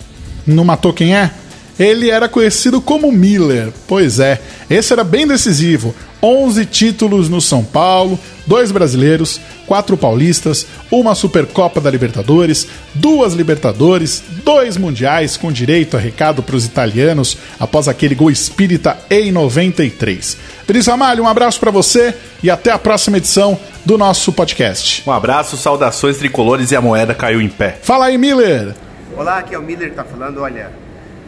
Não 0.47 0.65
matou 0.65 0.93
quem 0.93 1.17
é? 1.17 1.31
Ele 1.79 2.11
era 2.11 2.29
conhecido 2.29 2.81
como 2.81 3.13
Miller. 3.13 3.73
Pois 3.87 4.21
é, 4.21 4.41
esse 4.71 4.93
era 4.93 5.03
bem 5.03 5.27
decisivo. 5.27 5.95
11 6.23 6.65
títulos 6.67 7.29
no 7.29 7.41
São 7.41 7.63
Paulo, 7.63 8.19
dois 8.47 8.73
brasileiros, 8.73 9.41
quatro 9.67 9.97
paulistas, 9.97 10.67
uma 10.91 11.15
Supercopa 11.15 11.81
da 11.81 11.91
Libertadores, 11.91 12.69
duas 12.95 13.35
Libertadores, 13.35 14.23
dois 14.45 14.77
Mundiais 14.77 15.37
com 15.37 15.51
direito 15.51 15.97
a 15.97 16.01
recado 16.01 16.43
para 16.43 16.57
os 16.57 16.65
italianos 16.65 17.37
após 17.59 17.89
aquele 17.89 18.15
gol 18.15 18.31
espírita 18.31 18.97
em 19.11 19.33
93. 19.33 20.37
Vinícius 20.67 20.89
Amalho, 20.93 21.25
um 21.25 21.29
abraço 21.29 21.61
para 21.61 21.71
você 21.71 22.15
e 22.43 22.51
até 22.51 22.71
a 22.71 22.79
próxima 22.79 23.19
edição 23.19 23.59
do 23.85 23.99
nosso 23.99 24.33
podcast. 24.33 25.03
Um 25.07 25.13
abraço, 25.13 25.57
saudações 25.57 26.17
tricolores 26.17 26.71
e 26.71 26.77
a 26.77 26.81
moeda 26.81 27.15
caiu 27.15 27.41
em 27.41 27.49
pé. 27.49 27.79
Fala 27.83 28.07
aí, 28.07 28.17
Miller! 28.17 28.75
Olá, 29.17 29.39
aqui 29.39 29.55
é 29.55 29.59
o 29.59 29.63
Miller 29.63 29.91
que 29.91 29.97
tá 29.97 30.05
falando. 30.05 30.41
Olha, 30.43 30.71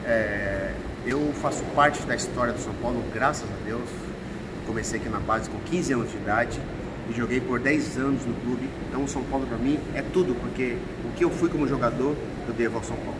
é, 0.04 0.70
eu 1.06 1.32
faço 1.40 1.62
parte 1.74 2.02
da 2.02 2.14
história 2.14 2.52
do 2.52 2.60
São 2.60 2.72
Paulo, 2.82 3.02
graças 3.14 3.44
a 3.44 3.66
Deus. 3.66 3.88
Comecei 4.66 5.00
aqui 5.00 5.08
na 5.08 5.20
base 5.20 5.48
com 5.48 5.58
15 5.70 5.92
anos 5.94 6.10
de 6.10 6.16
idade 6.16 6.58
e 7.08 7.16
joguei 7.16 7.40
por 7.40 7.58
10 7.58 7.96
anos 7.98 8.26
no 8.26 8.34
clube. 8.34 8.68
Então 8.88 9.04
o 9.04 9.08
São 9.08 9.22
Paulo 9.24 9.46
para 9.46 9.58
mim 9.58 9.78
é 9.94 10.02
tudo, 10.02 10.34
porque 10.34 10.76
o 11.04 11.16
que 11.16 11.24
eu 11.24 11.30
fui 11.30 11.48
como 11.48 11.66
jogador, 11.66 12.14
eu 12.46 12.54
devo 12.54 12.76
ao 12.76 12.84
São 12.84 12.96
Paulo. 12.96 13.18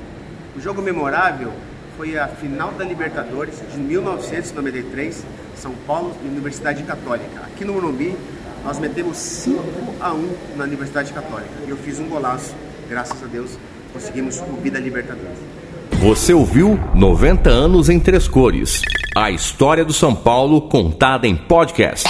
O 0.57 0.61
jogo 0.61 0.83
memorável 0.83 1.53
foi 1.97 2.19
a 2.19 2.29
final 2.29 2.71
da 2.73 2.85
Libertadores 2.85 3.57
de 3.73 3.79
1993, 3.79 5.25
São 5.57 5.73
Paulo 5.87 6.15
e 6.25 6.29
Universidade 6.29 6.83
Católica. 6.85 7.41
Aqui 7.47 7.65
no 7.65 7.73
Morumbi, 7.73 8.15
nós 8.65 8.79
metemos 8.79 9.17
5 9.17 9.61
a 10.01 10.13
1 10.13 10.35
na 10.57 10.65
Universidade 10.65 11.13
Católica. 11.13 11.51
E 11.67 11.71
eu 11.71 11.77
fiz 11.77 11.99
um 11.99 12.09
golaço, 12.09 12.55
graças 12.89 13.23
a 13.23 13.27
Deus, 13.27 13.59
conseguimos 13.93 14.37
subir 14.37 14.71
da 14.71 14.79
Libertadores. 14.79 15.39
Você 16.01 16.33
ouviu 16.33 16.79
90 16.95 17.51
anos 17.51 17.89
em 17.89 17.99
três 17.99 18.29
cores. 18.29 18.83
A 19.17 19.33
história 19.33 19.85
do 19.85 19.93
São 19.93 20.15
Paulo 20.15 20.63
contada 20.63 21.27
em 21.27 21.35
podcast. 21.35 22.09